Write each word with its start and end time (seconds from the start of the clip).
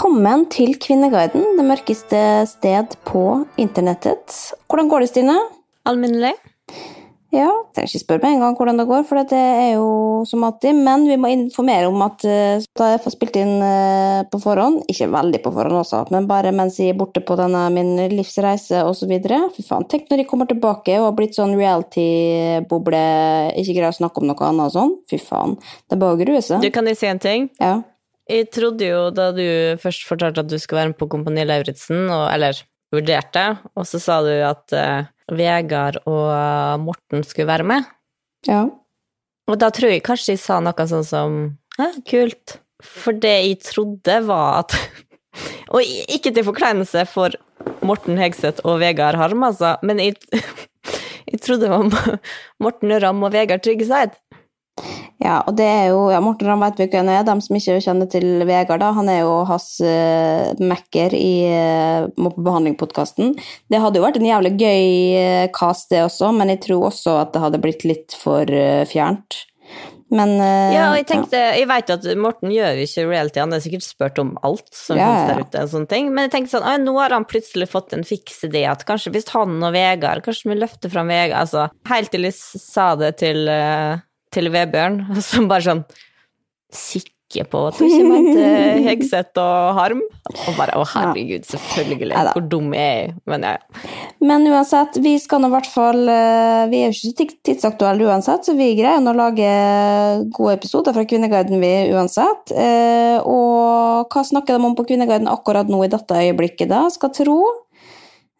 Velkommen 0.00 0.46
til 0.48 0.78
Kvinneguiden, 0.80 1.58
det 1.58 1.64
mørkeste 1.68 2.20
sted 2.48 2.94
på 3.04 3.42
internettet. 3.60 4.32
Hvordan 4.64 4.88
går 4.88 5.02
det, 5.04 5.08
Stine? 5.10 5.34
Alminnelig. 5.84 6.30
Ja, 7.28 7.50
jeg 7.50 7.74
trenger 7.76 7.90
ikke 7.90 8.00
spørre 8.00 8.22
med 8.22 8.38
en 8.38 8.40
gang 8.40 8.56
hvordan 8.56 8.80
det 8.80 8.86
går, 8.88 9.04
for 9.10 9.20
det 9.28 9.36
er 9.42 9.74
jo 9.74 9.90
som 10.24 10.46
alltid. 10.48 10.80
Men 10.88 11.04
vi 11.04 11.18
må 11.20 11.28
informere 11.34 11.90
om 11.92 12.00
at 12.06 12.24
eh, 12.24 12.64
da 12.80 12.88
jeg 12.94 13.02
får 13.04 13.16
spilt 13.18 13.36
inn 13.42 13.60
eh, 13.60 14.22
på 14.32 14.40
forhånd, 14.40 14.80
ikke 14.88 15.10
veldig 15.12 15.42
på 15.44 15.52
forhånd 15.58 15.82
også, 15.82 16.02
men 16.16 16.30
bare 16.32 16.54
mens 16.56 16.80
jeg 16.80 16.94
er 16.94 16.98
borte 17.02 17.20
på 17.20 17.36
denne 17.36 17.68
min 17.76 17.92
livsreise 18.16 18.80
osv. 18.88 19.14
Fy 19.20 19.68
faen, 19.68 19.84
tenk 19.84 20.08
når 20.08 20.24
jeg 20.24 20.30
kommer 20.32 20.48
tilbake 20.48 20.96
og 20.96 21.10
har 21.10 21.16
blitt 21.20 21.36
sånn 21.36 21.58
reality-boble, 21.60 23.04
ikke 23.52 23.76
greier 23.76 23.92
å 23.92 24.00
snakke 24.00 24.24
om 24.24 24.32
noe 24.32 24.48
annet 24.48 24.72
og 24.72 24.76
sånn. 24.80 24.98
Fy 25.12 25.20
faen. 25.20 25.58
Det 25.60 26.00
er 26.00 26.04
bare 26.08 26.16
å 26.16 26.24
grue 26.24 26.40
seg. 26.40 26.64
Du, 26.64 26.72
kan 26.72 26.88
jeg 26.88 27.02
si 27.04 27.12
en 27.12 27.20
ting? 27.20 27.50
Ja. 27.60 27.82
Jeg 28.30 28.50
trodde 28.54 28.86
jo 28.86 29.06
da 29.14 29.30
du 29.34 29.44
først 29.82 30.04
fortalte 30.06 30.44
at 30.44 30.50
du 30.50 30.58
skulle 30.60 30.84
være 30.84 30.92
med 30.92 31.00
på 31.00 31.08
Kompani 31.10 31.42
Lauritzen, 31.48 32.06
eller 32.06 32.58
vurderte, 32.94 33.44
og 33.78 33.86
så 33.86 34.00
sa 34.02 34.20
du 34.22 34.30
at 34.46 34.74
uh, 34.74 35.08
Vegard 35.34 36.00
og 36.10 36.82
Morten 36.82 37.24
skulle 37.26 37.50
være 37.50 37.66
med. 37.66 37.90
ja. 38.48 38.68
Og 39.50 39.56
da 39.58 39.66
tror 39.74 39.90
jeg 39.90 40.04
kanskje 40.06 40.36
jeg 40.36 40.42
sa 40.44 40.60
noe 40.62 40.84
sånn 40.86 41.06
som 41.06 41.38
Hæ, 41.74 41.88
kult. 42.06 42.60
For 42.86 43.16
det 43.16 43.32
jeg 43.32 43.56
trodde 43.66 44.20
var 44.28 44.60
at 44.60 44.76
Og 45.74 45.82
ikke 45.82 46.30
til 46.34 46.46
forkleinelse 46.46 47.02
for 47.10 47.34
Morten 47.86 48.18
Hegseth 48.20 48.62
og 48.66 48.80
Vegard 48.82 49.18
Harm, 49.18 49.42
altså, 49.46 49.76
men 49.86 50.00
jeg, 50.02 50.16
jeg 51.32 51.42
trodde 51.42 51.66
det 51.66 51.70
var 51.70 52.18
Morten 52.62 52.94
Ramm 53.02 53.22
og 53.26 53.34
Vegard 53.34 53.62
Tryggeseid. 53.66 54.14
Ja, 55.20 55.42
og 55.44 55.52
det 55.58 55.66
er 55.68 55.90
jo 55.90 56.06
ja, 56.08 56.20
Morten 56.24 56.48
Ramm 56.48 56.62
vet 56.64 56.78
vi 56.80 56.88
hvem 56.88 57.10
er. 57.12 57.26
De 57.28 57.34
som 57.44 57.58
ikke 57.58 57.76
kjenner 57.84 58.08
til 58.08 58.44
Vegard, 58.48 58.80
da, 58.80 58.88
han 58.96 59.10
er 59.12 59.20
jo 59.20 59.34
hans 59.50 59.68
uh, 59.84 60.56
mekker 60.56 61.12
i 61.16 61.34
uh, 61.50 62.08
Må 62.16 62.32
på 62.32 62.44
behandling-podkasten. 62.46 63.36
Det 63.68 63.82
hadde 63.82 64.00
jo 64.00 64.06
vært 64.06 64.16
en 64.20 64.30
jævlig 64.30 64.54
gøy 64.56 64.88
uh, 65.20 65.46
cast, 65.56 65.90
det 65.92 66.06
også, 66.06 66.32
men 66.36 66.54
jeg 66.54 66.64
tror 66.64 66.88
også 66.88 67.20
at 67.20 67.34
det 67.34 67.44
hadde 67.44 67.62
blitt 67.62 67.84
litt 67.84 68.16
for 68.16 68.48
uh, 68.48 68.82
fjernt. 68.88 69.42
Men 70.10 70.34
uh, 70.40 70.72
Ja, 70.74 70.88
og 70.90 70.98
jeg 70.98 71.06
tenkte, 71.06 71.38
jeg 71.54 71.68
vet 71.70 71.90
jo 71.90 71.96
at 72.00 72.08
Morten 72.18 72.50
gjør 72.54 72.80
jo 72.80 72.86
ikke 72.88 73.06
reality, 73.06 73.42
han 73.44 73.54
har 73.54 73.62
sikkert 73.62 73.86
spurt 73.86 74.18
om 74.22 74.32
alt 74.46 74.72
som 74.74 74.98
Ja, 74.98 75.06
finnes 75.06 75.22
ja. 75.22 75.34
der 75.36 75.44
ute, 75.44 75.64
og 75.64 75.74
sånne 75.74 75.90
ting. 75.92 76.10
Men 76.16 76.26
jeg 76.26 76.34
tenkte 76.34 76.56
sånn, 76.56 76.86
nå 76.86 76.96
har 76.98 77.14
han 77.14 77.28
plutselig 77.30 77.68
fått 77.70 77.94
en 77.94 78.08
fiks 78.08 78.40
idé, 78.48 78.64
at 78.72 78.88
kanskje 78.88 79.12
hvis 79.14 79.30
han 79.36 79.60
og 79.60 79.74
Vegard, 79.76 80.24
kanskje 80.26 80.50
vi 80.54 80.58
løfter 80.58 80.92
fram 80.92 81.12
Vegard, 81.12 81.44
altså, 81.44 81.68
helt 81.92 82.14
til 82.14 82.26
jeg 82.26 82.38
sa 82.40 82.94
det 82.98 83.18
til, 83.22 83.44
eh, 83.52 84.00
til 84.32 84.50
Vebjørn, 84.54 85.02
som 85.30 85.48
bare 85.50 85.66
sånn, 85.66 85.84
sikker 86.70 87.46
på 87.46 87.60
at 87.68 87.76
du 87.78 87.84
ikke 87.86 88.20
til 88.26 88.80
Hegseth 88.88 89.38
og 89.38 89.76
Harm, 89.76 90.00
og 90.48 90.56
bare, 90.58 90.74
å 90.80 90.82
herregud, 90.96 91.44
selvfølgelig, 91.46 92.08
Ja. 92.10 92.24
hvor 92.34 92.42
dum 92.50 92.72
er 92.74 92.88
jeg, 92.90 93.12
men 93.30 93.44
ja, 93.46 93.52
Men 94.20 94.46
uansett, 94.50 94.98
vi 95.02 95.12
skal 95.22 95.40
nå 95.44 95.48
i 95.48 95.54
hvert 95.54 95.68
fall 95.70 96.02
eh, 96.10 96.64
Vi 96.72 96.80
er 96.82 96.90
jo 96.90 96.96
ikke 96.96 97.06
så 97.06 97.28
tidsaktuelle 97.46 98.08
uansett, 98.10 98.44
så 98.48 98.56
vi 98.58 98.72
greier 98.78 98.98
nå 99.00 99.14
å 99.14 99.18
lage 99.20 99.46
gode 100.34 100.56
episoder 100.58 100.92
fra 100.96 101.06
Kvinneguiden, 101.06 101.62
vi 101.62 101.70
uansett. 101.94 102.50
Eh, 102.50 103.22
og 103.22 104.10
hva 104.10 104.26
snakker 104.26 104.58
de 104.58 104.66
om 104.66 104.74
på 104.78 104.88
Kvinneguiden 104.90 105.30
akkurat 105.30 105.70
nå 105.70 105.84
i 105.86 105.90
dette 105.94 106.18
øyeblikket, 106.26 106.68
da? 106.70 106.82
Skal 106.90 107.14
tro. 107.14 107.38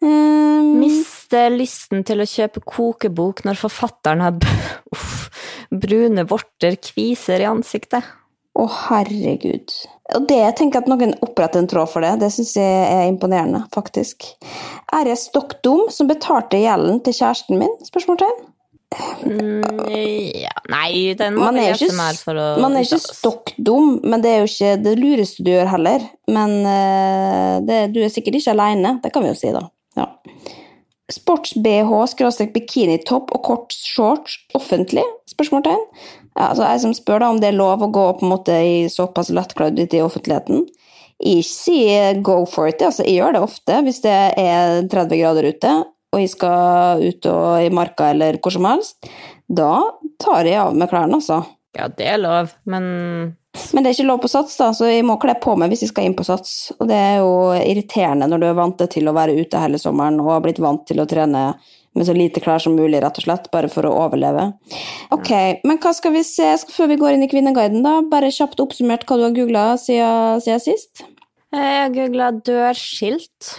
Eh, 0.01 0.61
Miste 0.81 1.45
lysten 1.53 2.05
til 2.07 2.23
å 2.23 2.27
kjøpe 2.27 2.63
kokebok 2.65 3.43
når 3.45 3.59
forfatteren 3.59 4.23
har 4.25 4.37
uff, 4.95 5.29
brune 5.69 6.25
vorter 6.29 6.77
kviser 6.81 7.43
i 7.43 7.49
ansiktet. 7.49 8.07
Å, 8.51 8.65
herregud. 8.89 9.71
Og 10.17 10.25
det 10.27 10.41
jeg 10.41 10.55
tenker 10.59 10.81
at 10.81 10.89
noen 10.91 11.13
oppretter 11.23 11.61
en 11.61 11.69
tråd 11.71 11.87
for 11.93 12.03
det, 12.03 12.17
det 12.19 12.31
syns 12.35 12.57
jeg 12.57 12.79
er 12.83 13.05
imponerende, 13.07 13.63
faktisk. 13.71 14.27
Er 14.91 15.07
jeg 15.07 15.21
stokk 15.21 15.55
dum 15.63 15.85
som 15.93 16.09
betalte 16.09 16.59
gjelden 16.59 16.99
til 17.05 17.15
kjæresten 17.15 17.61
min? 17.61 17.77
Spørsmålstegn. 17.87 18.41
Mm, 19.23 19.61
ja. 20.35 20.51
Nei, 20.67 21.13
den 21.15 21.37
må 21.37 21.45
Man 21.47 21.61
er 21.61 21.77
ikke, 21.77 21.93
mer 21.95 22.17
for 22.19 22.35
å 22.35 22.47
man 22.59 22.75
er 22.75 22.83
ikke 22.83 22.99
stokk 22.99 23.53
dum, 23.55 24.01
men 24.03 24.23
det 24.23 24.33
er 24.33 24.41
jo 24.41 24.49
ikke 24.49 24.73
det 24.83 24.97
lureste 24.99 25.45
du 25.47 25.53
gjør 25.53 25.71
heller. 25.77 26.03
Men 26.27 26.57
eh, 26.67 27.53
det, 27.67 27.79
du 27.95 28.01
er 28.03 28.11
sikkert 28.11 28.41
ikke 28.41 28.57
alene, 28.57 28.97
det 29.03 29.13
kan 29.15 29.23
vi 29.23 29.31
jo 29.31 29.37
si, 29.39 29.53
da. 29.55 29.63
Ja. 29.99 30.07
Sports-BH, 31.11 31.91
bikinitopp 32.53 33.33
og 33.35 33.43
kort 33.43 33.75
shorts 33.75 34.37
offentlig? 34.55 35.03
Spørsmålstegn. 35.29 35.81
Ja, 36.37 36.51
altså 36.51 36.63
jeg 36.63 36.83
som 36.85 36.93
spør 36.95 37.23
da 37.23 37.31
om 37.33 37.41
det 37.41 37.49
er 37.51 37.57
lov 37.57 37.83
å 37.83 37.91
gå 37.91 38.05
på 38.15 38.25
en 38.25 38.31
måte 38.31 38.55
i 38.63 38.75
såpass 38.91 39.31
lettkledd 39.35 39.79
ut 39.81 39.95
i 39.97 40.03
offentligheten. 40.03 40.63
Jeg 41.21 41.43
sier 41.45 42.21
go 42.25 42.45
for 42.49 42.71
it, 42.71 42.81
altså 42.81 43.03
jeg 43.05 43.19
gjør 43.19 43.35
det 43.35 43.41
ofte 43.45 43.81
hvis 43.85 43.99
det 44.05 44.15
er 44.41 44.87
30 44.89 45.19
grader 45.19 45.49
ute, 45.51 45.73
og 46.11 46.23
jeg 46.23 46.31
skal 46.31 47.03
ut 47.03 47.27
og 47.29 47.65
i 47.65 47.73
marka 47.73 48.09
eller 48.15 48.39
hvor 48.41 48.55
som 48.55 48.65
helst. 48.69 49.11
Da 49.51 49.75
tar 50.23 50.47
jeg 50.47 50.61
av 50.63 50.73
meg 50.77 50.89
klærne, 50.91 51.19
altså. 51.19 51.43
Ja, 51.77 51.91
det 51.91 52.07
er 52.07 52.19
lov, 52.19 52.55
men 52.67 52.87
Men 53.73 53.83
det 53.83 53.91
er 53.91 53.97
ikke 53.97 54.07
lov 54.07 54.21
på 54.23 54.31
sats, 54.31 54.55
da, 54.59 54.69
så 54.75 54.87
jeg 54.87 55.03
må 55.07 55.17
kle 55.19 55.35
på 55.43 55.57
meg 55.59 55.71
hvis 55.71 55.83
jeg 55.85 55.91
skal 55.91 56.07
inn 56.07 56.15
på 56.15 56.25
sats. 56.27 56.71
Og 56.79 56.87
det 56.87 56.97
er 56.97 57.19
jo 57.19 57.51
irriterende 57.59 58.29
når 58.31 58.41
du 58.41 58.47
er 58.47 58.57
vant 58.57 58.83
til 58.93 59.11
å 59.11 59.15
være 59.15 59.35
ute 59.35 59.59
hele 59.59 59.79
sommeren 59.81 60.19
og 60.23 60.31
har 60.35 60.43
blitt 60.45 60.61
vant 60.63 60.85
til 60.87 61.03
å 61.03 61.07
trene 61.09 61.51
med 61.91 62.07
så 62.07 62.15
lite 62.15 62.39
klær 62.39 62.61
som 62.63 62.77
mulig, 62.79 63.01
rett 63.03 63.17
og 63.19 63.25
slett, 63.25 63.49
bare 63.51 63.67
for 63.71 63.83
å 63.83 63.91
overleve. 64.05 64.45
Ok, 65.11 65.31
men 65.67 65.79
hva 65.83 65.91
skal 65.95 66.15
vi 66.15 66.21
se 66.23 66.53
før 66.71 66.93
vi 66.93 66.99
går 67.01 67.17
inn 67.17 67.25
i 67.25 67.31
Kvinneguiden, 67.31 67.83
da? 67.83 67.97
Bare 68.07 68.31
kjapt 68.31 68.63
oppsummert 68.63 69.03
hva 69.09 69.17
du 69.19 69.25
har 69.27 69.35
googla 69.35 69.65
siden, 69.81 70.39
siden 70.45 70.63
sist, 70.63 71.03
jeg 71.51 71.81
har 71.81 71.91
googla 71.91 72.31
dørskilt. 72.47 73.57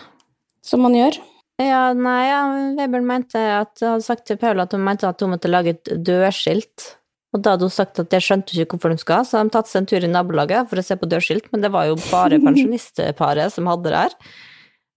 som 0.65 0.81
man 0.81 0.95
gjør. 0.97 1.19
Ja, 1.61 1.93
nei, 1.93 2.23
ja, 2.31 2.41
Webern 2.79 3.05
mente 3.07 3.41
at 3.59 3.83
hadde 3.83 4.05
sagt 4.05 4.25
til 4.31 4.39
Paula 4.41 4.65
at 4.65 4.73
hun 4.73 4.85
mente 4.87 5.09
at 5.09 5.21
hun 5.21 5.35
måtte 5.35 5.51
lage 5.51 5.75
et 5.77 5.91
dørskilt. 6.07 6.95
Og 7.33 7.41
da 7.41 7.55
hadde 7.55 7.65
hun 7.65 7.73
sagt 7.73 8.01
at 8.03 8.13
jeg 8.13 8.25
skjønte 8.27 8.57
ikke 8.61 8.77
hvorfor 8.77 8.93
de 8.93 9.01
skal, 9.01 9.25
så 9.25 9.41
de 9.41 9.53
tatt 9.55 9.71
seg 9.71 9.83
en 9.83 9.89
tur 9.89 10.05
i 10.05 10.11
nabolaget 10.11 10.69
for 10.69 10.81
å 10.81 10.85
se 10.85 10.97
på 11.01 11.09
dørskilt, 11.09 11.49
men 11.53 11.65
det 11.65 11.73
var 11.73 11.89
jo 11.89 11.97
bare 12.11 12.41
pensjonistparet 12.47 13.55
som 13.55 13.71
hadde 13.71 13.89
det 13.89 14.03
her. 14.05 14.19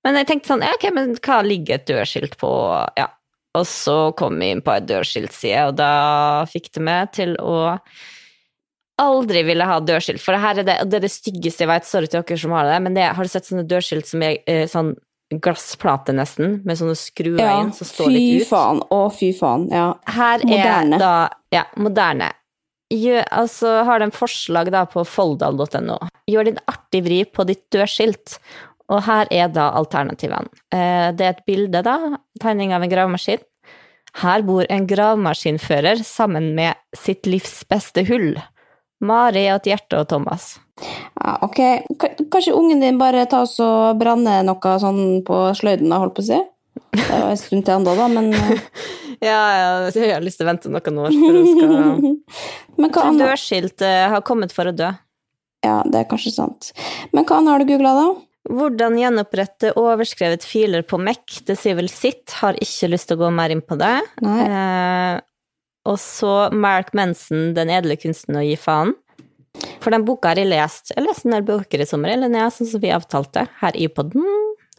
Men 0.06 0.20
jeg 0.20 0.30
tenkte 0.30 0.52
sånn, 0.52 0.66
ja, 0.66 0.74
ok, 0.76 0.90
men 0.94 1.16
hva 1.18 1.40
ligger 1.46 1.80
et 1.80 1.88
dørskilt 1.90 2.36
på? 2.42 2.50
Ja. 3.00 3.10
Og 3.56 3.64
så 3.72 4.12
kom 4.20 4.36
vi 4.42 4.52
inn 4.52 4.62
på 4.62 4.74
ei 4.74 4.84
dørskiltside, 4.84 5.70
og 5.70 5.80
da 5.80 5.92
fikk 6.52 6.74
det 6.76 6.84
meg 6.84 7.16
til 7.16 7.38
å 7.40 7.56
aldri 9.02 9.42
ville 9.48 9.68
ha 9.68 9.80
dørskilt. 9.84 10.22
For 10.24 10.36
det 10.36 10.44
her 10.44 10.60
er 10.60 10.68
det, 10.68 10.76
det, 10.92 11.00
er 11.00 11.06
det 11.08 11.12
styggeste 11.12 11.64
jeg 11.64 11.72
vet, 11.72 11.88
sorry 11.88 12.12
til 12.12 12.22
dere 12.22 12.40
som 12.40 12.56
har 12.56 12.68
det, 12.68 12.78
men 12.84 12.96
det, 13.00 13.08
har 13.16 13.28
du 13.28 13.32
sett 13.32 13.48
sånne 13.48 13.68
dørskilt 13.68 14.08
som 14.12 14.24
er 14.28 14.38
eh, 14.52 14.66
sånn 14.72 14.94
glassplate 15.34 16.14
nesten, 16.16 16.60
med 16.66 16.78
sånne 16.78 16.96
skruer 17.00 17.40
Ja, 17.42 17.56
inn 17.64 17.72
som 17.74 17.88
står 17.90 18.12
litt 18.14 18.42
ut? 18.42 18.46
Fy 18.46 18.50
faen. 18.52 18.82
Å, 18.94 19.00
fy 19.12 19.32
faen. 19.36 19.68
Ja. 19.74 19.88
Her 20.06 20.44
Moderne. 20.46 20.96
er 20.96 21.00
da 21.00 21.14
Ja, 21.56 21.64
moderne. 21.78 22.32
Gjør, 22.94 23.24
altså 23.34 23.72
har 23.88 24.00
de 24.04 24.12
forslag 24.14 24.70
da 24.72 24.84
på 24.86 25.02
foldal.no. 25.10 25.98
Gjør 26.30 26.46
din 26.52 26.60
artig 26.70 27.02
vri 27.08 27.24
på 27.26 27.44
ditt 27.50 27.64
dørskilt. 27.74 28.38
Og 28.94 29.02
her 29.08 29.26
er 29.34 29.48
da 29.50 29.72
alternativene. 29.74 30.52
Eh, 30.70 31.10
det 31.18 31.26
er 31.26 31.34
et 31.34 31.46
bilde, 31.50 31.82
da. 31.82 31.96
Tegning 32.40 32.76
av 32.78 32.84
en 32.86 32.92
gravemaskin. 32.92 33.42
Her 34.22 34.44
bor 34.46 34.68
en 34.70 34.86
gravemaskinfører 34.88 36.04
sammen 36.06 36.54
med 36.56 36.78
sitt 36.96 37.26
livs 37.26 37.64
beste 37.68 38.06
hull. 38.08 38.36
Mari 39.02 39.48
og 39.50 39.64
et 39.64 39.72
hjerte 39.74 39.98
og 40.00 40.08
Thomas. 40.14 40.60
Ja, 40.82 41.38
ok. 41.46 41.60
K- 42.00 42.16
Kanskje 42.32 42.54
ungen 42.58 42.82
din 42.84 42.98
bare 43.00 43.26
tar 43.32 43.46
oss 43.48 43.56
og 43.64 43.96
branner 44.02 44.44
noe 44.48 44.76
sånn 44.82 45.22
på 45.28 45.40
sløyden, 45.58 45.90
da, 45.94 46.02
holdt 46.04 46.18
på 46.18 46.24
å 46.26 46.30
si? 46.30 46.42
Det 46.96 47.06
er 47.08 47.22
jo 47.24 47.32
en 47.32 47.40
stund 47.40 47.64
til 47.68 47.78
ennå, 47.78 47.94
da, 47.96 48.08
men 48.12 48.34
eh, 48.36 48.60
Ja, 49.24 49.40
ja, 49.56 49.68
jeg 49.96 50.12
har 50.12 50.24
lyst 50.26 50.42
til 50.42 50.46
å 50.46 50.50
vente 50.52 50.68
noen 50.72 50.98
år 51.06 51.14
før 51.16 51.38
hun 51.40 51.46
skal 51.54 51.76
Men 52.82 52.92
hva 52.92 53.06
annet 53.08 53.22
Dørskilt 53.24 53.84
eh, 53.88 54.06
har 54.12 54.24
kommet 54.28 54.52
for 54.52 54.68
å 54.68 54.74
dø. 54.76 54.90
Ja, 55.64 55.78
det 55.88 56.02
er 56.02 56.10
kanskje 56.12 56.34
sant. 56.36 56.74
Men 57.16 57.24
hva 57.26 57.38
annet 57.40 57.54
har 57.56 57.64
du 57.64 57.70
googla, 57.72 57.94
da? 57.96 58.08
Hvordan 58.52 58.98
gjenopprette 59.00 59.72
overskrevet 59.80 60.44
filer 60.46 60.84
på 60.86 61.00
Mac, 61.02 61.40
det 61.48 61.56
sier 61.58 61.80
vel 61.80 61.88
sitt, 61.90 62.36
har 62.44 62.60
ikke 62.62 62.92
lyst 62.92 63.08
til 63.10 63.18
å 63.18 63.24
gå 63.24 63.32
mer 63.34 63.56
inn 63.56 63.64
på 63.66 63.80
det. 63.80 63.96
Eh, 64.22 65.16
og 65.90 65.98
så 66.04 66.36
Mark 66.54 66.92
Manson, 66.98 67.54
Den 67.58 67.72
edle 67.74 67.96
kunsten 67.98 68.38
å 68.38 68.44
gi 68.46 68.54
faen. 68.60 68.94
For 69.84 69.94
den 69.94 70.06
boka 70.08 70.32
har 70.32 70.40
jeg 70.42 70.50
lest. 70.50 70.92
Jeg 70.96 71.06
leste 71.06 71.28
en 71.30 71.36
del 71.38 71.46
bøker 71.48 71.82
i 71.84 71.86
sommer, 71.90 72.10
eller 72.16 72.32
nja, 72.32 72.48
sånn 72.54 72.70
som 72.72 72.82
vi 72.82 72.94
avtalte 72.96 73.48
her 73.62 73.78
i 73.78 73.88
podden. 73.88 74.26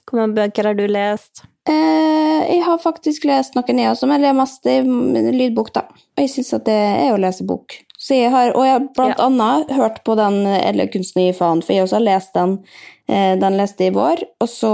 Hvor 0.07 0.21
mange 0.23 0.35
bøker 0.39 0.71
har 0.71 0.75
du 0.79 0.85
lest? 0.91 1.45
Eh, 1.67 2.43
jeg 2.47 2.63
har 2.63 2.79
faktisk 2.79 3.25
lest 3.27 3.57
noen, 3.59 3.79
jeg 3.83 3.91
også, 3.91 4.07
men 4.07 4.23
jeg 4.23 4.31
er 4.31 4.39
mest 4.39 4.67
i 4.71 4.77
lydbok, 5.35 5.73
da. 5.75 5.87
Og 6.17 6.23
jeg 6.23 6.31
syns 6.37 6.53
at 6.55 6.67
det 6.69 6.77
er 6.77 7.15
å 7.15 7.19
lese 7.19 7.47
bok. 7.47 7.75
Så 7.99 8.15
jeg 8.15 8.31
har, 8.31 8.53
og 8.55 8.63
jeg 8.67 8.73
har 8.77 8.85
blant 8.95 9.19
Ja. 9.19 9.25
annet 9.27 9.71
hørt 9.75 10.05
på 10.05 10.15
den 10.17 10.45
Edle 10.47 10.87
kunsten 10.93 11.23
gi 11.25 11.33
faen, 11.33 11.63
for 11.65 11.73
jeg 11.73 11.83
også 11.87 11.97
har 11.99 12.07
lest 12.07 12.35
den. 12.35 12.59
Eh, 13.09 13.35
den 13.39 13.57
leste 13.57 13.83
jeg 13.87 13.93
i 13.95 13.97
vår, 13.97 14.23
og 14.41 14.49
så 14.49 14.71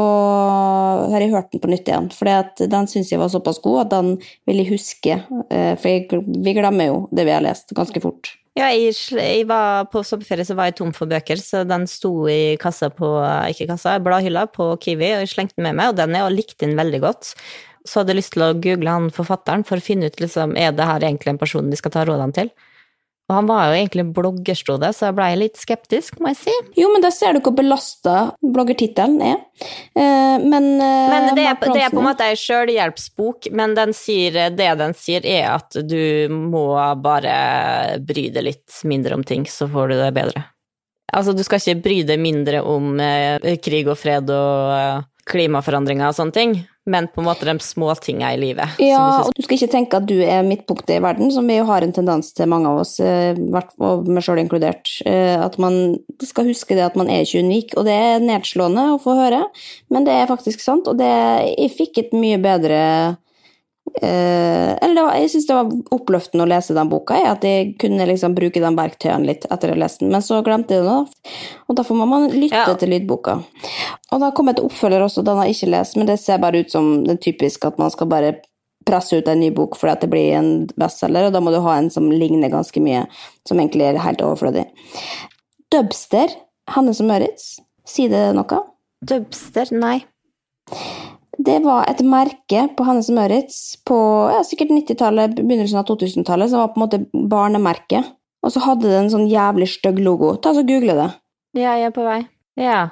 har 1.12 1.20
jeg 1.20 1.30
hørt 1.32 1.50
den 1.52 1.60
på 1.60 1.70
nytt 1.70 1.88
igjen. 1.88 2.10
For 2.12 2.24
den 2.66 2.86
syns 2.90 3.10
jeg 3.12 3.20
var 3.20 3.28
såpass 3.32 3.60
god 3.62 3.80
at 3.86 3.90
den 3.90 4.18
vil 4.46 4.56
jeg 4.62 4.72
huske. 4.72 5.16
Eh, 5.50 5.74
for 5.76 5.88
jeg, 5.88 6.08
vi 6.10 6.54
glemmer 6.56 6.86
jo 6.90 7.08
det 7.12 7.24
vi 7.28 7.34
har 7.34 7.44
lest, 7.44 7.72
ganske 7.76 8.02
fort. 8.02 8.34
Ja, 8.52 8.66
jeg, 8.68 8.92
jeg 9.16 9.46
var 9.48 9.86
på 9.88 10.02
sommerferie 10.04 10.44
så 10.44 10.52
var 10.58 10.68
jeg 10.68 10.76
tom 10.76 10.90
for 10.92 11.08
bøker, 11.08 11.40
så 11.40 11.62
den 11.64 11.86
sto 11.88 12.10
i 12.28 12.58
kassa 12.60 12.90
på 12.92 13.08
Ikke 13.48 13.64
kassa, 13.70 13.94
bladhylla 14.04 14.44
på 14.52 14.74
Kiwi, 14.82 15.08
og 15.16 15.22
jeg 15.24 15.30
slengte 15.32 15.56
den 15.56 15.70
med 15.70 15.78
meg, 15.78 15.92
og 15.92 15.96
den 15.96 16.12
jeg 16.18 16.34
likte 16.34 16.66
den 16.66 16.76
veldig 16.76 17.00
godt. 17.00 17.30
Så 17.88 18.00
hadde 18.00 18.12
jeg 18.12 18.20
lyst 18.20 18.34
til 18.36 18.44
å 18.44 18.52
google 18.52 18.92
han 18.92 19.08
forfatteren 19.14 19.64
for 19.64 19.80
å 19.80 19.86
finne 19.86 20.12
ut 20.12 20.20
liksom, 20.20 20.52
er 20.60 20.76
det 20.76 20.84
her 20.84 21.00
egentlig 21.08 21.32
en 21.32 21.40
person 21.40 21.72
vi 21.72 21.80
skal 21.80 21.94
ta 21.96 22.04
rådene 22.04 22.36
til. 22.36 22.52
Og 23.30 23.36
han 23.38 23.46
var 23.48 23.68
jo 23.70 23.76
egentlig 23.78 24.04
bloggerstode, 24.16 24.88
så 24.92 25.08
jeg 25.08 25.16
ble 25.16 25.28
litt 25.40 25.60
skeptisk, 25.60 26.18
må 26.20 26.32
jeg 26.32 26.40
si. 26.42 26.54
Jo, 26.76 26.90
men 26.92 27.04
da 27.04 27.08
ser 27.14 27.36
du 27.36 27.40
hvor 27.44 27.54
belasta 27.56 28.16
bloggertittelen 28.42 29.22
er. 29.24 29.38
Eh, 29.96 30.42
men 30.42 30.66
eh, 30.82 31.12
Men 31.12 31.28
det 31.38 31.46
er, 31.46 31.56
det 31.62 31.84
er 31.86 31.94
på 31.94 32.02
en 32.02 32.08
måte 32.10 32.26
ei 32.28 32.36
sjølhjelpsbok, 32.36 33.48
men 33.56 33.76
den 33.78 33.94
sier, 33.96 34.50
det 34.52 34.72
den 34.80 34.96
sier, 34.98 35.24
er 35.24 35.52
at 35.54 35.78
du 35.86 36.28
må 36.34 36.66
bare 37.00 38.00
bry 38.04 38.26
deg 38.34 38.48
litt 38.50 38.82
mindre 38.90 39.16
om 39.16 39.24
ting, 39.24 39.46
så 39.48 39.70
får 39.70 39.94
du 39.94 39.96
det 40.02 40.10
bedre. 40.18 40.44
Altså, 41.12 41.34
du 41.36 41.44
skal 41.44 41.60
ikke 41.60 41.84
bry 41.84 41.98
deg 42.08 42.20
mindre 42.20 42.62
om 42.64 42.98
eh, 43.00 43.54
krig 43.62 43.88
og 43.88 43.98
fred 44.00 44.28
og 44.32 45.08
klimaforandringer 45.28 46.10
og 46.10 46.16
sånne 46.18 46.34
ting, 46.36 46.54
men 46.86 47.06
på 47.08 47.22
en 47.22 47.28
måte 47.28 47.46
de 47.46 47.54
små 47.62 47.92
tinga 48.02 48.32
i 48.34 48.38
livet. 48.40 48.78
Ja, 48.82 49.22
og 49.22 49.36
du 49.36 49.42
skal 49.44 49.58
ikke 49.58 49.70
tenke 49.70 50.00
at 50.00 50.06
du 50.10 50.16
er 50.24 50.42
midtpunktet 50.46 50.96
i 50.96 51.02
verden, 51.02 51.30
som 51.34 51.46
vi 51.46 51.60
jo 51.60 51.66
har 51.68 51.84
en 51.84 51.94
tendens 51.94 52.32
til, 52.34 52.50
mange 52.50 52.70
av 52.70 52.82
oss, 52.82 52.96
eh, 53.00 53.38
og 53.78 54.08
meg 54.10 54.26
sjøl 54.26 54.42
inkludert. 54.42 54.90
eh, 55.06 55.38
At 55.38 55.58
man 55.62 55.96
skal 56.22 56.50
huske 56.50 56.74
det 56.74 56.84
at 56.86 56.96
man 56.98 57.08
er 57.08 57.22
ikke 57.22 57.44
unik, 57.44 57.76
og 57.76 57.86
det 57.86 57.94
er 57.94 58.24
nedslående 58.24 58.88
å 58.96 59.00
få 59.02 59.14
høre, 59.18 59.44
men 59.90 60.04
det 60.04 60.12
er 60.12 60.30
faktisk 60.30 60.60
sant, 60.60 60.88
og 60.88 60.98
det, 60.98 61.12
jeg 61.56 61.76
fikk 61.76 61.98
et 61.98 62.12
mye 62.16 62.40
bedre 62.42 63.16
Eller 64.00 64.94
det 64.96 65.02
var, 65.04 65.16
jeg 65.20 65.30
syns 65.32 65.46
det 65.48 65.56
var 65.56 65.72
oppløftende 65.94 66.44
å 66.46 66.48
lese 66.48 66.74
den 66.76 66.88
boka, 66.90 67.16
jeg, 67.18 67.28
at 67.28 67.42
jeg 67.46 67.74
kunne 67.82 68.06
liksom 68.08 68.34
bruke 68.34 68.60
de 68.62 68.70
verktøyene 68.78 69.28
litt 69.28 69.44
etter 69.52 69.72
å 69.72 69.74
ha 69.76 69.80
lest 69.82 70.00
den, 70.00 70.10
men 70.14 70.24
så 70.24 70.38
glemte 70.46 70.74
jeg 70.78 70.84
det 70.84 70.88
nå, 70.88 71.34
og 71.68 71.76
derfor 71.78 71.98
må 72.00 72.06
man 72.08 72.28
lytte 72.32 72.56
Ja. 72.56 72.74
til 72.74 72.88
lydboka. 72.94 73.34
Og 74.12 74.20
da 74.20 74.30
kom 74.32 74.48
et 74.48 74.62
oppfølger 74.62 75.04
også, 75.04 75.24
den 75.24 75.36
har 75.36 75.46
jeg 75.46 75.56
ikke 75.58 75.70
lest, 75.74 75.96
men 75.96 76.06
det 76.08 76.18
ser 76.20 76.38
bare 76.38 76.60
ut 76.64 76.70
som 76.72 77.04
det 77.04 77.18
er 77.18 77.22
typisk 77.32 77.64
at 77.68 77.78
man 77.78 77.90
skal 77.90 78.06
bare 78.08 78.34
presse 78.86 79.14
ut 79.14 79.28
en 79.28 79.38
ny 79.38 79.50
bok 79.54 79.76
fordi 79.78 79.92
at 79.92 80.00
det 80.00 80.10
blir 80.10 80.32
en 80.38 80.66
bestselger, 80.74 81.26
og 81.28 81.32
da 81.36 81.40
må 81.40 81.52
du 81.54 81.60
ha 81.60 81.76
en 81.78 81.90
som 81.90 82.10
ligner 82.10 82.50
ganske 82.50 82.80
mye, 82.82 83.04
som 83.46 83.60
egentlig 83.60 83.86
er 83.92 84.00
helt 84.02 84.24
overflødig. 84.24 84.66
Dubster, 85.70 86.28
Hannes 86.68 87.00
og 87.00 87.06
Møritz, 87.12 87.60
sier 87.86 88.08
det 88.10 88.34
noe? 88.34 88.64
Dubster? 89.04 89.70
Nei. 89.72 90.00
Det 91.38 91.58
var 91.64 91.86
et 91.88 92.02
merke 92.04 92.66
på 92.76 92.84
Hannes 92.84 93.08
og 93.08 93.16
Møritz 93.16 93.60
på 93.88 93.98
ja, 94.32 94.42
sikkert 94.44 94.74
90-tallet, 94.74 95.38
begynnelsen 95.38 95.80
av 95.80 95.86
2000-tallet, 95.88 96.52
som 96.52 96.60
var 96.60 96.72
på 96.74 96.80
en 96.80 96.84
måte 96.84 97.28
barnemerke. 97.32 98.02
Og 98.42 98.52
så 98.52 98.62
hadde 98.64 98.90
det 98.90 98.98
en 98.98 99.12
sånn 99.12 99.28
jævlig 99.30 99.70
stygg 99.70 100.02
logo. 100.02 100.34
Ta 100.42 100.52
så 100.52 100.64
Google 100.66 100.98
det. 100.98 101.08
Ja, 101.56 101.76
jeg 101.78 101.88
er 101.88 101.94
på 101.94 102.04
vei. 102.04 102.20
Ja. 102.60 102.90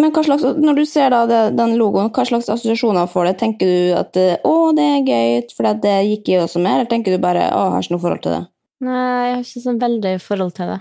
Men 0.00 0.14
slags, 0.14 0.44
når 0.56 0.78
du 0.78 0.84
ser 0.88 1.10
da 1.12 1.24
det, 1.28 1.40
den 1.58 1.74
logoen, 1.80 2.12
hva 2.14 2.24
slags 2.24 2.48
assosiasjoner 2.48 3.08
får 3.10 3.30
det? 3.30 3.34
Tenker 3.42 3.68
du 3.68 3.90
at 3.98 4.16
å, 4.48 4.54
det 4.76 4.86
er 4.86 5.08
gøy, 5.08 5.40
for 5.56 5.80
det 5.82 5.96
gikk 6.08 6.30
jeg 6.32 6.44
også 6.44 6.62
med, 6.62 6.72
eller 6.78 6.88
tenker 6.88 7.16
du 7.16 7.20
bare 7.22 7.50
å, 7.52 7.66
jeg 7.66 7.74
har 7.74 7.84
ikke 7.84 7.96
noe 7.96 8.04
forhold 8.06 8.22
til 8.24 8.36
det? 8.36 8.44
Nei, 8.86 9.02
jeg 9.26 9.34
har 9.34 9.42
ikke 9.44 9.64
sånn 9.66 9.82
veldig 9.82 10.14
forhold 10.24 10.54
til 10.56 10.72
det. 10.72 10.78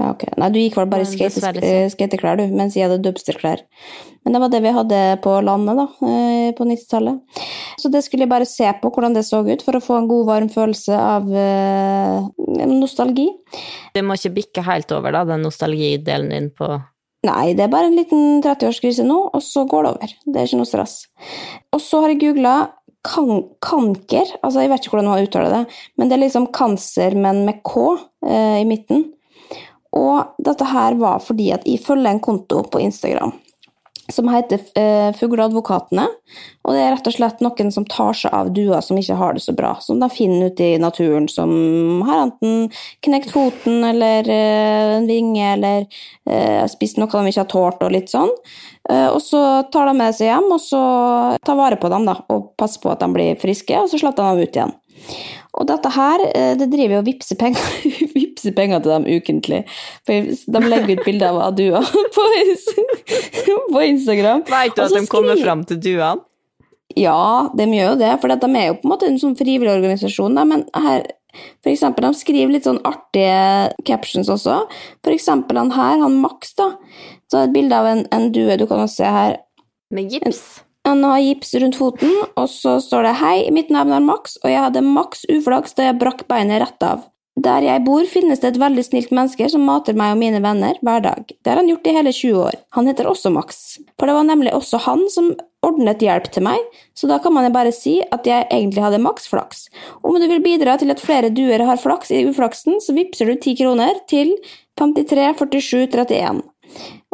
Ja, 0.00 0.08
ok. 0.10 0.24
Nei, 0.40 0.48
du 0.50 0.58
gikk 0.58 0.74
vel 0.80 0.88
bare 0.90 1.04
i 1.06 1.08
skate, 1.08 1.52
eh, 1.62 1.84
skateklær, 1.92 2.40
du, 2.40 2.48
mens 2.50 2.74
jeg 2.74 2.88
hadde 2.88 3.02
dubsterklær. 3.04 3.62
Men 4.24 4.34
det 4.34 4.40
var 4.42 4.50
det 4.50 4.60
vi 4.64 4.72
hadde 4.74 5.02
på 5.22 5.34
landet, 5.46 5.78
da, 5.78 5.84
eh, 6.08 6.48
på 6.56 6.66
90-tallet. 6.66 7.20
Så 7.78 7.90
det 7.94 8.02
skulle 8.02 8.26
jeg 8.26 8.32
bare 8.32 8.48
se 8.48 8.66
på 8.80 8.90
hvordan 8.90 9.14
det 9.14 9.22
så 9.28 9.44
ut, 9.46 9.62
for 9.62 9.78
å 9.78 9.84
få 9.84 10.00
en 10.00 10.08
god, 10.10 10.26
varm 10.26 10.50
følelse 10.50 10.98
av 10.98 11.30
eh, 11.30 12.26
nostalgi. 12.72 13.28
Du 13.94 14.02
må 14.02 14.18
ikke 14.18 14.34
bikke 14.40 14.66
helt 14.66 14.90
over, 14.96 15.14
da, 15.14 15.22
den 15.30 15.46
nostalgidelen 15.46 16.34
din 16.34 16.50
på 16.50 16.72
Nei, 17.24 17.54
det 17.56 17.62
er 17.64 17.72
bare 17.72 17.88
en 17.88 17.96
liten 17.96 18.42
30-årskrise 18.44 19.04
nå, 19.06 19.14
og 19.32 19.40
så 19.40 19.62
går 19.64 19.86
det 19.86 19.92
over. 19.94 20.10
Det 20.26 20.40
er 20.40 20.48
ikke 20.48 20.58
noe 20.60 20.68
stress. 20.68 20.96
Og 21.72 21.80
så 21.80 22.02
har 22.02 22.12
jeg 22.12 22.20
googla 22.20 22.56
kan 23.04 23.42
kanker, 23.64 24.28
altså 24.40 24.64
jeg 24.64 24.72
vet 24.72 24.84
ikke 24.84 24.96
hvordan 24.96 25.10
man 25.10 25.26
uttaler 25.26 25.52
det, 25.52 25.78
men 26.00 26.08
det 26.08 26.16
er 26.16 26.22
liksom 26.24 26.48
cancer, 26.56 27.16
men 27.16 27.42
med 27.44 27.60
K 27.64 27.82
eh, 28.24 28.60
i 28.62 28.68
midten. 28.68 29.10
Og 29.94 30.36
dette 30.42 30.66
her 30.68 30.98
var 30.98 31.22
fordi 31.22 31.52
at 31.54 31.66
jeg 31.68 31.82
følger 31.84 32.10
en 32.10 32.22
konto 32.22 32.64
på 32.70 32.82
Instagram 32.82 33.34
som 34.12 34.28
heter 34.28 34.60
eh, 34.74 35.14
Fugleadvokatene. 35.16 36.04
Og 36.64 36.74
det 36.74 36.82
er 36.82 36.92
rett 36.92 37.08
og 37.08 37.14
slett 37.14 37.40
noen 37.44 37.70
som 37.72 37.86
tar 37.88 38.16
seg 38.18 38.34
av 38.36 38.50
duer 38.54 38.82
som 38.84 38.98
ikke 39.00 39.16
har 39.16 39.36
det 39.36 39.44
så 39.44 39.54
bra. 39.56 39.74
Som 39.80 40.00
de 40.02 40.08
finner 40.12 40.52
ute 40.52 40.66
i 40.74 40.80
naturen, 40.80 41.28
som 41.30 42.02
har 42.04 42.26
enten 42.26 42.68
knekt 43.04 43.32
foten 43.32 43.84
eller 43.88 44.28
eh, 44.28 44.94
en 44.98 45.08
vinge 45.08 45.46
eller 45.54 45.86
eh, 46.28 46.64
spist 46.70 47.00
noe 47.00 47.08
de 47.08 47.32
ikke 47.32 47.44
har 47.46 47.52
tålt, 47.52 47.84
og 47.84 47.94
litt 47.94 48.12
sånn. 48.12 48.32
Eh, 48.90 49.08
og 49.08 49.22
så 49.24 49.64
tar 49.72 49.88
de 49.88 49.96
med 49.96 50.16
seg 50.16 50.32
hjem, 50.32 50.50
og 50.52 50.60
så 50.62 50.84
tar 51.44 51.60
vare 51.60 51.80
på 51.80 51.92
dem 51.92 52.08
da, 52.08 52.18
og 52.32 52.52
passer 52.60 52.84
på 52.84 52.92
at 52.92 53.00
de 53.04 53.08
blir 53.14 53.40
friske, 53.40 53.78
og 53.80 53.88
så 53.88 54.00
slipper 54.00 54.20
de 54.20 54.34
dem 54.34 54.44
ut 54.44 54.60
igjen. 54.60 54.76
Og 55.54 55.68
dette 55.68 55.90
her, 55.94 56.22
det 56.58 56.66
driver 56.72 56.96
jo 56.96 57.00
og 57.02 57.06
vippser 57.06 57.38
penger, 57.38 57.64
vippser 58.44 58.56
penger 58.56 58.82
til 58.82 58.92
dem 58.92 59.06
ukentlig. 59.08 59.64
For 60.06 60.28
de 60.54 60.68
legger 60.68 60.98
ut 60.98 61.04
bilder 61.04 61.40
av 61.40 61.56
duer 61.56 61.82
på, 62.14 62.28
på 63.72 63.82
Instagram. 63.82 64.44
Veit 64.48 64.76
du 64.76 64.84
at 64.84 64.94
de 64.94 65.06
kommer 65.08 65.40
fram 65.40 65.64
til 65.64 65.80
duene? 65.80 66.22
Ja, 66.96 67.50
de 67.56 67.64
gjør 67.64 67.94
jo 67.94 67.98
det, 67.98 68.12
for 68.22 68.30
de 68.30 68.48
er 68.54 68.66
jo 68.68 68.78
på 68.78 68.86
en 68.86 68.92
måte 68.92 69.06
en 69.08 69.18
sånn 69.18 69.34
frivillig 69.38 69.72
organisasjon. 69.72 70.36
Da, 70.36 70.44
men 70.46 70.66
her, 70.76 71.06
for 71.64 71.72
eksempel, 71.72 72.06
de 72.06 72.20
skriver 72.20 72.52
litt 72.54 72.68
sånn 72.68 72.82
artige 72.86 73.72
captions 73.88 74.30
også. 74.30 74.60
For 75.02 75.14
eksempel 75.14 75.58
han 75.58 75.72
her, 75.74 75.98
han 76.04 76.20
Max, 76.22 76.52
da. 76.60 76.74
Så 77.26 77.40
er 77.40 77.48
det 77.48 77.48
et 77.48 77.56
bilde 77.56 77.80
av 77.80 77.88
en, 77.90 78.04
en 78.14 78.28
due, 78.34 78.60
du 78.60 78.68
kan 78.70 78.84
jo 78.84 78.90
se 78.92 79.10
her. 79.10 79.40
Med 79.94 80.12
gips? 80.12 80.44
Han 80.84 81.00
har 81.08 81.22
gips 81.24 81.54
rundt 81.56 81.78
foten, 81.80 82.12
og 82.36 82.46
så 82.52 82.76
står 82.84 83.08
det 83.08 83.14
'Hei, 83.16 83.50
mitt 83.50 83.72
navn 83.72 83.94
er 83.96 84.04
Max, 84.04 84.36
og 84.44 84.52
jeg 84.52 84.60
hadde 84.60 84.84
maks 84.84 85.24
uflaks 85.32 85.74
da 85.74 85.88
jeg 85.88 85.98
brakk 85.98 86.26
beinet 86.28 86.60
rett 86.60 86.84
av'. 86.84 87.08
Der 87.36 87.64
jeg 87.66 87.82
bor, 87.82 88.04
finnes 88.06 88.38
det 88.38 88.52
et 88.52 88.60
veldig 88.62 88.82
snilt 88.86 89.10
menneske 89.10 89.48
som 89.50 89.64
mater 89.66 89.96
meg 89.98 90.12
og 90.14 90.20
mine 90.20 90.38
venner 90.44 90.76
hver 90.86 91.00
dag. 91.02 91.24
Det 91.26 91.50
har 91.50 91.58
han 91.58 91.66
gjort 91.66 91.88
i 91.90 91.94
hele 91.96 92.12
20 92.14 92.38
år. 92.38 92.54
Han 92.76 92.86
heter 92.86 93.08
også 93.10 93.32
Max. 93.34 93.58
For 93.98 94.06
det 94.06 94.14
var 94.14 94.28
nemlig 94.28 94.52
også 94.54 94.78
han 94.84 95.02
som 95.10 95.32
ordnet 95.64 95.98
hjelp 96.04 96.28
til 96.30 96.44
meg, 96.46 96.60
så 96.94 97.08
da 97.10 97.18
kan 97.24 97.34
man 97.34 97.48
jo 97.48 97.50
bare 97.56 97.72
si 97.74 97.96
at 98.12 98.28
jeg 98.28 98.46
egentlig 98.52 98.84
hadde 98.84 99.02
maks 99.02 99.26
flaks. 99.26 99.64
Om 100.04 100.20
du 100.20 100.28
vil 100.30 100.44
bidra 100.44 100.76
til 100.78 100.92
at 100.94 101.02
flere 101.02 101.32
duer 101.34 101.64
har 101.66 101.80
flaks 101.80 102.12
i 102.14 102.22
uflaksen, 102.28 102.78
så 102.84 102.94
vippser 102.94 103.26
du 103.26 103.34
10 103.34 103.56
kroner 103.64 103.98
til 104.10 104.36
53 104.78 105.34
47 105.40 105.88
31. 105.90 106.42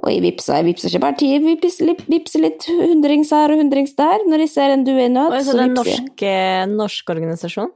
Og 0.00 0.08
jeg 0.08 0.22
vipser, 0.24 0.60
jeg 0.60 0.76
ikke 0.76 1.00
bare 1.02 1.16
ti, 1.20 1.32
jeg 1.32 1.44
vipser, 1.44 1.86
litt- 1.92 2.36
litt 2.40 2.66
hundrings 2.68 3.30
her 3.32 3.52
og 3.52 3.60
hundrings 3.60 3.94
der. 3.96 4.24
Når 4.28 4.44
jeg 4.44 4.52
ser 4.52 4.72
en 4.74 4.84
due 4.84 5.04
i 5.04 5.08
nød, 5.12 5.32
Oi, 5.32 5.40
så 5.44 5.52
så 5.52 5.56
det 5.56 5.60
er 5.60 5.68
en 5.68 5.74
norsk, 5.80 6.22
eh, 6.22 6.66
norsk 6.66 7.10
organisasjon? 7.16 7.70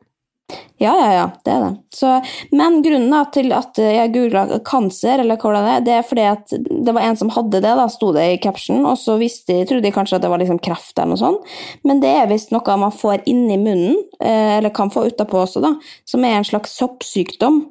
Ja, 0.76 0.92
ja, 0.98 1.12
ja, 1.14 1.30
det 1.44 1.50
er 1.50 1.60
det. 1.60 1.76
Så, 1.94 2.08
men 2.50 2.80
grunnen 2.82 3.12
da, 3.14 3.22
til 3.32 3.52
at 3.54 3.78
jeg 3.78 4.10
googla 4.12 4.58
kanser, 4.66 5.22
eller 5.22 5.38
hvordan 5.40 5.64
det 5.64 5.72
er, 5.72 5.84
det 5.86 5.94
er 5.94 6.08
fordi 6.08 6.24
at 6.28 6.54
det 6.58 6.94
var 6.96 7.06
en 7.06 7.16
som 7.16 7.30
hadde 7.32 7.60
det, 7.62 7.74
da, 7.78 7.86
sto 7.88 8.10
det 8.12 8.24
i 8.32 8.40
captionen, 8.42 8.84
og 8.90 8.98
så 9.00 9.14
visste 9.20 9.60
trodde 9.68 9.86
de 9.86 9.94
kanskje 9.94 10.18
at 10.18 10.26
det 10.26 10.32
var 10.32 10.42
liksom 10.42 10.58
kreft 10.64 10.98
eller 10.98 11.14
noe 11.14 11.22
sånt. 11.22 11.54
Men 11.86 12.02
det 12.02 12.10
er 12.10 12.28
visst 12.28 12.52
noe 12.52 12.76
man 12.82 12.92
får 12.92 13.22
inni 13.30 13.56
munnen, 13.62 14.02
eh, 14.18 14.58
eller 14.58 14.74
kan 14.74 14.92
få 14.92 15.06
utapå 15.08 15.40
også, 15.46 15.62
da, 15.64 15.72
som 16.10 16.26
er 16.26 16.40
en 16.40 16.50
slags 16.50 16.76
soppsykdom. 16.82 17.62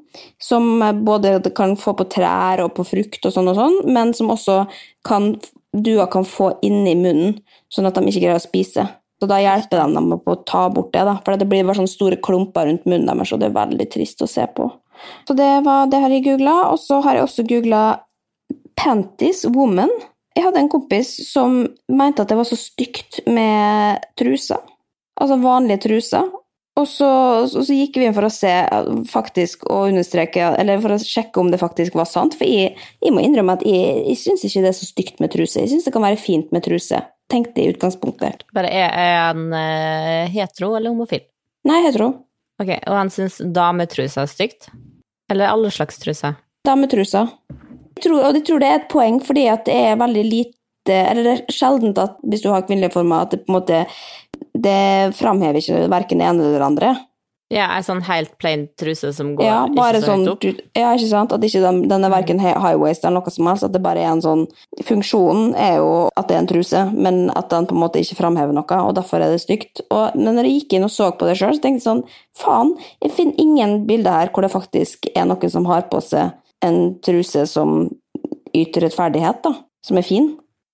Som 0.41 0.77
både 1.05 1.39
kan 1.57 1.75
få 1.77 1.95
på 1.97 2.07
trær 2.15 2.61
og 2.63 2.75
på 2.77 2.85
frukt 2.85 3.25
og 3.25 3.33
sånn 3.35 3.49
og 3.51 3.59
sånn, 3.59 3.79
men 3.93 4.15
som 4.17 4.31
også 4.33 4.63
kan, 5.05 5.33
duer 5.73 6.09
kan 6.13 6.25
få 6.25 6.53
inni 6.65 6.95
munnen, 6.97 7.39
sånn 7.73 7.89
at 7.89 7.97
de 7.97 8.07
ikke 8.07 8.25
greier 8.25 8.41
å 8.41 8.47
spise. 8.47 8.87
Så 9.21 9.29
da 9.29 9.39
hjelper 9.39 9.79
de 9.79 9.95
dem 9.95 10.15
å 10.17 10.35
ta 10.47 10.65
bort 10.73 10.91
det, 10.95 11.03
da. 11.07 11.17
For 11.23 11.39
det 11.39 11.47
blir 11.49 11.63
bare 11.63 11.79
sånne 11.79 11.91
store 11.91 12.19
klumper 12.23 12.67
rundt 12.67 12.87
munnen 12.89 13.07
deres, 13.07 13.31
og 13.31 13.41
det 13.41 13.51
er 13.51 13.59
veldig 13.59 13.87
trist 13.93 14.23
å 14.25 14.29
se 14.29 14.47
på. 14.55 14.67
Så 15.27 15.35
det, 15.37 15.49
var, 15.65 15.87
det 15.91 16.01
her 16.03 16.13
jeg 16.13 16.25
googla. 16.27 16.57
Og 16.73 16.81
så 16.81 16.99
har 17.05 17.17
jeg 17.17 17.27
også 17.27 17.47
googla 17.47 17.83
Panties 18.79 19.45
Woman. 19.53 19.91
Jeg 20.33 20.47
hadde 20.47 20.63
en 20.63 20.71
kompis 20.71 21.15
som 21.29 21.61
mente 21.93 22.23
at 22.23 22.31
det 22.31 22.39
var 22.39 22.47
så 22.49 22.57
stygt 22.57 23.21
med 23.29 24.03
truser. 24.19 24.61
Altså 25.21 25.37
vanlige 25.43 25.85
truser. 25.87 26.31
Og 26.73 26.87
så, 26.89 27.07
så, 27.51 27.61
så 27.61 27.75
gikk 27.75 27.99
vi 28.01 28.07
inn 28.07 28.15
for 28.15 28.25
å 28.25 28.33
se 28.33 28.51
faktisk 29.11 29.67
og 29.69 29.91
understreke, 29.91 30.55
eller 30.57 30.81
for 30.81 30.95
å 30.95 30.97
sjekke 30.97 31.37
om 31.41 31.51
det 31.53 31.61
faktisk 31.61 31.93
var 31.99 32.09
sant. 32.09 32.33
For 32.39 32.49
jeg, 32.49 32.73
jeg 32.97 33.13
må 33.13 33.21
innrømme 33.21 33.59
at 33.59 33.65
jeg, 33.67 33.99
jeg 34.07 34.21
syns 34.23 34.45
ikke 34.47 34.63
det 34.65 34.71
er 34.71 34.79
så 34.79 34.89
stygt 34.89 35.21
med 35.21 35.33
truse. 35.35 35.61
Jeg 35.61 35.69
syns 35.69 35.85
det 35.85 35.93
kan 35.93 36.05
være 36.05 36.17
fint 36.21 36.49
med 36.55 36.65
truse. 36.65 37.03
Tenkte 37.31 37.63
i 37.63 37.69
utgangspunktet. 37.71 38.43
Bare 38.53 38.69
er, 38.69 38.89
er 38.91 39.15
han 39.29 39.53
eh, 39.57 40.31
hetero 40.33 40.73
eller 40.77 40.93
homofil? 40.93 41.23
Nei, 41.67 41.79
hetero. 41.85 42.11
Ok, 42.61 42.69
Og 42.75 42.95
han 42.97 43.11
syns 43.13 43.39
dametruser 43.55 44.25
er 44.25 44.31
stygt? 44.31 44.67
Eller 45.31 45.49
alle 45.49 45.71
slags 45.73 45.97
truser? 46.01 46.35
Dametruser. 46.67 47.31
Og 48.03 48.35
jeg 48.37 48.43
tror 48.47 48.61
det 48.61 48.69
er 48.69 48.77
et 48.81 48.91
poeng, 48.91 49.19
fordi 49.23 49.47
at 49.51 49.65
det 49.69 49.73
er 49.91 49.99
veldig 49.99 50.23
lite 50.25 50.95
Eller 50.97 51.23
det 51.23 51.33
er 51.33 51.53
sjeldent 51.53 51.99
at 52.01 52.15
hvis 52.27 52.41
du 52.43 52.49
har 52.51 52.65
kvinnelige 52.67 52.91
former, 52.95 53.23
at 53.23 53.31
det 53.31 53.43
på 53.45 53.53
en 53.53 53.55
måte 53.55 53.83
Det 54.65 55.15
framhever 55.15 55.61
ikke 55.61 55.85
verken 55.91 56.19
det 56.19 56.27
ene 56.27 56.43
eller 56.43 56.59
det 56.59 56.67
andre. 56.67 56.89
Ja, 57.53 57.67
ei 57.75 57.83
sånn 57.85 58.01
helt 58.07 58.31
plain 58.41 58.65
truse 58.79 59.11
som 59.13 59.33
går 59.37 59.45
Ja, 59.45 59.57
ikke 59.69 60.01
så 60.01 60.07
sånn 60.07 60.25
høyt 60.25 60.31
opp? 60.33 60.61
Ja, 60.79 60.93
ikke 60.97 61.09
sant? 61.11 61.35
At 61.35 61.45
ikke 61.45 61.61
den, 61.61 61.81
den 61.91 62.07
er 62.07 62.13
verken 62.13 62.41
high-waist 62.41 63.05
eller 63.05 63.21
noe 63.21 63.33
som 63.35 63.49
helst. 63.51 63.67
At 63.67 63.75
det 63.75 63.83
bare 63.85 64.01
er 64.01 64.11
en 64.11 64.23
sånn 64.25 64.45
Funksjonen 64.83 65.53
er 65.59 65.77
jo 65.77 65.91
at 66.17 66.29
det 66.29 66.37
er 66.37 66.43
en 66.43 66.49
truse, 66.49 66.83
men 66.93 67.27
at 67.37 67.51
den 67.53 67.67
på 67.69 67.77
en 67.77 67.83
måte 67.83 68.01
ikke 68.01 68.17
framhever 68.19 68.55
noe, 68.57 68.79
og 68.81 68.95
derfor 68.97 69.21
er 69.21 69.33
det 69.33 69.43
stygt. 69.43 69.83
Og, 69.89 70.17
men 70.17 70.33
når 70.33 70.49
jeg 70.49 70.63
gikk 70.63 70.77
inn 70.79 70.87
og 70.87 70.93
så 70.93 71.11
på 71.13 71.29
det 71.29 71.37
sjøl, 71.39 71.53
så 71.55 71.63
tenkte 71.63 71.83
jeg 71.83 71.87
sånn 71.87 72.05
Faen, 72.33 72.73
jeg 73.03 73.13
finner 73.13 73.43
ingen 73.43 73.83
bilder 73.89 74.23
her 74.23 74.33
hvor 74.33 74.45
det 74.45 74.53
faktisk 74.53 75.11
er 75.13 75.27
noen 75.29 75.53
som 75.53 75.67
har 75.69 75.85
på 75.91 76.01
seg 76.01 76.33
en 76.65 76.95
truse 77.05 77.45
som 77.51 77.83
yter 78.55 78.87
rettferdighet, 78.87 79.43
da. 79.45 79.53
Som 79.83 79.99
er 79.99 80.05
fin. 80.07 80.31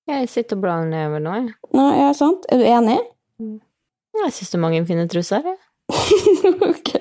Jeg 0.09 0.29
sitter 0.29 0.57
og 0.57 0.63
blar 0.63 0.85
nedover 0.87 1.21
nå, 1.23 1.33
jeg. 1.39 1.55
Ja, 1.99 2.11
sant? 2.17 2.45
Er 2.51 2.61
du 2.61 2.65
enig? 2.67 2.99
Jeg 4.19 4.35
syns 4.35 4.51
det 4.51 4.57
er 4.57 4.63
mange 4.63 4.85
fine 4.87 5.05
truser, 5.09 5.45
jeg. 5.45 5.57
ok. 6.71 6.93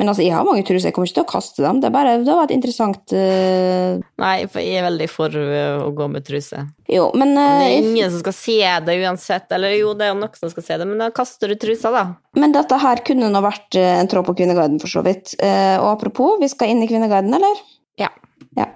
Men 0.00 0.08
altså, 0.08 0.22
jeg 0.24 0.32
har 0.32 0.46
mange 0.46 0.64
truser, 0.64 0.88
jeg 0.88 0.94
kommer 0.96 1.08
ikke 1.10 1.18
til 1.18 1.26
å 1.26 1.30
kaste 1.30 1.62
dem. 1.62 1.80
Det 1.82 1.90
er 1.90 1.94
bare, 1.94 2.14
det 2.24 2.34
var 2.34 2.48
et 2.48 2.54
interessant 2.54 3.12
uh... 3.12 4.00
Nei, 4.22 4.36
for 4.48 4.64
jeg 4.64 4.80
er 4.80 4.86
veldig 4.86 5.08
for 5.12 5.36
øh, 5.36 5.82
å 5.84 5.90
gå 5.94 6.06
med 6.10 6.24
truse. 6.24 6.62
Jo, 6.88 7.10
men 7.18 7.34
Det 7.36 7.44
eh, 7.44 7.64
er 7.66 7.74
ingen 7.76 8.14
som 8.14 8.22
skal 8.22 8.36
se 8.38 8.56
det 8.86 8.96
uansett. 9.04 9.52
Eller 9.52 9.76
jo, 9.76 9.92
det 9.98 10.08
er 10.08 10.14
jo 10.14 10.18
noen 10.22 10.40
som 10.40 10.50
skal 10.54 10.66
se 10.66 10.80
det, 10.80 10.88
men 10.88 11.04
da 11.04 11.10
kaster 11.14 11.52
du 11.52 11.58
trusa, 11.60 11.92
da. 11.92 12.06
Men 12.40 12.56
dette 12.56 12.80
her 12.80 13.04
kunne 13.04 13.28
nå 13.30 13.44
vært 13.44 13.76
eh, 13.78 13.98
en 14.00 14.08
tråd 14.08 14.30
på 14.30 14.38
Kvinneguiden, 14.40 14.80
for 14.80 14.90
så 14.90 15.04
vidt. 15.04 15.36
Uh, 15.36 15.76
og 15.82 15.92
apropos, 15.92 16.40
vi 16.40 16.48
skal 16.50 16.72
inn 16.72 16.80
i 16.82 16.88
Kvinneguiden, 16.88 17.36
eller? 17.36 17.62
Ja. 18.00 18.08
Ja. 18.56 18.70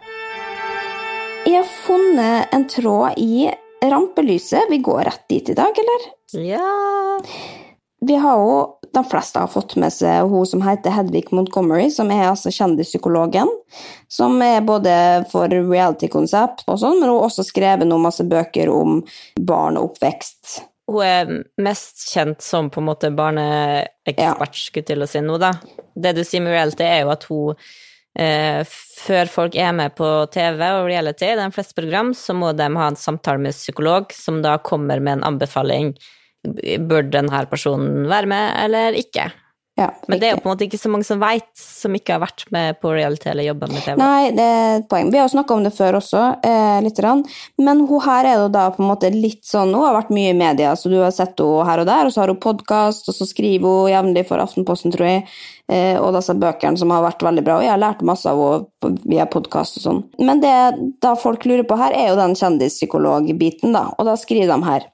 Jeg 1.47 1.63
har 1.63 1.73
funnet 1.87 2.53
en 2.53 2.69
tråd 2.69 3.17
i 3.23 3.49
rampelyset. 3.89 4.69
Vi 4.69 4.79
går 4.85 5.05
rett 5.09 5.25
dit 5.33 5.49
i 5.49 5.57
dag, 5.57 5.73
eller? 5.73 6.07
Ja 6.43 7.23
Vi 8.01 8.17
har 8.19 8.41
jo, 8.41 8.76
De 8.97 9.05
fleste 9.05 9.43
har 9.43 9.51
fått 9.53 9.75
med 9.77 9.93
seg 9.93 10.31
hun 10.31 10.47
som 10.49 10.63
heter 10.65 10.95
Hedvig 10.95 11.27
Montgomery, 11.37 11.91
som 11.93 12.09
er 12.15 12.31
altså 12.31 12.49
kjendispsykologen. 12.55 13.51
Som 14.09 14.39
er 14.45 14.65
både 14.65 14.95
for 15.29 15.53
reality-konsept 15.53 16.65
og 16.65 16.81
sånn, 16.81 17.03
men 17.03 17.11
hun 17.11 17.19
har 17.19 17.27
også 17.29 17.45
skrevet 17.45 17.85
noen 17.85 18.07
masse 18.07 18.25
bøker 18.25 18.73
om 18.73 19.03
barn 19.37 19.77
og 19.77 19.91
oppvekst. 19.91 20.63
Hun 20.89 21.03
er 21.05 21.35
mest 21.61 22.07
kjent 22.13 22.41
som 22.47 22.71
på 22.73 22.81
en 22.81 22.89
måte 22.89 23.13
barneekspert, 23.13 24.57
skulle 24.57 24.89
til 24.89 25.05
å 25.05 25.11
si 25.11 25.21
nå, 25.21 25.37
da. 25.43 25.53
Det 25.93 26.15
du 26.17 26.23
sier 26.25 26.45
med 26.45 26.55
reality, 26.55 26.87
er 26.87 27.03
jo 27.05 27.13
at 27.13 27.29
hun 27.29 27.67
eh, 28.17 28.63
Før 28.97 29.29
folk 29.29 29.57
er 29.61 29.75
med 29.77 29.93
på 29.99 30.09
TV 30.33 30.63
og 30.71 30.87
reality, 30.89 31.29
i 31.35 31.39
de 31.39 31.51
fleste 31.53 31.77
program, 31.77 32.15
så 32.17 32.33
må 32.39 32.55
de 32.57 32.71
ha 32.73 32.89
en 32.89 32.97
samtale 32.97 33.45
med 33.45 33.55
psykolog, 33.55 34.09
som 34.15 34.41
da 34.47 34.57
kommer 34.57 35.05
med 35.05 35.19
en 35.19 35.27
anbefaling. 35.35 35.93
Bør 36.89 37.09
denne 37.13 37.43
personen 37.51 38.07
være 38.11 38.31
med, 38.31 38.53
eller 38.65 38.97
ikke? 38.99 39.31
Ja, 39.77 39.91
Men 40.09 40.21
det 40.21 40.29
er 40.29 40.31
jo 40.33 40.41
på 40.41 40.49
en 40.49 40.55
måte 40.55 40.65
ikke 40.65 40.79
så 40.81 40.89
mange 40.89 41.05
som 41.05 41.21
veit, 41.21 41.51
som 41.53 41.93
ikke 41.93 42.15
har 42.15 42.23
vært 42.23 42.47
med 42.55 42.79
på 42.81 42.95
reality 42.97 43.29
eller 43.29 43.45
jobba 43.45 43.67
med 43.69 43.83
TV. 43.85 43.99
Nei, 44.01 44.31
det 44.33 44.47
er 44.47 44.77
et 44.79 44.87
poeng. 44.89 45.11
Vi 45.13 45.21
har 45.21 45.29
snakka 45.29 45.53
om 45.53 45.67
det 45.67 45.75
før 45.77 45.99
også, 45.99 46.23
eh, 46.41 46.79
litt. 46.81 46.97
Grann. 46.97 47.27
Men 47.61 47.83
hun 47.85 48.01
her 48.01 48.25
er 48.25 48.39
jo 48.41 48.47
da 48.49 48.71
på 48.73 48.81
en 48.81 48.89
måte 48.89 49.11
litt 49.13 49.45
sånn 49.45 49.75
Hun 49.75 49.85
har 49.85 49.93
vært 49.99 50.15
mye 50.17 50.31
i 50.31 50.39
media, 50.39 50.71
så 50.73 50.89
du 50.89 50.97
har 51.03 51.11
sett 51.13 51.37
henne 51.37 51.67
her 51.69 51.83
og 51.83 51.87
der. 51.91 52.07
Og 52.07 52.13
så 52.15 52.23
har 52.23 52.33
hun 52.33 52.41
podkast, 52.41 53.05
og 53.11 53.15
så 53.19 53.27
skriver 53.29 53.69
hun 53.69 53.93
jevnlig 53.93 54.27
for 54.31 54.41
Aftenposten, 54.41 54.95
tror 54.95 55.11
jeg. 55.11 55.27
Eh, 55.69 56.01
og 56.01 56.15
disse 56.15 56.33
bøkene 56.33 56.79
som 56.79 56.95
har 56.95 57.05
vært 57.05 57.21
veldig 57.27 57.45
bra. 57.45 57.59
Og 57.59 57.67
jeg 57.67 57.75
har 57.75 57.83
lært 57.83 58.01
masse 58.01 58.25
av 58.25 58.41
henne 58.81 58.99
via 59.05 59.27
podkast 59.27 59.77
og 59.77 59.83
sånn. 59.85 60.03
Men 60.25 60.41
det 60.41 60.55
da 61.05 61.13
folk 61.21 61.45
lurer 61.45 61.69
på 61.69 61.77
her, 61.77 61.93
er 61.93 62.15
jo 62.15 62.17
den 62.23 62.33
kjendispsykologbiten, 62.39 63.77
da. 63.77 63.91
Og 63.99 64.09
da 64.09 64.17
skriver 64.17 64.55
de 64.55 64.71
her. 64.71 64.89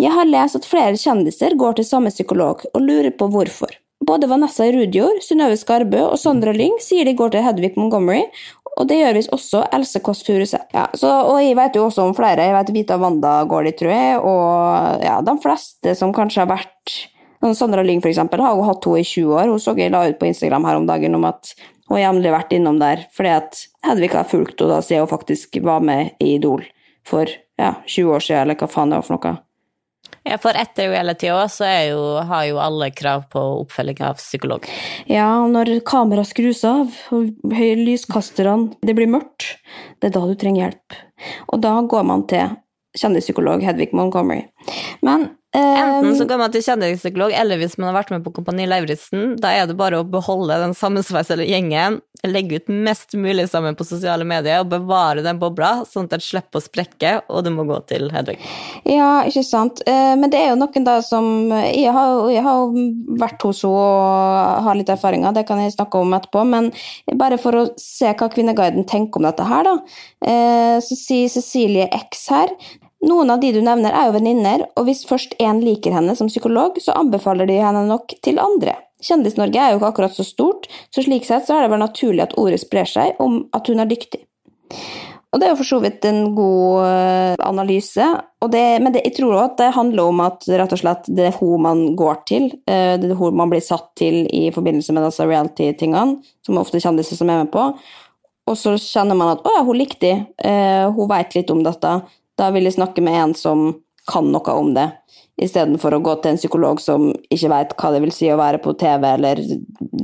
Jeg 0.00 0.10
har 0.10 0.26
lest 0.26 0.56
at 0.56 0.66
flere 0.66 0.98
kjendiser 0.98 1.54
går 1.54 1.78
til 1.78 1.84
samme 1.84 2.10
psykolog, 2.10 2.66
og 2.74 2.82
lurer 2.82 3.14
på 3.14 3.30
hvorfor. 3.30 3.78
Både 4.04 4.28
Vanessa 4.28 4.66
Rudjord, 4.72 5.22
Synnøve 5.24 5.56
Skarbø 5.56 6.02
og 6.10 6.18
Sondra 6.20 6.52
Lyng 6.52 6.76
sier 6.82 7.06
de 7.06 7.14
går 7.16 7.30
til 7.32 7.44
Hedvig 7.44 7.72
Montgomery, 7.78 8.24
og 8.74 8.88
det 8.90 8.98
gjør 8.98 9.16
visst 9.16 9.32
også 9.32 9.62
Else 9.72 10.00
Kåss 10.02 10.24
Furuseth. 10.26 10.66
Ja, 10.74 10.88
og 11.22 11.38
jeg 11.38 11.54
vet 11.56 11.78
jo 11.78 11.86
også 11.86 12.08
om 12.08 12.14
flere. 12.16 12.42
Jeg 12.42 12.56
vet 12.56 12.72
Vita 12.74 12.98
Wanda 13.00 13.36
går 13.48 13.68
dit, 13.68 13.78
tror 13.78 13.94
jeg, 13.94 14.18
og 14.18 15.04
ja, 15.04 15.20
de 15.24 15.36
fleste 15.40 15.94
som 15.98 16.14
kanskje 16.16 16.42
har 16.42 16.50
vært 16.50 16.96
Sandra 17.54 17.84
Lyng, 17.84 18.00
for 18.00 18.10
eksempel, 18.10 18.40
har 18.40 18.56
jo 18.56 18.66
hatt 18.66 18.86
henne 18.88 19.04
i 19.04 19.06
20 19.06 19.32
år. 19.36 19.52
Hun 19.52 19.62
så 19.62 19.76
jeg 19.78 19.92
la 19.92 20.02
ut 20.08 20.18
på 20.18 20.28
Instagram 20.30 20.66
her 20.68 20.80
om 20.80 20.88
dagen 20.88 21.16
om 21.18 21.26
at 21.28 21.54
hun 21.92 22.00
jevnlig 22.00 22.32
vært 22.32 22.54
innom 22.56 22.80
der, 22.80 23.06
fordi 23.14 23.34
at 23.36 23.64
Hedvig 23.84 24.14
har 24.16 24.28
fulgt 24.28 24.58
henne 24.58 24.74
da 24.74 24.84
siden 24.84 25.04
hun 25.04 25.12
faktisk 25.12 25.60
var 25.62 25.84
med 25.84 26.14
i 26.18 26.34
Idol 26.38 26.64
for 27.04 27.28
ja, 27.60 27.74
20 27.86 28.16
år 28.16 28.24
siden, 28.24 28.46
eller 28.46 28.58
hva 28.58 28.70
faen 28.70 28.92
det 28.92 29.02
var 29.02 29.06
for 29.06 29.18
noe. 29.18 29.36
Ja, 30.24 30.38
for 30.40 30.56
etter 30.56 30.88
reality 30.88 31.28
òg, 31.28 31.44
så 31.52 31.68
jo, 31.90 32.00
har 32.24 32.46
jo 32.48 32.60
alle 32.62 32.88
krav 32.96 33.26
på 33.32 33.40
oppfølging 33.60 34.00
av 34.08 34.16
psykolog. 34.16 34.64
Ja, 35.10 35.28
når 35.44 35.76
kameraet 35.84 36.30
skrus 36.30 36.62
av, 36.64 36.94
og 37.12 37.52
lyskasterne, 37.52 38.72
det 38.80 38.96
blir 38.96 39.10
mørkt, 39.12 39.58
det 40.00 40.08
er 40.08 40.16
da 40.16 40.24
du 40.24 40.32
trenger 40.40 40.64
hjelp. 40.64 40.96
Og 41.52 41.60
da 41.64 41.74
går 41.92 42.08
man 42.08 42.24
til 42.30 42.56
kjendispsykolog 42.96 43.64
Hedvig 43.66 43.92
Montgomery. 43.92 44.46
Men 45.04 45.28
Enten 45.54 46.16
så 46.18 46.24
går 46.26 46.40
man 46.40 46.50
til 46.54 46.64
kjendispsykolog, 46.66 47.30
eller 47.38 47.60
hvis 47.60 47.76
man 47.78 47.92
har 47.92 48.00
vært 48.00 48.10
med 48.10 48.24
på 48.24 48.32
Kompani 48.34 48.66
Lauritzen, 48.66 49.36
da 49.38 49.52
er 49.54 49.68
det 49.70 49.76
bare 49.78 50.00
å 50.02 50.06
beholde 50.08 50.56
den 50.64 50.74
sammensveisede 50.74 51.46
gjengen, 51.46 52.00
legge 52.26 52.58
ut 52.58 52.70
mest 52.72 53.12
mulig 53.20 53.44
sammen 53.52 53.76
på 53.76 53.84
sosiale 53.86 54.24
medier 54.26 54.62
og 54.62 54.70
bevare 54.72 55.22
den 55.22 55.38
bobla, 55.38 55.84
sånn 55.86 56.08
at 56.08 56.16
den 56.16 56.24
slipper 56.24 56.58
å 56.58 56.64
sprekke, 56.64 57.12
og 57.28 57.44
du 57.46 57.52
må 57.54 57.66
gå 57.68 57.78
til 57.90 58.08
Hedvig. 58.14 58.38
Ja, 58.88 59.22
ikke 59.28 59.44
sant. 59.46 59.82
Eh, 59.86 60.14
Men 60.16 60.32
det 60.32 60.40
er 60.40 60.50
jo 60.54 60.60
noen 60.62 60.86
da 60.86 60.98
som 61.04 61.50
Jeg 61.52 61.92
har, 61.92 62.30
jeg 62.32 62.42
har 62.42 62.74
vært 63.20 63.42
hos 63.46 63.62
henne 63.62 63.74
og 63.74 64.64
har 64.66 64.78
litt 64.78 64.90
erfaringer, 64.92 65.34
det 65.36 65.46
kan 65.46 65.60
jeg 65.62 65.74
snakke 65.76 66.00
om 66.00 66.16
etterpå. 66.16 66.46
Men 66.48 66.72
bare 67.20 67.38
for 67.38 67.52
å 67.52 67.66
se 67.80 68.10
hva 68.10 68.30
Kvinneguiden 68.32 68.88
tenker 68.88 69.20
om 69.20 69.28
dette 69.28 69.44
her, 69.46 69.62
da. 69.64 69.76
eh, 70.26 70.80
Så 70.80 70.96
sier 70.98 71.28
Cecilie 71.28 71.88
X 71.92 72.28
her 72.32 72.48
noen 73.04 73.32
av 73.32 73.40
de 73.42 73.52
du 73.54 73.60
nevner, 73.64 73.94
er 73.94 74.08
jo 74.08 74.16
venninner, 74.16 74.66
og 74.78 74.88
hvis 74.88 75.04
først 75.08 75.36
én 75.42 75.62
liker 75.64 75.94
henne 75.94 76.16
som 76.18 76.30
psykolog, 76.30 76.78
så 76.82 76.96
anbefaler 76.98 77.48
de 77.50 77.60
henne 77.62 77.86
nok 77.88 78.16
til 78.24 78.40
andre. 78.42 78.76
Kjendis-Norge 79.04 79.60
er 79.60 79.72
jo 79.72 79.80
ikke 79.80 79.90
akkurat 79.92 80.16
så 80.16 80.24
stort, 80.26 80.68
så 80.94 81.04
slik 81.04 81.26
sett 81.28 81.46
så 81.46 81.58
er 81.58 81.66
det 81.66 81.74
vel 81.74 81.84
naturlig 81.84 82.24
at 82.24 82.38
ordet 82.40 82.62
sprer 82.62 82.88
seg 82.88 83.20
om 83.22 83.42
at 83.56 83.68
hun 83.68 83.82
er 83.84 83.90
dyktig. 83.90 84.22
Og 85.34 85.40
det 85.42 85.48
er 85.48 85.50
jo 85.50 85.58
for 85.58 85.66
så 85.66 85.80
vidt 85.82 86.04
en 86.06 86.28
god 86.36 86.84
eh, 86.86 87.32
analyse, 87.42 88.06
det, 88.52 88.62
men 88.84 88.94
det, 88.94 89.02
jeg 89.08 89.16
tror 89.16 89.32
også 89.32 89.46
at 89.48 89.56
det 89.58 89.70
handler 89.74 90.10
om 90.12 90.20
at 90.22 90.46
rett 90.46 90.74
og 90.76 90.78
slett 90.78 91.08
det 91.10 91.24
er 91.26 91.38
hun 91.40 91.64
man 91.64 91.80
går 91.98 92.20
til, 92.30 92.46
eh, 92.70 92.94
det 93.02 93.10
er 93.10 93.18
hun 93.18 93.34
man 93.40 93.50
blir 93.50 93.64
satt 93.64 93.88
til 93.98 94.28
i 94.30 94.44
forbindelse 94.54 94.94
med 94.94 95.08
disse 95.08 95.26
reality-tingene, 95.26 96.20
som 96.46 96.60
ofte 96.60 96.78
kjendiser 96.78 97.18
som 97.18 97.32
er 97.34 97.42
med 97.42 97.50
på, 97.50 97.66
og 98.44 98.58
så 98.60 98.76
kjenner 98.78 99.18
man 99.18 99.32
at 99.34 99.42
å 99.42 99.56
ja, 99.56 99.64
hun 99.66 99.80
likte 99.80 100.04
de, 100.04 100.12
eh, 100.46 100.84
hun 100.94 101.10
vet 101.10 101.34
litt 101.34 101.50
om 101.50 101.64
dette, 101.66 101.96
da 102.38 102.50
vil 102.54 102.66
jeg 102.68 102.78
snakke 102.78 103.04
med 103.04 103.18
en 103.20 103.34
som 103.38 103.66
kan 104.10 104.26
noe 104.28 104.52
om 104.52 104.74
det, 104.76 104.88
istedenfor 105.40 105.96
å 105.96 106.02
gå 106.04 106.14
til 106.20 106.34
en 106.34 106.40
psykolog 106.40 106.80
som 106.82 107.08
ikke 107.32 107.50
vet 107.50 107.76
hva 107.78 107.92
det 107.94 108.02
vil 108.04 108.12
si 108.14 108.28
å 108.30 108.38
være 108.38 108.60
på 108.62 108.74
TV 108.78 109.06
eller 109.14 109.40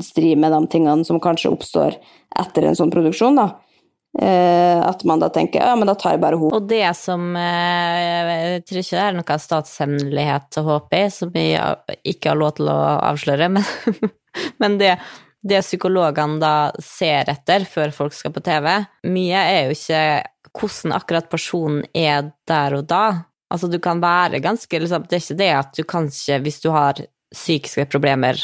stri 0.03 0.33
med 0.39 0.55
de 0.55 0.61
tingene 0.73 1.05
som 1.07 1.21
kanskje 1.23 1.53
oppstår 1.53 1.99
etter 2.41 2.67
en 2.67 2.79
sånn 2.79 2.93
produksjon, 2.93 3.37
da. 3.39 3.51
Eh, 4.19 4.81
at 4.83 5.05
man 5.07 5.21
da 5.23 5.29
tenker 5.31 5.63
ja, 5.63 5.77
men 5.79 5.87
da 5.87 5.95
tar 5.95 6.17
jeg 6.17 6.23
bare 6.25 6.39
henne. 6.41 6.57
Og 6.57 6.65
det 6.67 6.89
som 6.99 7.29
eh, 7.39 8.31
Jeg 8.57 8.65
tror 8.67 8.81
ikke 8.81 8.97
det 8.97 9.05
er 9.05 9.15
noe 9.15 9.37
statshemmelighet 9.45 10.59
å 10.59 10.65
håpe 10.67 10.99
i, 10.99 11.11
som 11.15 11.31
vi 11.31 11.45
ikke 12.11 12.33
har 12.33 12.41
lov 12.41 12.57
til 12.59 12.73
å 12.73 12.79
avsløre, 13.13 13.51
men, 13.55 13.69
men 14.63 14.81
det, 14.83 14.97
det 15.47 15.63
psykologene 15.63 16.41
da 16.43 16.55
ser 16.83 17.31
etter 17.31 17.69
før 17.71 17.95
folk 17.95 18.17
skal 18.17 18.35
på 18.35 18.43
TV, 18.51 18.73
mye 19.15 19.47
er 19.53 19.69
jo 19.69 19.79
ikke 19.79 20.03
hvordan 20.57 20.95
akkurat 20.97 21.31
personen 21.31 21.85
er 21.97 22.31
der 22.49 22.77
og 22.79 22.89
da. 22.91 23.05
Altså, 23.51 23.69
du 23.71 23.79
kan 23.83 24.01
være 24.03 24.43
ganske 24.43 24.79
liksom, 24.79 25.07
Det 25.09 25.17
er 25.17 25.25
ikke 25.25 25.39
det 25.41 25.51
at 25.59 25.77
du 25.77 25.83
kan 25.85 26.07
ikke, 26.07 26.39
hvis 26.45 26.61
du 26.63 26.71
har 26.71 27.01
psykiske 27.35 27.87
problemer 27.91 28.39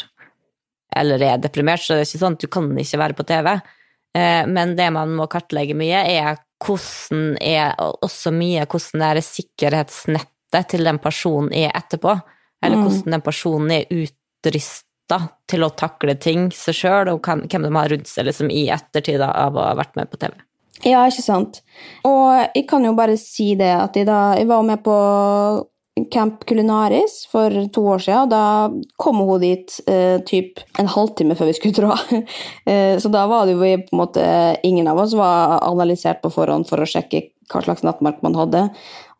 eller 0.95 1.21
er 1.21 1.37
deprimert, 1.43 1.83
så 1.83 1.93
er 1.93 2.01
det 2.01 2.07
ikke 2.07 2.21
sånn 2.21 2.37
at 2.37 2.43
du 2.43 2.47
kan 2.51 2.69
ikke 2.79 2.99
være 3.01 3.17
på 3.17 3.25
TV. 3.27 3.49
Eh, 4.15 4.47
Men 4.47 4.75
det 4.75 4.87
man 4.95 5.13
må 5.17 5.27
kartlegge 5.31 5.75
mye, 5.77 5.99
er 6.07 6.39
hvordan 6.63 7.37
er 7.43 7.75
også 7.77 8.31
mye 8.33 8.65
hvordan 8.65 9.03
det 9.03 9.11
er 9.11 9.27
sikkerhetsnettet 9.27 10.71
til 10.71 10.87
den 10.87 10.99
personen 11.03 11.51
er 11.53 11.75
etterpå. 11.75 12.15
Eller 12.63 12.81
hvordan 12.81 13.17
den 13.17 13.21
personen 13.25 13.71
er 13.75 13.91
utrysta 13.93 15.19
til 15.47 15.63
å 15.63 15.73
takle 15.77 16.15
ting 16.19 16.49
seg 16.55 16.75
sjøl, 16.75 17.11
og 17.13 17.21
hvem 17.27 17.45
de 17.47 17.73
har 17.75 17.91
rundt 17.93 18.09
seg 18.09 18.25
liksom, 18.27 18.49
i 18.49 18.67
ettertid 18.73 19.21
av 19.21 19.55
å 19.55 19.67
ha 19.69 19.75
vært 19.77 19.95
med 19.99 20.09
på 20.09 20.19
TV. 20.23 20.33
Ja, 20.85 21.05
ikke 21.07 21.23
sant. 21.25 21.61
Og 22.05 22.53
jeg 22.53 22.67
kan 22.69 22.85
jo 22.85 22.93
bare 22.97 23.17
si 23.17 23.53
det 23.57 23.71
at 23.73 23.97
jeg, 23.97 24.05
da, 24.09 24.35
jeg 24.37 24.49
var 24.49 24.65
med 24.65 24.83
på 24.85 24.97
Camp 26.13 26.45
Culinaris 26.45 27.27
for 27.31 27.53
to 27.73 27.83
år 27.87 28.03
siden, 28.03 28.27
og 28.27 28.29
da 28.29 28.43
kom 29.01 29.21
hun 29.25 29.41
dit 29.41 29.79
eh, 29.89 30.19
typ 30.27 30.61
en 30.79 30.89
halvtime 30.91 31.37
før 31.37 31.49
vi 31.49 31.55
skulle 31.57 31.77
dra. 31.77 31.97
eh, 32.69 32.97
så 33.01 33.11
da 33.13 33.25
var 33.29 33.47
det 33.47 33.55
jo 33.55 33.63
på 33.87 33.95
en 33.95 34.01
måte 34.01 34.27
Ingen 34.67 34.87
av 34.91 34.99
oss 35.01 35.15
var 35.17 35.57
analysert 35.65 36.21
på 36.21 36.31
forhånd 36.33 36.67
for 36.69 36.81
å 36.81 36.89
sjekke 36.89 37.27
hva 37.51 37.63
slags 37.63 37.83
nattmark 37.85 38.21
man 38.25 38.37
hadde. 38.37 38.67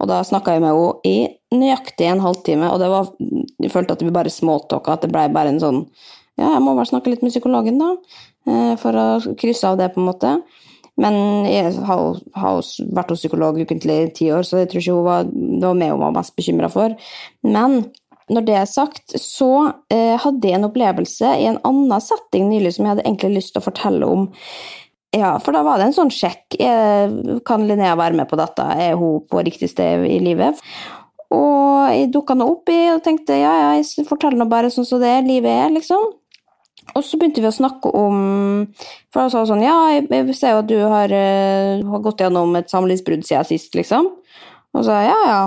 Og 0.02 0.12
da 0.12 0.22
snakka 0.26 0.56
jeg 0.56 0.64
med 0.64 0.76
henne 0.76 1.10
i 1.10 1.58
nøyaktig 1.58 2.10
en 2.12 2.24
halvtime, 2.24 2.70
og 2.70 2.82
det 2.84 2.92
var, 2.92 3.12
jeg 3.64 3.74
følte 3.74 3.98
at 3.98 4.04
vi 4.04 4.14
bare 4.14 4.34
småtalka, 4.34 4.98
at 4.98 5.06
det 5.06 5.14
ble 5.14 5.28
bare 5.34 5.56
en 5.56 5.64
sånn 5.64 5.84
Ja, 6.38 6.52
jeg 6.52 6.62
må 6.62 6.76
bare 6.78 6.86
snakke 6.86 7.10
litt 7.10 7.24
med 7.26 7.32
psykologen, 7.34 7.80
da, 7.82 7.88
eh, 8.46 8.74
for 8.78 8.94
å 8.94 9.06
krysse 9.42 9.66
av 9.66 9.80
det, 9.80 9.88
på 9.96 10.04
en 10.04 10.06
måte. 10.06 10.36
Men 10.98 11.46
jeg 11.46 11.76
har, 11.86 12.00
jo- 12.02 12.88
vært 12.98 13.12
hos 13.14 13.22
psykolog 13.22 13.60
ukentlig 13.62 13.98
i 14.04 14.10
ti 14.18 14.32
år, 14.34 14.42
så 14.48 14.64
jeg 14.64 14.72
tror 14.72 14.82
ikke 14.82 15.04
var, 15.06 15.24
det 15.30 15.62
var 15.68 15.78
meg 15.78 15.92
hun 15.94 16.02
var 16.02 16.16
mest 16.16 16.36
bekymra 16.40 16.70
for. 16.74 16.96
Men 17.46 17.84
når 18.34 18.46
det 18.48 18.56
er 18.60 18.66
sagt, 18.66 19.14
så 19.22 19.52
eh, 19.94 20.18
hadde 20.20 20.50
jeg 20.50 20.58
en 20.58 20.68
opplevelse 20.68 21.30
i 21.38 21.46
en 21.48 21.62
annen 21.64 22.02
setting 22.04 22.50
nylig 22.50 22.74
som 22.76 22.86
jeg 22.86 22.96
hadde 22.96 23.06
egentlig 23.08 23.38
lyst 23.38 23.54
til 23.56 23.62
å 23.62 23.68
fortelle 23.70 24.10
om. 24.10 24.28
Ja, 25.16 25.38
for 25.40 25.56
da 25.56 25.62
var 25.64 25.80
det 25.80 25.86
en 25.88 25.96
sånn 25.96 26.12
sjekk. 26.12 26.58
Eh, 26.60 27.40
Kan 27.48 27.64
Linnea 27.70 27.94
være 27.96 28.18
med 28.18 28.28
på 28.28 28.36
dette? 28.42 28.66
Er 28.76 28.98
hun 29.00 29.22
på 29.32 29.40
riktig 29.48 29.70
sted 29.72 30.04
i 30.10 30.18
livet? 30.20 30.60
Og 31.32 31.88
jeg 31.94 32.12
dukka 32.12 32.36
nå 32.36 32.46
opp 32.52 32.70
i 32.72 32.82
og 32.94 33.02
tenkte 33.06 33.36
ja, 33.40 33.54
ja, 33.62 33.70
jeg 33.80 34.08
forteller 34.08 34.40
nå 34.42 34.48
bare 34.52 34.70
sånn 34.72 34.88
som 34.88 35.00
det 35.04 35.10
er, 35.12 35.26
livet 35.28 35.52
er, 35.52 35.72
liksom. 35.76 36.10
Og 36.96 37.04
så 37.06 37.18
begynte 37.20 37.44
vi 37.44 37.50
å 37.50 37.54
snakke 37.54 37.92
om 37.98 38.18
For 39.12 39.24
han 39.24 39.32
sa 39.34 39.44
sånn 39.50 39.64
Ja, 39.66 39.76
jeg, 39.96 40.36
ser 40.38 40.56
jo 40.56 40.64
at 40.64 40.70
du 40.70 40.78
har, 40.82 41.12
eh, 41.14 41.84
har 41.84 42.04
gått 42.06 42.24
gjennom 42.24 42.56
et 42.60 42.72
samlivsbrudd 42.72 43.26
siden 43.28 43.48
sist, 43.50 43.76
liksom. 43.78 44.10
Og 44.78 44.86
så 44.86 45.02
ja, 45.08 45.18
ja. 45.28 45.42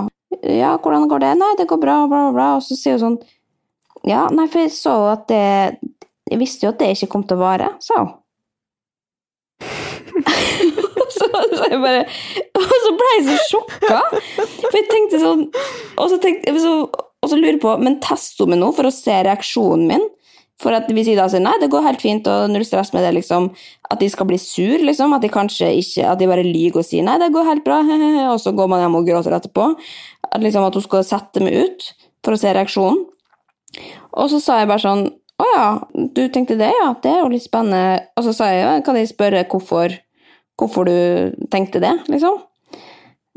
Ja, 0.47 0.71
hvordan 0.79 1.09
går 1.11 1.23
det? 1.25 1.33
Nei, 1.41 1.51
det 1.59 1.67
går 1.67 1.79
bra, 1.81 1.97
bla, 2.07 2.27
bla, 2.29 2.31
bla. 2.35 2.47
Og 2.59 2.65
så 2.65 2.77
sier 2.77 2.97
hun 2.97 3.03
sånn 3.05 3.19
Ja, 4.07 4.25
nei, 4.33 4.47
for 4.51 4.63
jeg 4.63 4.73
så 4.75 4.95
at 5.11 5.27
det 5.31 5.43
Jeg 6.31 6.41
visste 6.41 6.67
jo 6.67 6.73
at 6.73 6.81
det 6.81 6.93
ikke 6.95 7.11
kom 7.15 7.27
til 7.27 7.39
å 7.39 7.45
vare, 7.45 7.73
sa 7.83 8.03
hun. 8.03 8.17
så, 11.17 11.27
bare 11.81 12.05
Og 12.57 12.73
så 12.85 12.91
ble 12.97 13.11
jeg 13.11 13.27
så 13.27 13.35
sjokka. 13.49 13.99
For 14.63 14.79
jeg 14.79 14.87
tenkte 14.89 15.21
sånn 15.21 15.45
Og 15.51 16.07
så, 16.11 16.17
tenkte, 16.23 16.55
så, 16.61 16.73
og 16.87 17.29
så 17.29 17.37
lurer 17.37 17.55
jeg 17.55 17.63
på 17.63 17.75
Men 17.83 17.99
tester 18.03 18.45
hun 18.45 18.55
meg 18.55 18.61
nå 18.63 18.71
for 18.77 18.89
å 18.89 18.95
se 18.95 19.19
reaksjonen 19.27 19.87
min? 19.91 20.09
For 20.61 20.75
at 20.77 20.89
hvis 20.93 21.09
de 21.09 21.17
da 21.17 21.25
sier 21.31 21.41
nei, 21.41 21.55
det 21.61 21.71
går 21.73 21.85
helt 21.87 22.03
fint, 22.03 22.27
og 22.29 22.51
null 22.53 22.65
stress 22.67 22.91
med 22.93 23.05
det, 23.05 23.15
liksom, 23.17 23.49
at 23.89 24.01
de 24.01 24.09
skal 24.13 24.27
bli 24.29 24.37
sur, 24.41 24.83
liksom, 24.85 25.15
at 25.17 25.23
de 25.23 25.31
kanskje 25.33 25.71
ikke, 25.81 26.05
at 26.11 26.21
de 26.21 26.29
bare 26.29 26.45
lyver 26.45 26.83
og 26.83 26.87
sier 26.87 27.05
nei, 27.07 27.17
det 27.21 27.31
går 27.33 27.47
helt 27.49 27.65
bra, 27.65 27.79
og 28.33 28.37
så 28.43 28.53
går 28.57 28.69
man 28.69 28.83
hjem 28.83 28.99
og 28.99 29.09
gråter 29.09 29.37
etterpå. 29.37 29.71
At, 30.29 30.37
liksom, 30.43 30.67
at 30.67 30.77
hun 30.77 30.85
skal 30.85 31.07
sette 31.07 31.43
meg 31.43 31.57
ut 31.65 31.89
for 32.21 32.35
å 32.35 32.41
se 32.41 32.53
reaksjonen. 32.53 33.01
Og 34.19 34.29
så 34.29 34.41
sa 34.43 34.59
jeg 34.59 34.69
bare 34.69 34.83
sånn, 34.83 35.05
å 35.41 35.49
ja, 35.55 35.67
du 35.95 36.25
tenkte 36.29 36.59
det, 36.59 36.69
ja, 36.75 36.91
det 37.01 37.09
er 37.09 37.23
jo 37.23 37.31
litt 37.33 37.45
spennende. 37.47 38.05
Og 38.19 38.27
så 38.27 38.35
sa 38.37 38.51
jeg, 38.53 38.83
kan 38.85 38.99
jeg 38.99 39.09
spørre 39.09 39.45
hvorfor, 39.49 39.95
hvorfor 40.59 40.89
du 40.89 41.47
tenkte 41.53 41.81
det, 41.81 41.95
liksom? 42.11 42.37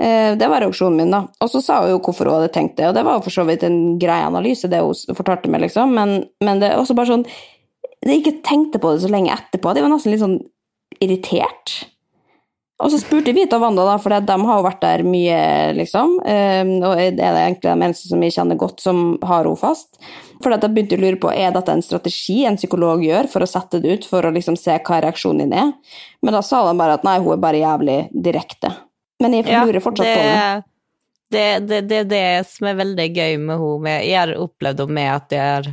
Eh, 0.00 0.34
Det 0.36 0.48
var 0.50 0.60
reaksjonen 0.64 0.96
min, 0.96 1.10
da. 1.14 1.24
Og 1.40 1.50
så 1.50 1.62
sa 1.62 1.80
hun 1.82 1.94
jo 1.94 2.02
hvorfor 2.02 2.26
hun 2.26 2.40
hadde 2.40 2.52
tenkt 2.54 2.76
det, 2.76 2.88
og 2.88 2.94
det 2.96 3.04
var 3.06 3.18
jo 3.18 3.26
for 3.26 3.34
så 3.34 3.44
vidt 3.46 3.62
en 3.66 3.98
grei 3.98 4.20
analyse, 4.26 4.68
det 4.68 4.82
hun 4.82 5.16
fortalte 5.16 5.50
meg, 5.52 5.62
liksom, 5.66 5.94
men, 5.94 6.24
men 6.42 6.62
det 6.62 6.72
er 6.72 6.80
også 6.80 6.96
bare 6.98 7.12
sånn 7.12 7.28
jeg 8.04 8.20
ikke 8.20 8.42
tenkte 8.44 8.80
på 8.82 8.92
det 8.92 9.04
så 9.04 9.08
lenge 9.08 9.32
etterpå. 9.32 9.72
De 9.72 9.80
var 9.80 9.92
nesten 9.92 10.12
litt 10.12 10.22
sånn 10.22 10.40
irritert. 11.02 11.72
Og 12.82 12.90
så 12.90 12.98
spurte 12.98 13.32
vi 13.32 13.44
til 13.48 13.60
Wanda, 13.62 13.84
da, 13.86 13.94
for 14.02 14.10
de 14.12 14.34
har 14.34 14.58
jo 14.58 14.66
vært 14.66 14.82
der 14.82 15.04
mye, 15.06 15.38
liksom. 15.78 16.16
Um, 16.20 16.72
og 16.82 16.98
det 16.98 17.22
er 17.22 17.38
egentlig 17.38 17.70
de 17.70 17.86
eneste 17.86 18.10
som 18.10 18.20
vi 18.20 18.32
kjenner 18.34 18.58
godt, 18.60 18.82
som 18.82 19.04
har 19.24 19.46
henne 19.46 19.60
fast. 19.60 19.94
For 20.42 20.52
jeg 20.52 20.72
begynte 20.74 20.98
å 20.98 21.04
lure 21.04 21.20
på 21.22 21.30
er 21.32 21.54
dette 21.54 21.72
en 21.72 21.84
strategi 21.86 22.42
en 22.44 22.58
psykolog 22.60 23.04
gjør 23.06 23.30
for 23.30 23.46
å 23.46 23.48
sette 23.48 23.80
det 23.80 23.94
ut, 23.94 24.08
for 24.10 24.26
å 24.26 24.34
liksom 24.34 24.58
se 24.60 24.74
hva 24.74 25.00
reaksjonen 25.06 25.46
din 25.46 25.56
er. 25.56 25.70
Men 26.20 26.36
da 26.36 26.42
sa 26.44 26.64
de 26.66 26.74
bare 26.80 26.98
at 26.98 27.06
nei, 27.06 27.20
hun 27.22 27.36
er 27.36 27.44
bare 27.46 27.62
jævlig 27.62 27.98
direkte. 28.26 28.74
Men 29.22 29.36
jeg 29.38 29.46
lurer 29.46 29.82
fortsatt 29.82 30.08
det, 30.08 30.14
på 30.14 30.26
det. 30.26 30.36
Det 31.34 31.40
er 31.40 31.64
det, 31.64 31.80
det, 31.90 32.02
det, 32.10 32.26
som 32.50 32.68
er 32.70 32.78
veldig 32.78 33.08
gøy 33.14 33.36
med 33.42 33.58
henne. 33.62 33.96
Jeg 34.04 34.20
har 34.20 34.34
opplevd 34.42 34.84
henne 34.84 34.98
med 34.98 35.10
at 35.12 35.34
jeg 35.34 35.50
har 35.54 35.72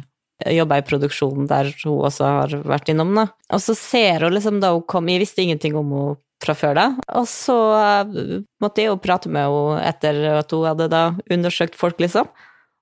jobba 0.56 0.80
i 0.82 0.86
produksjonen 0.86 1.47
der 1.49 1.69
hun 1.84 2.06
også 2.08 2.34
har 2.38 2.56
vært 2.65 2.91
innom. 2.93 3.13
Da. 3.17 3.27
Og 3.54 3.63
så 3.63 3.75
ser 3.77 4.25
hun 4.25 4.36
liksom 4.36 4.62
da 4.63 4.73
hun 4.75 4.86
kom 4.89 5.10
Jeg 5.12 5.21
visste 5.23 5.43
ingenting 5.43 5.77
om 5.77 5.95
henne 5.95 6.19
fra 6.41 6.56
før 6.58 6.77
da. 6.77 6.88
Og 7.19 7.27
så 7.30 7.58
uh, 7.77 8.41
måtte 8.63 8.82
jeg 8.82 8.89
jo 8.89 9.01
prate 9.01 9.30
med 9.30 9.45
henne 9.45 9.82
etter 9.86 10.21
at 10.39 10.56
hun 10.56 10.65
hadde 10.65 10.89
da 10.91 11.04
undersøkt 11.30 11.77
folk, 11.77 12.01
liksom. 12.01 12.30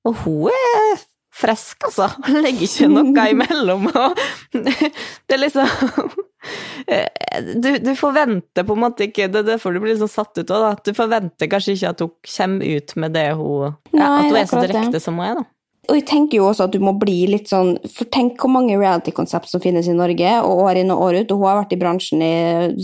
Og 0.07 0.21
hun 0.23 0.53
er 0.53 1.01
frisk, 1.39 1.85
altså. 1.87 2.09
Han 2.25 2.41
legger 2.43 2.65
ikke 2.67 2.89
noe 2.91 3.27
imellom. 3.33 3.87
Det 4.53 5.37
er 5.37 5.41
liksom 5.41 6.17
du, 7.59 7.69
du, 7.83 7.91
forventer 7.99 8.63
på 8.65 8.75
en 8.75 8.81
måte 8.81 9.05
ikke 9.09 9.27
Det 9.29 9.41
er 9.41 9.47
derfor 9.51 9.75
du 9.75 9.81
blir 9.83 9.91
liksom 9.91 10.09
satt 10.11 10.39
ut 10.39 10.53
òg, 10.55 10.63
da. 10.63 10.71
Du 10.85 10.95
forventer 10.97 11.49
kanskje 11.51 11.75
ikke 11.75 11.93
at 11.93 12.03
hun 12.05 12.13
kommer 12.23 12.77
ut 12.79 12.95
med 13.03 13.15
det 13.17 13.27
hun 13.37 13.75
Nei, 13.91 14.07
At 14.07 14.29
hun 14.29 14.39
er 14.39 14.49
så 14.49 14.63
direkte 14.63 15.01
som 15.03 15.19
hun 15.19 15.27
er, 15.27 15.41
da. 15.41 15.47
Og 15.89 15.97
jeg 15.97 16.05
tenker 16.05 16.37
jo 16.37 16.47
også 16.49 16.67
at 16.67 16.73
du 16.75 16.79
må 16.83 16.93
bli 17.01 17.23
litt 17.31 17.49
sånn 17.49 17.73
For 17.89 18.07
tenk 18.13 18.37
hvor 18.41 18.51
mange 18.53 18.77
reality-konsept 18.77 19.49
som 19.49 19.61
finnes 19.63 19.89
i 19.89 19.97
Norge, 19.97 20.37
og 20.45 20.63
år 20.67 20.83
inn 20.83 20.93
og 20.93 21.03
år 21.07 21.21
ut, 21.21 21.33
og 21.33 21.41
hun 21.41 21.49
har 21.49 21.61
vært 21.63 21.75
i 21.75 21.79
bransjen 21.81 22.23
i, 22.25 22.33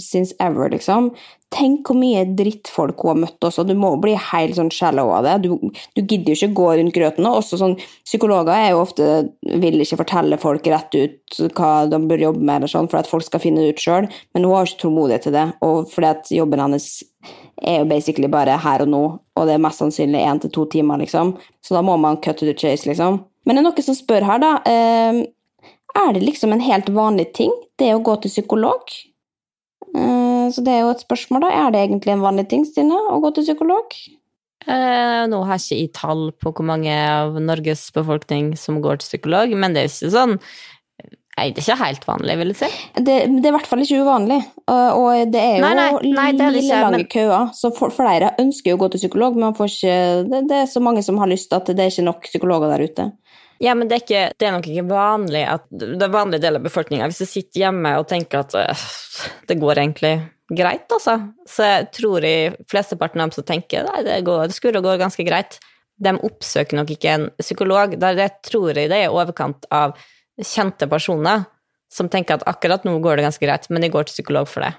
since 0.02 0.36
ever, 0.42 0.72
liksom. 0.74 1.12
Tenk 1.54 1.88
hvor 1.88 1.96
mye 2.00 2.24
drittfolk 2.36 3.04
hun 3.06 3.12
har 3.12 3.20
møtt 3.22 3.48
også. 3.48 3.64
Du 3.68 3.76
må 3.78 3.94
bli 4.02 4.16
helt 4.18 4.58
sånn 4.58 4.72
shallow 4.74 5.14
av 5.16 5.28
det. 5.28 5.36
Du, 5.46 5.54
du 5.96 6.02
gidder 6.02 6.34
jo 6.34 6.40
ikke 6.40 6.58
gå 6.58 6.68
rundt 6.80 6.96
grøten. 6.98 7.28
Og 7.30 7.40
også 7.44 7.60
sånn, 7.62 7.78
psykologer 8.08 8.56
er 8.56 8.74
jo 8.74 8.82
ofte 8.82 9.10
vil 9.62 9.80
ikke 9.86 10.02
fortelle 10.02 10.42
folk 10.42 10.68
rett 10.74 10.98
ut 10.98 11.40
hva 11.56 11.74
de 11.92 12.02
bør 12.10 12.26
jobbe 12.28 12.42
med, 12.42 12.58
eller 12.58 12.74
sånn, 12.74 12.90
for 12.92 13.00
at 13.00 13.10
folk 13.10 13.28
skal 13.28 13.44
finne 13.44 13.64
det 13.64 13.76
ut 13.76 13.86
sjøl, 13.86 14.10
men 14.36 14.48
hun 14.48 14.58
har 14.58 14.68
ikke 14.68 14.82
tålmodighet 14.88 15.30
til 15.30 15.38
det. 15.38 15.46
Og 15.66 15.86
fordi 15.94 16.12
at 16.12 16.34
jobben 16.34 16.66
hennes 16.66 16.90
er 17.64 17.80
jo 17.82 17.88
basically 17.90 18.28
bare 18.32 18.58
her 18.62 18.84
og 18.84 18.92
nå, 18.92 19.04
og 19.36 19.48
det 19.48 19.56
er 19.56 19.64
mest 19.64 19.82
sannsynlig 19.82 20.24
én 20.26 20.42
til 20.42 20.52
to 20.54 20.66
timer, 20.72 21.00
liksom. 21.02 21.36
Så 21.64 21.78
da 21.78 21.84
må 21.86 21.98
man 22.02 22.20
cut 22.22 22.40
to 22.40 22.48
the 22.48 22.56
chase, 22.58 22.88
liksom. 22.90 23.22
Men 23.46 23.56
det 23.56 23.64
er 23.64 23.68
noen 23.70 23.88
som 23.88 23.98
spør 23.98 24.28
her, 24.28 24.42
da. 24.44 24.54
Eh, 24.68 25.24
er 25.96 26.14
det 26.14 26.26
liksom 26.26 26.54
en 26.54 26.64
helt 26.64 26.92
vanlig 26.92 27.30
ting, 27.38 27.54
det 27.80 27.94
å 27.96 28.04
gå 28.04 28.18
til 28.22 28.34
psykolog? 28.34 28.92
Eh, 29.96 30.46
så 30.52 30.64
det 30.66 30.76
er 30.76 30.84
jo 30.84 30.94
et 30.94 31.06
spørsmål, 31.06 31.48
da. 31.48 31.54
Er 31.66 31.74
det 31.74 31.86
egentlig 31.86 32.16
en 32.16 32.26
vanlig 32.26 32.50
ting, 32.52 32.68
Stine, 32.68 33.00
å 33.12 33.22
gå 33.24 33.32
til 33.36 33.48
psykolog? 33.48 33.98
Eh, 34.66 35.24
nå 35.30 35.40
har 35.46 35.60
jeg 35.60 35.66
ikke 35.66 35.84
i 35.84 35.90
tall 35.94 36.24
på 36.42 36.52
hvor 36.58 36.66
mange 36.66 36.90
av 36.90 37.36
Norges 37.38 37.86
befolkning 37.94 38.56
som 38.58 38.80
går 38.82 38.98
til 38.98 39.12
psykolog, 39.12 39.54
men 39.54 39.76
det 39.76 39.84
er 39.84 39.92
ikke 39.92 40.14
sånn 40.16 40.40
Nei, 41.36 41.50
det 41.52 41.60
er 41.60 41.66
ikke 41.66 41.84
helt 41.84 42.06
vanlig, 42.08 42.36
vil 42.40 42.52
jeg 42.54 42.58
si. 42.62 42.68
Det, 42.96 43.16
det 43.28 43.42
er 43.44 43.50
i 43.50 43.56
hvert 43.58 43.68
fall 43.68 43.82
ikke 43.84 43.98
uvanlig, 44.06 44.38
og, 44.72 45.10
det 45.34 45.42
er 45.42 45.58
jo 45.58 45.64
Nei, 45.66 45.74
nei, 45.76 45.90
nei, 46.16 46.28
det 46.32 46.46
er 46.46 46.54
det 46.56 46.62
ikke, 46.64 46.78
lange 46.86 47.02
men- 47.02 47.10
køer. 47.12 47.50
Så 47.58 47.72
flere 47.76 48.30
ønsker 48.40 48.72
jo 48.72 48.78
å 48.78 48.82
gå 48.86 48.90
til 48.94 49.02
psykolog, 49.04 49.36
men 49.36 49.50
man 49.50 49.58
får 49.58 49.74
ikke, 49.74 49.98
det, 50.32 50.40
det 50.48 50.62
er 50.62 50.70
så 50.72 50.84
mange 50.86 51.04
som 51.04 51.20
har 51.20 51.28
lyst 51.28 51.52
at 51.58 51.68
det 51.68 51.76
er 51.76 51.92
ikke 51.92 52.08
nok 52.08 52.30
psykologer 52.30 52.72
der 52.72 52.86
ute. 52.88 53.10
Ja, 53.64 53.76
men 53.76 53.92
det 53.92 53.98
er, 53.98 54.06
ikke, 54.06 54.24
det 54.40 54.48
er 54.48 54.56
nok 54.56 54.70
ikke 54.72 54.88
vanlig 54.88 55.44
at 55.48 55.68
det 55.72 56.04
er 56.04 56.12
vanlig 56.12 56.42
del 56.44 56.58
av 56.58 56.66
befolkninga 56.66 57.06
Hvis 57.08 57.22
du 57.24 57.30
sitter 57.30 57.62
hjemme 57.62 57.94
og 58.02 58.08
tenker 58.10 58.42
at 58.44 58.56
øh, 58.60 58.82
det 59.48 59.56
går 59.62 59.80
egentlig 59.80 60.16
greit, 60.52 60.92
altså, 60.92 61.18
så 61.50 61.70
jeg 61.70 61.86
tror 61.96 62.26
jeg 62.28 62.58
flesteparten 62.70 63.24
av 63.24 63.30
dem 63.30 63.36
som 63.38 63.48
tenker 63.48 63.88
nei, 63.88 64.04
det, 64.08 64.20
går, 64.28 64.48
det 64.52 64.58
skulle 64.58 64.84
gå 64.84 64.98
ganske 65.00 65.24
greit, 65.28 65.60
de 65.96 66.12
oppsøker 66.28 66.80
nok 66.80 66.92
ikke 66.96 67.14
en 67.16 67.30
psykolog. 67.40 67.96
Der 68.00 68.20
det 68.20 68.30
tror 68.46 68.76
jeg 68.76 68.92
det 68.92 69.00
er 69.00 69.08
i 69.08 69.16
overkant 69.16 69.68
av 69.74 69.96
kjente 70.42 70.88
personer 70.92 71.46
som 71.92 72.10
tenker 72.12 72.40
at 72.40 72.48
akkurat 72.50 72.84
nå 72.88 72.98
går 73.04 73.20
det 73.20 73.28
ganske 73.28 73.46
greit, 73.46 73.70
men 73.70 73.86
de 73.86 73.92
går 73.94 74.08
til 74.08 74.20
psykolog 74.20 74.50
for 74.52 74.66
det. 74.66 74.74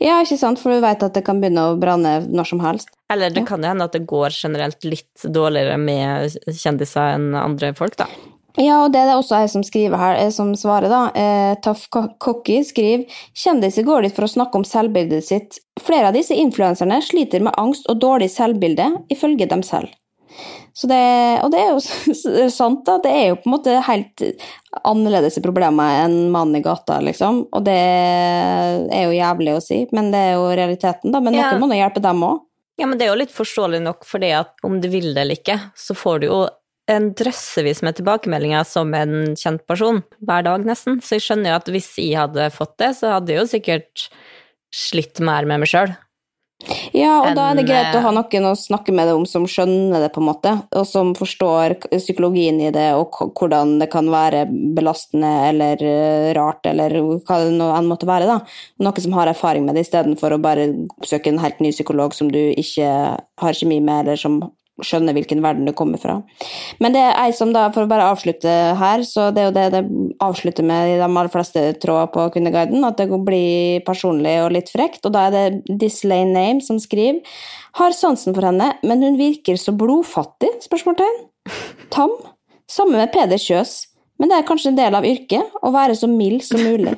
Ja, 0.00 0.20
ikke 0.22 0.38
sant, 0.38 0.60
for 0.62 0.72
du 0.72 0.80
vet 0.82 1.02
at 1.02 1.16
det 1.16 1.24
kan 1.26 1.40
begynne 1.42 1.64
å 1.68 1.76
brenne 1.78 2.20
når 2.30 2.48
som 2.52 2.62
helst. 2.62 2.92
Eller 3.12 3.34
det 3.34 3.44
kan 3.48 3.62
jo 3.62 3.70
hende 3.70 3.86
at 3.86 3.96
det 3.96 4.06
går 4.08 4.34
generelt 4.34 4.86
litt 4.86 5.26
dårligere 5.26 5.76
med 5.80 6.38
kjendiser 6.46 7.16
enn 7.16 7.34
andre 7.38 7.72
folk, 7.76 7.98
da. 7.98 8.08
Ja, 8.56 8.78
og 8.86 8.94
det 8.94 9.02
er 9.02 9.10
det 9.10 9.18
også 9.18 9.42
jeg 9.42 9.50
som 9.52 9.64
skriver 9.66 10.00
her, 10.00 10.14
eh, 10.16 10.30
som 10.32 10.54
svarer, 10.56 10.88
da. 10.88 11.02
Eh, 11.12 11.56
Taff 11.60 11.88
Cocky 11.92 12.62
skriver 12.64 13.04
kjendiser 13.36 13.84
går 13.84 14.06
dit 14.06 14.16
for 14.16 14.24
å 14.24 14.32
snakke 14.32 14.56
om 14.56 14.64
selvbildet 14.64 15.26
sitt. 15.26 15.58
Flere 15.76 16.08
av 16.08 16.16
disse 16.16 16.32
influenserne 16.32 17.02
sliter 17.04 17.44
med 17.44 17.52
angst 17.60 17.84
og 17.90 18.00
dårlig 18.00 18.30
selvbilde, 18.32 18.88
ifølge 19.12 19.48
dem 19.50 19.62
selv. 19.66 19.92
Så 20.76 20.88
det, 20.90 21.00
og 21.40 21.50
det 21.54 21.60
er 21.62 21.70
jo 21.72 22.48
sant, 22.52 22.82
da. 22.84 22.98
Det 23.02 23.12
er 23.12 23.30
jo 23.30 23.38
på 23.40 23.48
en 23.48 23.54
måte 23.54 23.76
helt 23.86 24.24
annerledes 24.84 25.38
problemer 25.44 26.02
enn 26.04 26.18
mannen 26.34 26.58
i 26.60 26.64
gata, 26.64 26.98
liksom. 27.04 27.46
Og 27.56 27.64
det 27.64 27.78
er 28.92 29.06
jo 29.06 29.16
jævlig 29.16 29.54
å 29.56 29.62
si, 29.64 29.80
men 29.96 30.10
det 30.12 30.20
er 30.20 30.36
jo 30.36 30.50
realiteten, 30.52 31.14
da. 31.14 31.22
Men 31.24 31.34
Ja. 31.38 31.50
noen 31.50 31.64
må 31.64 31.70
nå 31.72 31.78
hjelpe 31.80 32.02
dem 32.04 32.22
òg. 32.26 32.42
Ja, 32.76 32.84
men 32.86 32.98
det 32.98 33.06
er 33.06 33.14
jo 33.14 33.20
litt 33.22 33.32
forståelig 33.32 33.80
nok, 33.80 34.04
fordi 34.04 34.34
at 34.36 34.52
om 34.66 34.80
du 34.82 34.88
vil 34.92 35.14
det 35.14 35.22
eller 35.24 35.38
ikke, 35.38 35.56
så 35.74 35.96
får 35.96 36.20
du 36.20 36.26
jo 36.28 36.40
en 36.92 37.08
drøssevis 37.18 37.80
med 37.82 37.96
tilbakemeldinger 37.98 38.66
som 38.68 38.92
en 38.94 39.34
kjent 39.34 39.64
person, 39.66 40.04
hver 40.22 40.44
dag 40.46 40.66
nesten. 40.68 41.00
Så 41.02 41.16
jeg 41.16 41.24
skjønner 41.24 41.50
jo 41.50 41.56
at 41.56 41.70
hvis 41.72 41.88
jeg 41.98 42.18
hadde 42.20 42.50
fått 42.54 42.76
det, 42.78 42.92
så 43.00 43.16
hadde 43.16 43.32
jeg 43.32 43.40
jo 43.40 43.48
sikkert 43.56 44.04
slitt 44.76 45.18
mer 45.24 45.48
med 45.48 45.64
meg 45.64 45.70
sjøl. 45.72 45.96
Ja, 46.96 47.18
og 47.20 47.34
da 47.36 47.50
er 47.50 47.58
det 47.58 47.66
greit 47.68 47.92
å 47.92 47.98
eh, 47.98 48.04
ha 48.06 48.10
noen 48.16 48.46
å 48.48 48.54
snakke 48.56 48.92
med 48.96 49.10
det 49.10 49.14
om 49.18 49.26
som 49.28 49.44
skjønner 49.50 50.00
det, 50.00 50.08
på 50.14 50.22
en 50.22 50.28
måte, 50.30 50.52
og 50.72 50.86
som 50.88 51.12
forstår 51.18 51.76
psykologien 51.92 52.62
i 52.64 52.70
det, 52.72 52.86
og 52.96 53.12
hvordan 53.36 53.74
det 53.82 53.90
kan 53.92 54.08
være 54.10 54.46
belastende 54.76 55.32
eller 55.50 55.84
eh, 55.84 56.30
rart, 56.36 56.64
eller 56.70 56.96
hva 56.96 57.40
det 57.44 57.52
nå 57.58 57.68
enn 57.76 57.90
måtte 57.90 58.08
være. 58.08 58.30
da. 58.30 58.38
Noen 58.80 59.04
som 59.04 59.18
har 59.18 59.30
erfaring 59.30 59.68
med 59.68 59.76
det, 59.76 59.84
istedenfor 59.84 60.32
å 60.32 60.40
bare 60.42 60.70
oppsøke 60.96 61.30
en 61.32 61.42
helt 61.44 61.60
ny 61.60 61.74
psykolog 61.76 62.16
som 62.16 62.32
du 62.32 62.40
ikke 62.40 62.88
har 63.20 63.60
kjemi 63.60 63.82
med, 63.84 64.06
eller 64.06 64.20
som 64.20 64.40
skjønner 64.84 65.16
hvilken 65.16 65.40
verden 65.44 65.68
du 65.68 65.72
kommer 65.76 66.00
fra. 66.00 66.18
Men 66.82 66.94
det 66.94 67.02
er 67.02 67.16
ei 67.22 67.32
som 67.36 67.52
da, 67.54 67.66
for 67.74 67.86
å 67.86 67.90
bare 67.90 68.08
avslutte 68.12 68.52
her, 68.80 69.04
så 69.08 69.30
det 69.34 69.42
er 69.42 69.48
jo 69.48 69.54
det 69.56 69.66
det 69.72 69.82
avslutter 70.24 70.66
med 70.66 70.92
i 70.92 70.98
de 70.98 71.06
aller 71.06 71.32
fleste 71.32 71.62
tråder 71.82 72.10
på 72.12 72.26
Kvinneguiden, 72.34 72.84
at 72.84 73.00
det 73.00 73.08
blir 73.26 73.82
personlig 73.86 74.36
og 74.44 74.52
litt 74.56 74.72
frekt, 74.72 75.04
og 75.08 75.16
da 75.16 75.26
er 75.28 75.36
det 75.36 75.78
Dislay 75.80 76.26
Name 76.28 76.64
som 76.64 76.80
skriver 76.82 77.22
Har 77.80 77.96
sansen 77.96 78.36
for 78.36 78.46
henne, 78.48 78.72
men 78.86 79.04
hun 79.04 79.18
virker 79.20 79.58
så 79.60 79.74
blodfattig? 79.76 80.52
spørsmålstegn. 80.66 81.20
Tam. 81.94 82.12
Samme 82.68 82.98
med 82.98 83.12
Peder 83.14 83.40
Kjøs, 83.40 83.78
men 84.18 84.30
det 84.30 84.40
er 84.40 84.48
kanskje 84.48 84.72
en 84.72 84.78
del 84.80 84.96
av 84.98 85.06
yrket 85.06 85.60
å 85.62 85.72
være 85.74 85.96
så 85.98 86.08
mild 86.10 86.42
som 86.44 86.62
mulig. 86.64 86.96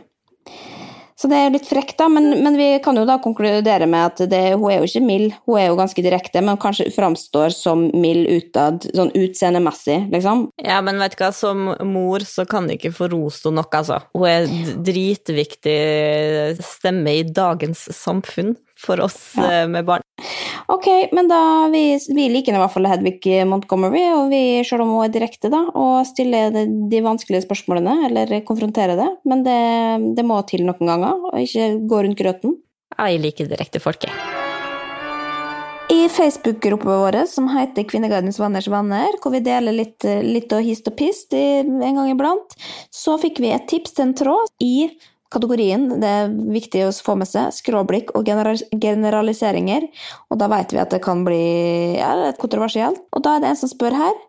Så 1.19 1.27
det 1.27 1.39
er 1.43 1.51
litt 1.51 1.67
frekt, 1.67 1.97
da, 1.99 2.07
men, 2.13 2.31
men 2.45 2.55
vi 2.55 2.69
kan 2.83 2.95
jo 2.95 3.03
da 3.09 3.17
konkludere 3.19 3.89
med 3.91 4.05
at 4.13 4.21
det, 4.31 4.43
hun 4.55 4.71
er 4.71 4.79
jo 4.79 4.87
ikke 4.87 5.03
mild, 5.03 5.33
hun 5.51 5.59
er 5.59 5.67
jo 5.67 5.79
ganske 5.81 6.05
direkte, 6.05 6.43
men 6.47 6.61
kanskje 6.63 6.93
framstår 6.95 7.51
som 7.57 7.89
mild 7.91 8.29
utad, 8.31 8.87
sånn 8.95 9.11
utseendemessig, 9.19 9.99
liksom. 10.15 10.47
Ja, 10.63 10.79
men 10.87 11.03
vet 11.03 11.17
du 11.17 11.25
hva, 11.25 11.33
som 11.35 11.73
mor 11.91 12.23
så 12.23 12.47
kan 12.47 12.71
du 12.71 12.77
ikke 12.77 12.95
få 12.95 13.11
rost 13.11 13.49
henne 13.49 13.65
nok, 13.65 13.75
altså. 13.81 13.99
Hun 14.15 14.29
er 14.31 14.47
dritviktig 14.87 15.79
stemme 16.63 17.19
i 17.19 17.27
dagens 17.27 17.89
samfunn 17.99 18.55
for 18.79 19.01
oss 19.05 19.19
ja. 19.37 19.67
med 19.71 19.87
barn. 19.89 20.05
Ok, 20.69 20.87
men 21.17 21.31
da 21.31 21.41
vi, 21.73 21.83
vi 22.15 22.27
liker 22.29 22.53
i 22.53 22.61
hvert 22.61 22.75
fall 22.75 22.89
Hedvig 22.91 23.23
Montgomery, 23.49 24.03
og 24.13 24.33
vi, 24.33 24.43
selv 24.69 24.85
om 24.85 24.95
hun 24.97 25.07
er 25.07 25.15
direkte, 25.15 25.51
da, 25.53 25.63
og 25.73 26.03
stiller 26.09 26.53
de, 26.55 26.67
de 26.93 27.05
vanskelige 27.05 27.47
spørsmålene, 27.47 27.95
eller 28.11 28.35
konfronterer 28.49 28.99
det, 28.99 29.09
men 29.29 29.47
det, 29.47 29.61
det 30.19 30.27
må 30.29 30.41
til 30.49 30.67
noen 30.69 30.93
ganger, 30.93 31.31
og 31.31 31.41
ikke 31.41 31.71
gå 31.89 32.03
rundt 32.05 32.21
grøten. 32.21 32.59
Jeg 32.99 33.23
liker 33.23 33.49
direkte 33.49 33.81
folk, 33.83 34.09
jeg. 34.09 34.39
I 35.89 36.05
Facebook-gruppa 36.13 36.99
vår 37.01 37.17
som 37.31 37.47
heter 37.49 37.87
Kvinnegardens 37.89 38.37
venners 38.37 38.67
venner, 38.69 39.15
hvor 39.23 39.33
vi 39.33 39.41
deler 39.41 39.73
litt, 39.73 40.05
litt 40.05 40.53
og 40.53 40.67
hist 40.67 40.91
og 40.91 40.99
pist 40.99 41.33
en 41.33 41.79
gang 41.81 42.11
iblant, 42.11 42.59
så 42.93 43.17
fikk 43.21 43.41
vi 43.41 43.55
et 43.55 43.65
tips 43.71 43.97
til 43.97 44.11
en 44.11 44.13
tråd 44.19 44.53
i 44.61 44.91
kategorien, 45.33 45.87
det 46.01 46.09
er 46.09 46.31
viktig 46.33 46.85
å 46.87 46.93
få 47.05 47.17
med 47.21 47.29
seg, 47.29 47.53
skråblikk 47.57 48.15
og 48.17 48.29
generaliseringer, 48.29 49.89
og 50.33 50.41
da 50.41 50.49
vet 50.53 50.73
vi 50.75 50.81
at 50.83 50.95
det 50.95 51.03
kan 51.05 51.25
bli 51.27 51.43
ja, 51.99 52.15
litt 52.19 52.41
kontroversielt. 52.41 53.03
Og 53.13 53.25
da 53.27 53.37
er 53.37 53.45
det 53.45 53.53
en 53.53 53.61
som 53.61 53.73
spør 53.73 53.97
her, 53.99 54.23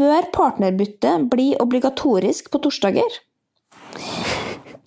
bør 0.00 0.30
partnerbytte 0.34 1.16
bli 1.32 1.52
obligatorisk 1.60 2.50
på 2.52 2.62
torsdager? 2.64 3.20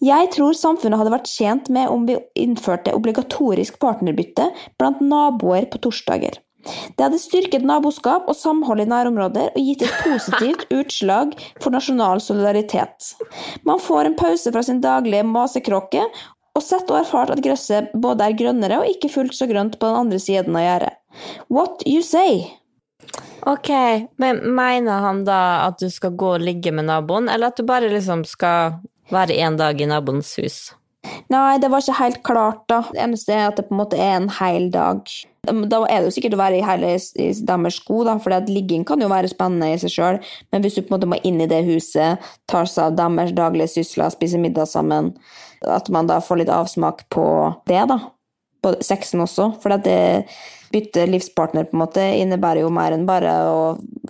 Jeg 0.03 0.31
tror 0.35 0.55
samfunnet 0.57 0.99
hadde 0.99 1.13
vært 1.13 1.29
tjent 1.31 1.69
med 1.71 1.91
om 1.91 2.03
vi 2.09 2.17
innførte 2.39 2.95
obligatorisk 2.97 3.77
partnerbytte 3.79 4.49
blant 4.81 4.99
naboer 4.99 5.69
på 5.71 5.79
torsdager. 5.85 6.42
Det 6.63 7.03
hadde 7.03 7.19
styrket 7.19 7.65
naboskap 7.67 8.29
og 8.31 8.37
samhold 8.39 8.83
i 8.83 8.87
nærområder 8.89 9.51
og 9.51 9.67
gitt 9.67 9.83
et 9.85 9.97
positivt 10.05 10.65
utslag 10.79 11.35
for 11.59 11.75
nasjonal 11.75 12.23
solidaritet. 12.23 13.13
Man 13.67 13.81
får 13.83 14.09
en 14.09 14.17
pause 14.19 14.53
fra 14.53 14.63
sin 14.65 14.81
daglige 14.83 15.25
masekråke 15.27 16.05
og 16.53 16.61
sett 16.61 16.89
og 16.93 17.01
erfart 17.01 17.33
at 17.33 17.41
gresset 17.43 17.93
både 17.97 18.27
er 18.27 18.37
grønnere 18.37 18.81
og 18.81 18.89
ikke 18.91 19.11
fullt 19.11 19.35
så 19.35 19.47
grønt 19.49 19.79
på 19.79 19.89
den 19.89 20.03
andre 20.05 20.19
siden 20.21 20.55
av 20.59 20.67
gjerdet. 20.67 20.99
What 21.49 21.83
you 21.89 22.03
say? 22.05 22.45
Ok, 23.49 23.69
men 24.21 24.39
mener 24.55 25.03
han 25.03 25.23
da 25.27 25.65
at 25.65 25.81
du 25.81 25.89
skal 25.91 26.15
gå 26.15 26.35
og 26.37 26.45
ligge 26.45 26.71
med 26.71 26.87
naboen, 26.87 27.27
eller 27.29 27.51
at 27.51 27.59
du 27.59 27.67
bare 27.67 27.91
liksom 27.91 28.23
skal 28.27 28.77
være 29.11 29.35
en 29.43 29.59
dag 29.59 29.81
i 29.81 29.89
naboens 29.89 30.31
hus? 30.39 30.61
Nei, 31.33 31.57
det 31.59 31.67
var 31.71 31.83
ikke 31.83 31.99
helt 31.99 32.21
klart, 32.23 32.63
da. 32.71 32.79
Det 32.93 33.01
eneste 33.03 33.35
er 33.35 33.49
at 33.49 33.59
det 33.59 33.67
på 33.67 33.75
en 33.75 33.81
måte 33.81 33.99
er 33.99 34.15
en 34.15 34.29
hel 34.39 34.69
dag. 34.71 35.11
Da 35.43 35.81
er 35.91 35.99
det 35.99 36.07
jo 36.07 36.13
sikkert 36.15 36.37
å 36.37 36.39
være 36.39 36.61
i 36.61 36.63
hele 36.63 36.93
i 36.95 37.25
deres 37.35 37.77
sko, 37.81 38.05
da, 38.07 38.15
for 38.23 38.47
ligging 38.47 38.85
kan 38.87 39.01
jo 39.03 39.09
være 39.11 39.27
spennende 39.27 39.73
i 39.73 39.79
seg 39.81 39.91
sjøl, 39.91 40.19
men 40.55 40.63
hvis 40.63 40.77
du 40.77 40.81
på 40.81 40.93
en 40.93 40.95
måte 40.95 41.09
må 41.11 41.19
inn 41.27 41.41
i 41.43 41.49
det 41.51 41.65
huset, 41.67 42.23
tar 42.47 42.69
seg 42.71 42.93
av 42.93 42.95
deres 42.95 43.35
daglige 43.35 43.73
sysler, 43.73 44.13
spiser 44.13 44.39
middag 44.39 44.71
sammen, 44.71 45.11
at 45.67 45.89
man 45.91 46.07
da 46.07 46.21
får 46.23 46.43
litt 46.43 46.51
avsmak 46.53 47.03
på 47.11 47.25
det, 47.67 47.81
da. 47.91 47.99
På 48.63 48.71
sexen 48.79 49.19
også, 49.19 49.49
for 49.59 49.75
det 49.83 49.97
bytte 50.71 51.03
livspartner 51.11 51.67
på 51.67 51.75
en 51.75 51.83
måte 51.83 52.05
innebærer 52.21 52.63
jo 52.63 52.71
mer 52.73 52.95
enn 52.95 53.03
bare 53.07 53.33
å 53.51 53.57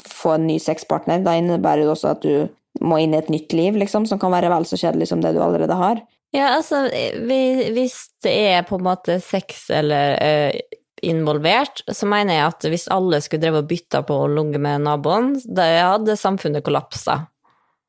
få 0.06 0.36
en 0.38 0.46
ny 0.48 0.60
sexpartner. 0.62 1.24
Da 1.26 1.34
innebærer 1.40 1.82
det 1.82 1.96
også 1.96 2.14
at 2.14 2.22
du 2.22 2.46
må 2.86 3.02
inn 3.02 3.18
i 3.18 3.20
et 3.20 3.34
nytt 3.34 3.58
liv, 3.58 3.76
liksom, 3.82 4.06
som 4.10 4.22
kan 4.22 4.32
være 4.34 4.54
vel 4.54 4.70
så 4.70 4.78
kjedelig 4.80 5.10
som 5.10 5.26
det 5.26 5.34
du 5.34 5.42
allerede 5.42 5.82
har. 5.82 6.06
Ja, 6.34 6.56
altså, 6.56 6.86
hvis 7.26 7.98
det 8.26 8.38
er 8.54 8.64
på 8.66 8.80
en 8.80 8.88
måte 8.88 9.20
sex 9.22 9.68
eller 9.74 10.16
uh, 10.18 10.80
involvert, 11.10 11.84
så 11.92 12.08
mener 12.10 12.38
jeg 12.38 12.48
at 12.48 12.68
hvis 12.72 12.88
alle 12.94 13.20
skulle 13.24 13.44
drevet 13.44 13.66
og 13.66 13.70
bytta 13.72 14.04
på 14.08 14.18
å 14.24 14.32
ligge 14.32 14.62
med 14.62 14.86
naboen, 14.86 15.34
da 15.44 15.68
hadde 15.94 16.18
samfunnet 16.20 16.66
kollapsa. 16.66 17.24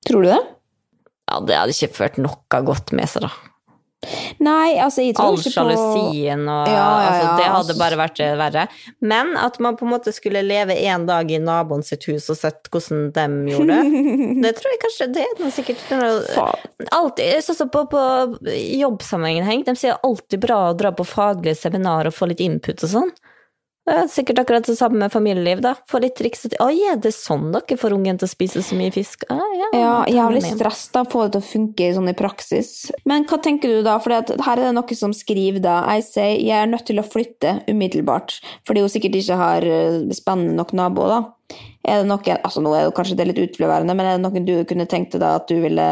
Tror 0.09 0.25
du 0.25 0.31
det? 0.33 0.43
Ja, 1.31 1.41
det 1.41 1.59
hadde 1.59 1.75
ikke 1.77 1.97
ført 1.97 2.21
noe 2.21 2.63
godt 2.69 2.93
med 2.97 3.09
seg, 3.11 3.29
da. 3.29 3.54
Nei, 4.45 4.77
altså 4.83 5.05
jeg 5.05 5.15
tror 5.17 5.33
All 5.33 5.39
ikke 5.39 5.51
på 5.51 5.55
sjalusien 5.55 6.45
og 6.49 6.71
Ja, 6.71 6.75
ja, 6.75 6.87
altså. 7.09 7.29
Det 7.39 7.49
hadde 7.55 7.77
bare 7.81 7.99
vært 8.01 8.23
eh, 8.25 8.35
verre. 8.39 8.67
Men 9.01 9.35
at 9.41 9.59
man 9.65 9.79
på 9.79 9.87
en 9.87 9.93
måte 9.95 10.15
skulle 10.15 10.43
leve 10.45 10.77
en 10.89 11.07
dag 11.09 11.31
i 11.31 11.41
naboen 11.43 11.85
sitt 11.87 12.07
hus 12.11 12.29
og 12.33 12.39
sett 12.41 12.71
hvordan 12.73 13.09
de 13.15 13.55
gjorde 13.55 13.79
det, 13.81 14.05
det 14.47 14.55
tror 14.59 14.75
jeg 14.75 14.83
kanskje 14.87 15.11
det 15.15 15.27
er 15.27 15.37
noe 15.43 15.55
sikkert 15.55 15.95
er 15.95 16.03
noe- 16.05 16.49
Alltid, 16.95 17.45
sånn 17.47 17.61
som 17.63 17.71
på, 17.73 17.85
på 17.91 18.03
jobbsammenheng, 18.85 19.65
de 19.67 19.77
sier 19.79 19.97
alltid 20.05 20.43
bra 20.45 20.61
å 20.71 20.75
dra 20.79 20.93
på 20.95 21.07
faglige 21.07 21.57
seminar 21.59 22.09
og 22.11 22.15
få 22.17 22.29
litt 22.31 22.43
input 22.45 22.83
og 22.85 22.91
sånn. 22.99 23.15
Det 23.85 23.93
er 23.93 24.07
sikkert 24.09 24.39
akkurat 24.41 24.65
det 24.65 24.79
samme 24.79 24.97
med 25.03 25.13
familieliv, 25.13 25.59
da. 25.61 25.75
Få 25.91 25.99
litt 26.01 26.15
triks 26.17 26.47
og 26.47 26.55
til 26.55 26.63
Oi, 26.65 26.79
er 26.89 26.97
det 27.05 27.11
sånn 27.13 27.51
dere 27.53 27.77
får 27.77 27.93
ungen 27.93 28.17
til 28.21 28.25
å 28.25 28.31
spise 28.31 28.63
så 28.65 28.79
mye 28.79 28.93
fisk? 28.95 29.27
Ah, 29.29 29.43
ja, 29.59 29.69
Ja, 29.77 29.97
jævlig 30.09 30.41
stress 30.47 30.87
da, 30.95 31.03
få 31.05 31.27
det 31.27 31.35
til 31.35 31.43
å 31.43 31.49
funke 31.51 31.91
sånn 31.93 32.09
i 32.09 32.17
praksis. 32.17 32.71
Men 33.05 33.27
hva 33.29 33.37
tenker 33.45 33.69
du 33.69 33.83
da, 33.85 33.99
for 34.01 34.15
her 34.17 34.55
er 34.55 34.63
det 34.63 34.73
noe 34.77 34.97
som 34.97 35.13
skriver 35.17 35.61
da, 35.65 35.83
jeg 35.99 36.07
sier 36.09 36.33
jeg 36.41 36.63
er 36.63 36.71
nødt 36.71 36.87
til 36.89 37.03
å 37.03 37.05
flytte 37.05 37.59
umiddelbart, 37.69 38.39
fordi 38.65 38.85
hun 38.87 38.93
sikkert 38.93 39.19
ikke 39.21 39.37
har 39.43 39.67
eh, 39.69 39.99
spennende 40.17 40.57
nok 40.57 40.73
naboer 40.81 41.13
da. 41.13 41.21
Er 41.85 42.01
det 42.01 42.09
noe, 42.09 42.39
altså 42.39 42.63
nå 42.65 42.73
er 42.73 42.87
det 42.87 42.95
kanskje 42.97 43.19
det 43.21 43.29
litt 43.29 43.43
utfløverende, 43.43 43.93
men 43.93 44.09
er 44.09 44.17
det 44.17 44.25
noen 44.25 44.49
du 44.49 44.55
kunne 44.65 44.89
tenkt 44.89 45.13
deg 45.13 45.21
da 45.27 45.35
at 45.43 45.51
du 45.53 45.59
ville 45.61 45.91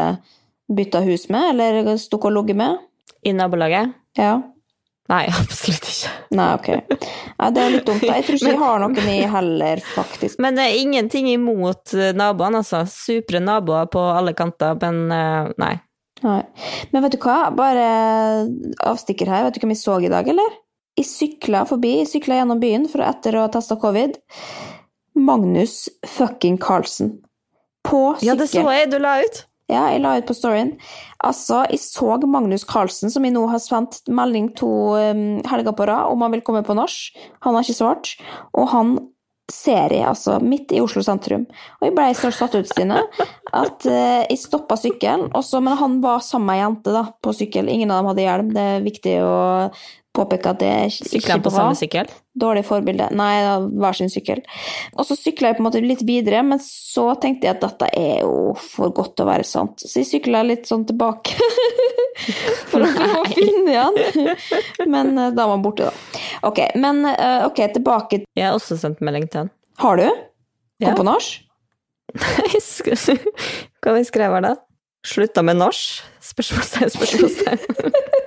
bytte 0.73 1.03
hus 1.05 1.27
med, 1.29 1.53
eller 1.53 1.93
stukket 2.01 2.31
og 2.31 2.39
ligget 2.39 2.57
med? 2.63 2.81
I 3.21 3.35
nabolaget? 3.37 3.93
Ja. 4.17 4.39
Nei, 5.11 5.23
absolutt 5.41 5.87
ikke. 5.89 6.11
Nei, 6.37 6.49
ok. 6.55 6.69
Ja, 7.37 7.49
det 7.51 7.63
er 7.63 7.73
litt 7.73 7.87
dumt. 7.87 8.05
Jeg 8.07 8.23
tror 8.27 8.37
ikke 8.39 8.51
jeg 8.53 8.61
har 8.61 8.83
noen 8.83 9.09
i 9.11 9.17
heller, 9.33 9.81
faktisk. 9.93 10.39
Men 10.43 10.59
det 10.59 10.67
er 10.69 10.79
ingenting 10.79 11.27
imot 11.33 11.95
eh, 11.97 12.13
naboene, 12.15 12.61
altså. 12.63 12.85
Supre 12.89 13.41
naboer 13.43 13.89
på 13.91 14.03
alle 14.13 14.35
kanter, 14.37 14.77
men 14.79 15.03
eh, 15.11 15.51
nei. 15.59 15.73
Nei. 16.23 16.41
Men 16.93 17.03
vet 17.03 17.17
du 17.17 17.19
hva? 17.25 17.49
Bare 17.55 17.87
avstikker 18.87 19.27
her. 19.27 19.47
Vet 19.47 19.57
du 19.57 19.65
hvem 19.65 19.73
vi 19.75 19.81
så 19.81 19.99
i 19.99 20.11
dag, 20.11 20.27
eller? 20.31 20.59
Jeg 20.99 21.09
sykla 21.09 21.63
forbi, 21.67 21.97
jeg 22.03 22.11
sykla 22.11 22.37
gjennom 22.39 22.61
byen 22.61 22.85
for 22.91 23.03
etter 23.03 23.35
å 23.35 23.47
ha 23.47 23.51
testa 23.51 23.75
covid. 23.81 24.15
Magnus 25.19 25.87
fucking 26.07 26.59
Carlsen. 26.61 27.17
På 27.83 28.13
sykkel. 28.15 28.29
Ja, 28.29 28.37
det 28.39 28.47
så 28.53 28.63
jeg 28.71 28.91
du 28.93 29.01
la 29.01 29.17
ut. 29.25 29.43
Ja, 29.71 29.85
jeg 29.93 30.01
la 30.03 30.17
ut 30.19 30.27
på 30.27 30.35
storyen. 30.35 30.73
Altså, 31.23 31.63
jeg 31.71 31.79
så 31.79 32.17
Magnus 32.27 32.65
Carlsen, 32.67 33.09
som 33.09 33.23
jeg 33.23 33.33
nå 33.35 33.45
har 33.47 33.61
sendt 33.63 34.01
melding 34.11 34.51
to 34.59 34.69
helger 35.47 35.75
på 35.75 35.87
rad 35.87 36.11
om 36.11 36.21
han 36.25 36.35
vil 36.35 36.43
komme 36.43 36.65
på 36.67 36.75
norsk. 36.77 37.15
Han 37.47 37.55
har 37.55 37.63
ikke 37.63 37.79
svart. 37.79 38.15
Og 38.53 38.67
han 38.73 38.97
ser 39.51 39.91
jeg 39.91 40.05
altså 40.07 40.37
midt 40.43 40.71
i 40.71 40.81
Oslo 40.83 41.03
sentrum. 41.03 41.45
Og 41.79 41.87
jeg 41.87 41.95
ble 41.97 42.05
så 42.15 42.31
satt 42.33 42.55
ut, 42.55 42.69
Stine, 42.69 43.01
at 43.51 43.87
eh, 43.89 44.23
jeg 44.29 44.39
stoppa 44.39 44.77
sykkelen. 44.79 45.29
Men 45.33 45.79
han 45.79 45.99
var 46.03 46.23
sammen 46.23 46.47
med 46.47 46.59
ei 46.59 46.63
jente 46.63 46.95
da, 46.95 47.03
på 47.23 47.35
sykkel. 47.35 47.71
Ingen 47.71 47.91
av 47.91 48.01
dem 48.01 48.11
hadde 48.11 48.25
hjelm. 48.27 48.53
Det 48.55 48.63
er 48.75 48.87
viktig 48.87 49.17
å 49.25 49.35
påpeke 50.13 50.51
at 50.53 50.59
det 50.61 50.67
er 50.69 50.83
ikke 50.91 51.09
Sykla 51.09 51.37
på 51.41 51.51
samme 51.53 51.75
sykkel. 51.77 52.09
Dårlig 52.37 52.63
forbilde. 52.67 53.07
Nei, 53.17 53.31
det 53.41 53.47
var 53.49 53.63
hver 53.83 53.97
sin 53.97 54.11
sykkel. 54.13 54.41
Og 54.97 55.07
så 55.09 55.17
sykla 55.17 55.49
jeg 55.51 55.57
på 55.57 55.63
en 55.63 55.67
måte 55.67 55.81
litt 55.81 56.03
videre, 56.05 56.41
men 56.45 56.61
så 56.61 57.07
tenkte 57.21 57.47
jeg 57.49 57.55
at 57.57 57.63
dette 57.65 57.89
er 57.97 58.21
jo 58.21 58.53
for 58.61 58.93
godt 58.93 59.15
til 59.17 59.25
å 59.25 59.29
være 59.31 59.47
sant. 59.49 59.81
Så 59.81 60.01
jeg 60.03 60.09
sykla 60.11 60.43
litt 60.45 60.69
sånn 60.69 60.85
tilbake 60.89 61.33
for 62.71 62.85
å 62.85 62.89
å 62.89 63.23
finne 63.33 63.73
igjen. 63.73 64.37
Men 64.89 65.13
eh, 65.17 65.31
da 65.33 65.47
var 65.47 65.55
han 65.57 65.65
borte, 65.65 65.89
da. 65.89 66.21
Ok, 66.49 66.61
men 66.81 67.03
eh, 67.09 67.45
ok, 67.47 67.63
tilbake. 67.79 68.21
Jeg 68.37 68.47
har 68.49 68.57
også 68.57 68.77
sendt 68.81 69.01
melding 69.05 69.25
til 69.33 69.45
han. 69.45 69.53
Har 69.81 69.97
du? 70.01 70.05
Ja. 70.83 70.91
Kom 70.93 71.01
på 71.01 71.07
skal 71.09 71.41
Jeg 72.53 72.61
sk- 72.61 73.29
Hva 73.81 73.93
vi 73.97 74.03
skrev 74.05 74.33
her 74.37 74.45
da? 74.45 74.53
Slutta 75.07 75.41
med 75.43 75.57
norsk? 75.59 76.03
Spørsmålstegn, 76.23 76.93
spørsmålstegn. 76.93 78.11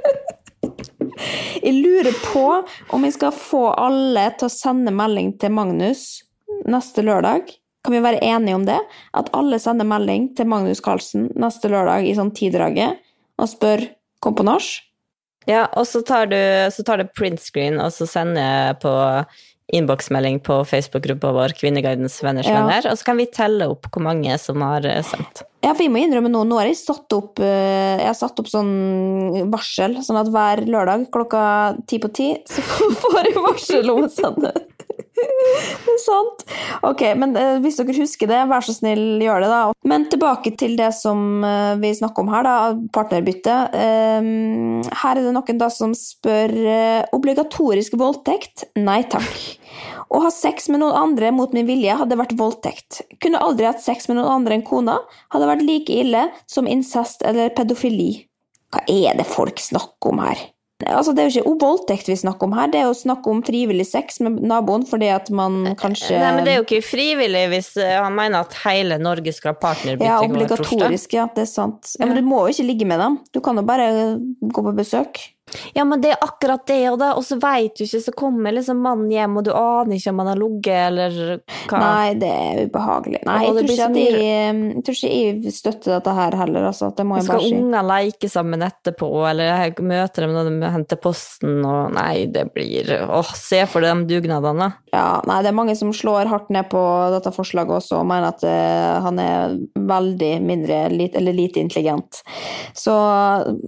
Jeg 1.17 1.75
lurer 1.81 2.13
på 2.25 2.47
om 2.93 3.05
vi 3.07 3.13
skal 3.15 3.35
få 3.35 3.69
alle 3.73 4.29
til 4.37 4.49
å 4.51 4.53
sende 4.53 4.93
melding 4.95 5.35
til 5.41 5.55
Magnus 5.57 6.03
neste 6.69 7.05
lørdag. 7.07 7.49
Kan 7.87 7.95
vi 7.95 8.03
være 8.05 8.23
enige 8.25 8.59
om 8.59 8.67
det? 8.67 8.79
At 9.17 9.31
alle 9.37 9.61
sender 9.63 9.89
melding 9.89 10.33
til 10.37 10.49
Magnus 10.51 10.83
Carlsen 10.85 11.31
neste 11.39 11.71
lørdag 11.73 12.09
i 12.09 12.17
sånn 12.19 12.35
tidraget 12.37 13.01
og 13.41 13.51
spør 13.53 13.87
kom 14.21 14.37
på 14.37 14.47
norsk'? 14.47 14.83
Ja, 15.47 15.69
og 15.79 15.87
så 15.87 16.03
tar 16.03 16.27
du, 16.27 16.39
så 16.75 16.83
tar 16.83 16.99
du 16.99 17.13
printscreen, 17.15 17.79
og 17.79 17.93
så 17.95 18.07
sender 18.11 18.43
jeg 18.43 18.79
på 18.83 18.93
innboksmelding 19.73 20.41
på 20.47 20.61
Facebook-gruppa 20.69 21.33
vår 21.35 21.55
Kvinneguidens 21.59 22.21
venners 22.23 22.47
Ja. 22.47 22.61
venner, 22.61 22.87
og 22.91 22.99
så 22.99 23.05
kan 23.05 23.17
vi 23.19 23.27
telle 23.27 23.67
opp 23.73 23.89
hvor 23.91 24.03
mange 24.05 24.39
som 24.39 24.63
har 24.63 24.85
eh, 24.87 25.03
sendt. 25.03 25.43
Ja, 25.65 25.73
for 25.75 25.83
jeg 25.83 25.91
må 25.91 25.99
innrømme 26.05 26.31
nå, 26.31 26.45
nå 26.47 26.61
har 26.61 26.69
jeg 26.71 26.79
satt 26.79 27.11
opp, 27.17 27.41
eh, 27.43 27.99
jeg 27.99 28.07
har 28.07 28.15
satt 28.15 28.39
opp 28.39 28.47
sånn 28.47 29.51
varsel, 29.51 29.99
sånn 30.07 30.21
at 30.21 30.31
hver 30.31 30.63
lørdag 30.71 31.09
klokka 31.11 31.43
ti 31.91 31.99
på 31.99 32.13
ti, 32.15 32.29
så 32.47 32.63
får 33.03 33.25
jeg 33.33 33.43
varsel 33.43 33.91
om 33.91 34.05
å 34.07 34.11
sende. 34.13 34.53
Det 34.97 35.93
er 35.93 36.01
sant. 36.03 36.43
Ok, 36.87 37.03
men 37.19 37.35
eh, 37.39 37.59
hvis 37.65 37.79
dere 37.81 37.95
husker 37.97 38.31
det, 38.31 38.41
vær 38.51 38.65
så 38.65 38.75
snill, 38.75 39.21
gjør 39.23 39.45
det 39.45 39.51
da. 39.53 39.61
Men 39.89 40.07
tilbake 40.13 40.53
til 40.59 40.77
det 40.79 40.91
som 40.97 41.45
eh, 41.47 41.75
vi 41.83 41.93
snakker 41.97 42.25
om 42.25 42.33
her, 42.33 42.47
da, 42.47 42.57
partnerbytte. 42.95 43.57
Eh, 43.77 44.31
her 45.03 45.21
er 45.21 45.23
det 45.23 45.35
noen 45.37 45.61
da 45.61 45.71
som 45.73 45.95
spør 45.97 46.55
eh, 46.57 47.03
obligatorisk 47.17 47.97
voldtekt? 48.01 48.67
Nei 48.81 49.03
takk. 49.13 49.31
Å 50.07 50.23
ha 50.23 50.31
sex 50.31 50.69
med 50.71 50.83
noen 50.83 50.97
andre 50.97 51.33
mot 51.35 51.55
min 51.57 51.67
vilje 51.69 51.97
hadde 51.99 52.19
vært 52.19 52.37
voldtekt. 52.39 53.03
Kunne 53.23 53.43
aldri 53.43 53.67
hatt 53.69 53.83
sex 53.83 54.11
med 54.11 54.21
noen 54.21 54.41
andre 54.41 54.59
enn 54.59 54.67
kona. 54.67 55.01
Hadde 55.35 55.51
vært 55.51 55.67
like 55.67 55.93
ille 56.03 56.29
som 56.51 56.69
incest 56.71 57.27
eller 57.27 57.55
pedofili. 57.57 58.27
Hva 58.75 58.85
er 58.91 59.19
det 59.19 59.27
folk 59.31 59.61
snakker 59.63 60.15
om 60.15 60.23
her? 60.23 60.47
Altså, 60.85 61.15
det 61.17 61.23
er 61.23 61.31
jo 61.31 61.41
ikke 61.41 61.57
voldtekt 61.63 62.11
vi 62.11 62.19
snakker 62.21 62.51
om 62.51 62.53
her, 62.53 62.69
det 62.69 62.83
er 62.83 62.91
jo 62.91 62.97
snakk 62.99 63.25
om 63.33 63.39
frivillig 63.47 63.87
sex 63.89 64.19
med 64.21 64.43
naboen 64.45 64.85
fordi 64.85 65.09
at 65.09 65.31
man 65.33 65.71
kanskje 65.81 66.19
Nei, 66.21 66.35
men 66.37 66.45
det 66.45 66.53
er 66.53 66.59
jo 66.59 66.67
ikke 66.67 66.83
frivillig 66.85 67.47
hvis 67.55 67.71
eh, 67.81 67.95
han 67.97 68.13
mener 68.17 68.45
at 68.45 68.59
hele 68.67 68.99
Norge 69.01 69.33
skal 69.33 69.55
ha 69.55 69.61
partnerbytte 69.63 70.05
Ja, 70.05 70.19
obligatorisk, 70.21 71.17
ja, 71.17 71.25
det 71.33 71.47
er 71.47 71.49
sant. 71.49 71.95
Ja, 71.97 72.05
Men 72.05 72.21
du 72.21 72.29
må 72.29 72.45
jo 72.45 72.53
ikke 72.53 72.69
ligge 72.69 72.91
med 72.93 73.01
dem. 73.01 73.17
Du 73.33 73.41
kan 73.41 73.57
jo 73.57 73.65
bare 73.65 73.89
gå 74.45 74.67
på 74.69 74.77
besøk. 74.77 75.23
Ja, 75.77 75.85
men 75.89 76.03
det 76.05 76.13
er 76.15 76.23
akkurat 76.25 76.65
det, 76.69 76.81
og, 76.91 76.99
da, 77.03 77.13
og 77.19 77.25
så 77.27 77.39
veit 77.43 77.77
du 77.79 77.85
ikke, 77.87 78.01
så 78.05 78.15
kommer 78.17 78.55
liksom 78.57 78.81
mannen 78.85 79.11
hjem, 79.13 79.37
og 79.41 79.47
du 79.47 79.53
aner 79.57 79.97
ikke 79.99 80.13
om 80.15 80.23
han 80.23 80.31
har 80.33 80.41
ligget, 80.41 80.81
eller 80.87 81.19
hva. 81.71 81.81
Nei, 81.83 82.15
det 82.21 82.31
er 82.31 82.63
ubehagelig. 82.67 83.23
Nei, 83.27 83.39
jeg 83.45 83.55
tror, 83.57 83.73
ikke 83.77 83.89
at 83.89 83.97
mye- 83.97 84.23
jeg, 84.23 84.63
jeg 84.77 84.85
tror 84.87 84.99
ikke 85.01 85.13
jeg 85.17 85.57
støtter 85.57 85.95
dette 85.97 86.17
her 86.21 86.39
heller, 86.43 86.69
altså. 86.71 86.91
Det 86.97 87.07
må 87.07 87.19
jeg 87.21 87.29
bare 87.29 87.41
si. 87.41 87.51
Skal 87.51 87.59
ungene 87.61 87.85
leke 87.91 88.33
sammen 88.33 88.67
etterpå, 88.67 89.11
eller 89.31 89.83
møter 89.87 90.27
dem 90.27 90.37
når 90.37 90.51
de 90.51 90.73
henter 90.77 91.01
posten, 91.03 91.59
og 91.67 91.93
nei, 91.97 92.27
det 92.33 92.49
blir 92.55 92.93
Åh, 93.07 93.31
se 93.37 93.63
for 93.71 93.85
deg 93.85 94.07
de 94.07 94.17
dugnadene. 94.17 94.71
Ja, 94.95 95.21
nei, 95.29 95.41
det 95.45 95.51
er 95.51 95.57
mange 95.57 95.75
som 95.79 95.93
slår 95.95 96.29
hardt 96.31 96.49
ned 96.55 96.69
på 96.73 96.81
dette 97.15 97.31
forslaget 97.35 97.77
også, 97.79 98.01
og 98.01 98.09
mener 98.09 98.31
at 98.33 98.43
uh, 98.47 99.03
han 99.05 99.21
er 99.23 99.57
veldig 99.77 100.33
mindre, 100.45 100.81
eller 100.89 101.37
lite 101.37 101.61
intelligent. 101.63 102.23
Så 102.77 102.95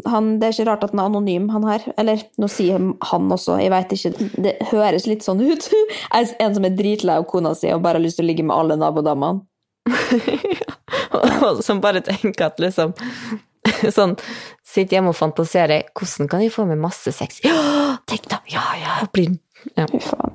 han, 0.09 0.35
det 0.41 0.49
er 0.49 0.57
ikke 0.57 0.69
rart 0.71 0.87
at 0.87 0.95
han 0.95 1.03
er 1.03 1.11
anonym, 1.11 1.49
han 1.53 1.67
her. 1.69 1.78
Her. 1.79 1.95
Eller 2.01 2.23
nå 2.39 2.49
sier 2.53 2.79
han 2.79 3.33
også, 3.35 3.59
jeg 3.63 3.73
veit 3.73 3.95
ikke. 3.95 4.29
Det 4.45 4.55
høres 4.73 5.07
litt 5.09 5.27
sånn 5.27 5.43
ut. 5.45 5.69
En 6.19 6.55
som 6.55 6.67
er 6.67 6.77
dritlei 6.77 7.19
av 7.19 7.27
kona 7.31 7.55
si 7.57 7.71
og 7.73 7.83
bare 7.85 7.99
har 7.99 8.05
lyst 8.05 8.21
til 8.21 8.27
å 8.27 8.31
ligge 8.31 8.47
med 8.47 8.57
alle 8.57 8.79
nabodamene. 8.81 9.45
Som 11.65 11.81
bare 11.81 12.03
tenker 12.05 12.51
at 12.51 12.59
liksom 12.61 12.91
Sånn 13.97 14.17
Sitter 14.69 14.99
hjemme 14.99 15.15
og 15.15 15.17
fantaserer. 15.17 15.89
Hvordan 15.97 16.29
kan 16.29 16.45
jeg 16.45 16.53
få 16.53 16.67
med 16.69 16.81
masse 16.83 17.13
sex? 17.17 17.41
Ja, 17.47 17.97
tenk 18.05 18.29
da! 18.29 18.43
Ja, 18.53 18.67
ja, 18.77 18.99
blir 19.13 19.39
ja. 19.75 19.87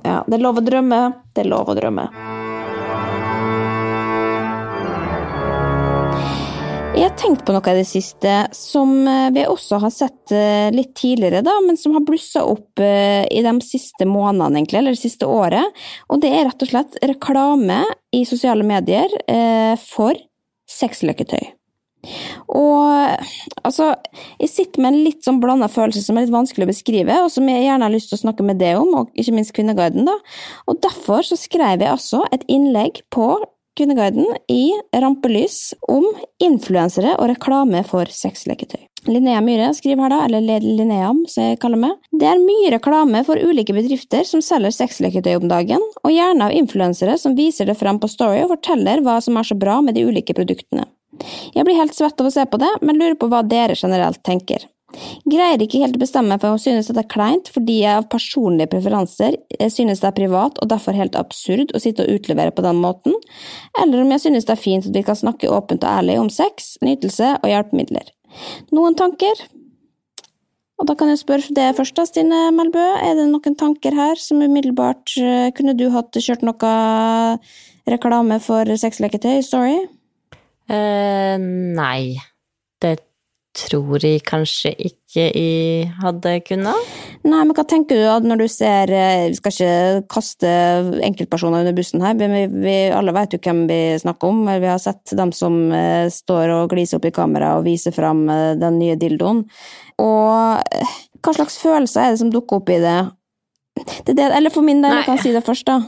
Ja, 0.02 0.20
det 0.26 0.40
er 0.40 0.42
lov 0.42 0.58
å 0.58 0.64
drømme. 0.64 1.04
Det 1.30 1.46
er 1.46 1.52
lov 1.54 1.70
å 1.70 1.78
drømme. 1.78 2.10
Jeg 6.94 7.08
har 7.08 7.16
tenkt 7.18 7.40
på 7.42 7.50
noe 7.50 7.72
i 7.72 7.80
det 7.80 7.88
siste 7.90 8.32
som 8.54 8.92
eh, 9.10 9.32
vi 9.34 9.42
også 9.50 9.80
har 9.82 9.90
sett 9.90 10.30
eh, 10.30 10.68
litt 10.70 10.92
tidligere, 10.94 11.40
da, 11.42 11.56
men 11.64 11.74
som 11.74 11.96
har 11.96 12.04
blussa 12.06 12.44
opp 12.46 12.78
eh, 12.78 13.24
i 13.34 13.40
de 13.42 13.54
siste 13.66 14.06
månedene, 14.06 14.60
egentlig, 14.60 14.78
eller 14.78 14.94
det 14.94 15.00
siste 15.02 15.26
året. 15.26 15.82
Og 16.06 16.22
det 16.22 16.30
er 16.30 16.46
rett 16.46 16.62
og 16.62 16.70
slett 16.70 16.94
reklame 17.02 17.80
i 18.14 18.22
sosiale 18.28 18.62
medier 18.62 19.10
for 19.82 20.14
sexløketøy. 20.70 21.42
Og 22.54 22.86
altså, 23.66 23.88
jeg 24.38 24.52
sitter 24.52 24.84
med 24.84 24.92
en 24.92 25.04
litt 25.08 25.26
sånn 25.26 25.40
blanda 25.42 25.66
følelse 25.72 26.04
som 26.04 26.18
er 26.20 26.28
litt 26.28 26.36
vanskelig 26.36 26.68
å 26.68 26.70
beskrive, 26.70 27.16
og 27.24 27.32
som 27.34 27.48
jeg 27.50 27.66
gjerne 27.66 27.88
har 27.88 27.94
lyst 27.94 28.12
til 28.12 28.20
å 28.20 28.22
snakke 28.22 28.46
med 28.46 28.62
deg 28.62 28.78
om, 28.78 28.94
og 29.00 29.18
ikke 29.18 29.34
minst 29.34 29.54
Kvinneguiden, 29.56 30.06
da. 30.06 30.14
Og 30.70 30.78
derfor 30.84 31.26
så 31.26 31.38
skrev 31.40 31.82
jeg 31.82 31.90
altså 31.90 32.22
et 32.30 32.46
innlegg 32.46 33.02
på 33.10 33.32
Kvinneguiden 33.74 34.26
i 34.48 34.70
rampelys 35.02 35.74
om 35.90 36.04
influensere 36.42 37.16
og 37.18 37.26
reklame 37.32 37.80
for 37.88 38.06
sexleketøy. 38.06 38.84
Linnea 39.10 39.40
Myhre 39.44 39.72
skriver 39.76 40.06
her 40.06 40.12
da, 40.14 40.20
eller 40.28 40.62
Linnea, 40.64 41.10
som 41.28 41.48
jeg 41.48 41.58
kaller 41.60 41.80
meg. 41.82 41.96
Det 42.14 42.28
er 42.30 42.40
mye 42.40 42.70
reklame 42.72 43.24
for 43.26 43.36
ulike 43.36 43.74
bedrifter 43.76 44.22
som 44.28 44.40
selger 44.44 44.72
sexleketøy 44.72 45.34
om 45.40 45.48
dagen, 45.50 45.82
og 46.04 46.14
gjerne 46.14 46.46
av 46.46 46.54
influensere 46.54 47.18
som 47.20 47.34
viser 47.36 47.68
det 47.68 47.76
frem 47.80 47.98
på 48.00 48.08
Story 48.12 48.44
og 48.44 48.54
forteller 48.54 49.02
hva 49.04 49.18
som 49.24 49.36
er 49.36 49.50
så 49.50 49.58
bra 49.58 49.80
med 49.84 49.98
de 49.98 50.06
ulike 50.06 50.36
produktene. 50.38 50.86
Jeg 51.54 51.66
blir 51.66 51.78
helt 51.78 51.94
svett 51.94 52.20
av 52.20 52.30
å 52.30 52.32
se 52.34 52.46
på 52.46 52.58
det, 52.62 52.70
men 52.82 52.98
lurer 52.98 53.18
på 53.18 53.28
hva 53.30 53.42
dere 53.46 53.76
generelt 53.78 54.22
tenker. 54.26 54.64
Greier 55.30 55.62
ikke 55.62 55.80
helt 55.82 55.96
å 55.98 56.02
bestemme 56.02 56.38
for 56.40 56.54
om 56.54 56.58
jeg 56.58 56.66
synes 56.68 56.90
dette 56.90 57.04
er 57.04 57.10
kleint 57.10 57.50
fordi 57.54 57.80
jeg 57.82 58.00
av 58.00 58.08
personlige 58.12 58.70
preferanser 58.74 59.38
synes 59.72 60.02
det 60.02 60.10
er 60.10 60.16
privat 60.16 60.60
og 60.62 60.70
derfor 60.70 60.96
helt 60.96 61.18
absurd 61.18 61.74
å 61.74 61.82
sitte 61.82 62.04
og 62.04 62.18
utlevere 62.18 62.54
på 62.54 62.64
den 62.64 62.80
måten, 62.82 63.16
eller 63.80 64.04
om 64.04 64.12
jeg 64.14 64.26
synes 64.26 64.46
det 64.46 64.54
er 64.56 64.62
fint 64.62 64.86
at 64.88 64.94
vi 64.94 65.04
kan 65.06 65.18
snakke 65.18 65.50
åpent 65.50 65.84
og 65.84 66.00
ærlig 66.02 66.18
om 66.20 66.30
sex, 66.32 66.74
nytelse 66.84 67.36
og 67.40 67.50
hjelpemidler. 67.50 68.10
Noen 68.74 68.96
tanker? 68.98 69.44
Og 70.80 70.88
da 70.88 70.96
kan 70.98 71.10
jeg 71.10 71.20
spørre 71.20 71.54
det 71.54 71.68
først, 71.78 71.94
da, 71.96 72.04
Stine 72.08 72.40
Melbø. 72.54 72.82
Er 72.98 73.14
det 73.18 73.28
noen 73.30 73.54
tanker 73.58 73.94
her 73.94 74.18
som 74.18 74.42
umiddelbart 74.42 75.14
eh, 75.22 75.50
Kunne 75.54 75.76
du 75.78 75.86
hatt 75.94 76.18
kjørt 76.18 76.42
noe 76.42 76.72
reklame 77.86 78.40
for 78.42 78.68
sexleketøy 78.80 79.38
Story? 79.46 79.78
Uh, 80.66 81.36
nei. 81.38 82.16
Det 82.82 82.96
tror 83.54 84.02
jeg 84.02 84.22
kanskje 84.26 84.72
ikke 84.74 85.04
jeg 85.14 85.90
hadde 86.00 86.32
kunnet. 86.48 86.94
Nei, 87.22 87.40
men 87.46 87.52
hva 87.54 87.64
tenker 87.70 88.00
du 88.00 88.26
når 88.26 88.40
du 88.42 88.46
ser 88.50 88.90
eh, 88.90 89.28
Vi 89.30 89.38
skal 89.38 89.54
ikke 89.54 90.08
kaste 90.10 90.50
enkeltpersoner 91.06 91.62
under 91.62 91.76
bussen 91.76 92.02
her, 92.02 92.16
men 92.18 92.34
vi, 92.34 92.42
vi 92.66 92.76
alle 92.90 93.14
vet 93.14 93.36
jo 93.36 93.42
hvem 93.44 93.64
vi 93.70 93.80
snakker 94.02 94.32
om. 94.32 94.42
Vi 94.48 94.70
har 94.70 94.82
sett 94.82 95.14
dem 95.16 95.30
som 95.36 95.60
eh, 95.70 96.10
står 96.10 96.56
og 96.56 96.74
gliser 96.74 96.98
opp 96.98 97.06
i 97.08 97.14
kamera 97.14 97.54
og 97.58 97.66
viser 97.68 97.94
fram 97.94 98.26
eh, 98.32 98.54
den 98.58 98.80
nye 98.82 98.98
dildoen. 98.98 99.44
Og 100.02 100.80
hva 101.24 101.36
slags 101.36 101.60
følelser 101.62 102.08
er 102.08 102.14
det 102.14 102.24
som 102.24 102.34
dukker 102.34 102.58
opp 102.58 102.74
i 102.74 102.82
det? 102.82 102.98
Det, 104.06 104.22
eller 104.22 104.52
for 104.54 104.62
min 104.62 104.82
del, 104.84 104.94
jeg 105.00 105.06
kan 105.08 105.18
si 105.22 105.32
det 105.34 105.44
først, 105.46 105.66
da. 105.66 105.80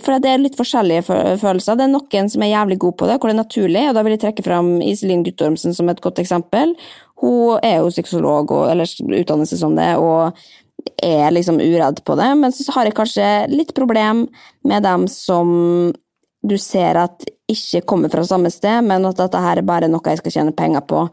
For 0.00 0.22
det 0.22 0.30
er 0.30 0.40
litt 0.40 0.56
forskjellige 0.56 1.04
følelser. 1.42 1.76
Det 1.76 1.84
er 1.84 1.92
noen 1.92 2.30
som 2.32 2.44
er 2.44 2.54
jævlig 2.54 2.78
god 2.80 2.96
på 2.96 3.10
det, 3.10 3.18
hvor 3.20 3.28
det 3.28 3.36
er 3.36 3.42
naturlig, 3.42 3.84
og 3.88 3.98
da 3.98 4.04
vil 4.06 4.16
jeg 4.16 4.22
trekke 4.24 4.46
fram 4.46 4.70
Iselin 4.84 5.24
Guttormsen 5.26 5.76
som 5.76 5.92
et 5.92 6.00
godt 6.00 6.22
eksempel. 6.22 6.72
Hun 7.20 7.60
er 7.66 7.82
jo 7.82 7.92
sexolog, 7.92 8.54
og, 8.56 8.70
eller 8.72 8.88
utdannelse 9.20 9.60
som 9.60 9.76
det, 9.76 9.92
og 10.00 10.32
er 11.04 11.30
liksom 11.36 11.60
uredd 11.60 12.00
på 12.04 12.16
det. 12.16 12.30
Men 12.40 12.54
så 12.56 12.72
har 12.76 12.88
jeg 12.88 12.96
kanskje 12.96 13.28
litt 13.52 13.74
problem 13.76 14.24
med 14.64 14.86
dem 14.88 15.04
som 15.12 15.92
du 16.40 16.56
ser 16.58 16.96
at 16.96 17.26
ikke 17.50 17.82
kommer 17.88 18.12
fra 18.12 18.24
samme 18.24 18.50
sted, 18.52 18.80
men 18.86 19.04
at 19.04 19.18
dette 19.20 19.42
her 19.42 19.60
er 19.60 19.66
bare 19.66 19.90
noe 19.90 20.14
jeg 20.14 20.22
skal 20.22 20.36
tjene 20.38 20.56
penger 20.56 20.86
på. 20.88 21.04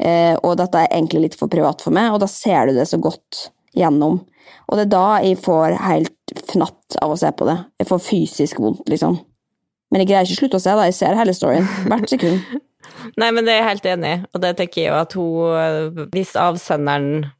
Eh, 0.00 0.32
og 0.40 0.56
dette 0.56 0.80
er 0.80 0.94
egentlig 0.94 1.26
litt 1.26 1.36
for 1.36 1.52
privat 1.52 1.82
for 1.84 1.92
meg, 1.92 2.14
og 2.14 2.22
da 2.22 2.28
ser 2.30 2.70
du 2.70 2.78
det 2.78 2.88
så 2.88 2.96
godt 3.02 3.50
gjennom. 3.76 4.22
Og 4.68 4.78
det 4.78 4.86
er 4.86 4.92
da 4.94 5.06
jeg 5.24 5.40
får 5.42 5.76
helt 5.82 6.34
fnatt 6.50 6.98
av 7.02 7.14
å 7.14 7.18
se 7.18 7.30
på 7.34 7.48
det. 7.48 7.58
Jeg 7.82 7.90
får 7.90 8.02
fysisk 8.06 8.62
vondt, 8.62 8.86
liksom. 8.90 9.18
Men 9.90 10.04
jeg 10.04 10.12
greier 10.12 10.28
ikke 10.28 10.38
å 10.38 10.42
slutte 10.44 10.60
å 10.60 10.64
se, 10.64 10.76
da. 10.78 10.86
Jeg 10.86 10.98
ser 11.00 11.18
hele 11.18 11.34
storyen. 11.34 11.66
Hvert 11.90 12.12
sekund. 12.12 12.60
Nei, 13.20 13.30
men 13.34 13.46
det 13.46 13.54
er 13.54 13.60
jeg 13.62 13.68
helt 13.68 13.90
enig 13.90 14.14
i, 14.14 14.22
og 14.34 14.42
det 14.42 14.54
tenker 14.58 14.82
jeg 14.82 14.90
jo 14.90 14.96
at 14.98 15.14
hun 15.16 16.08
Hvis 16.12 16.32
avsenderen 16.38 17.30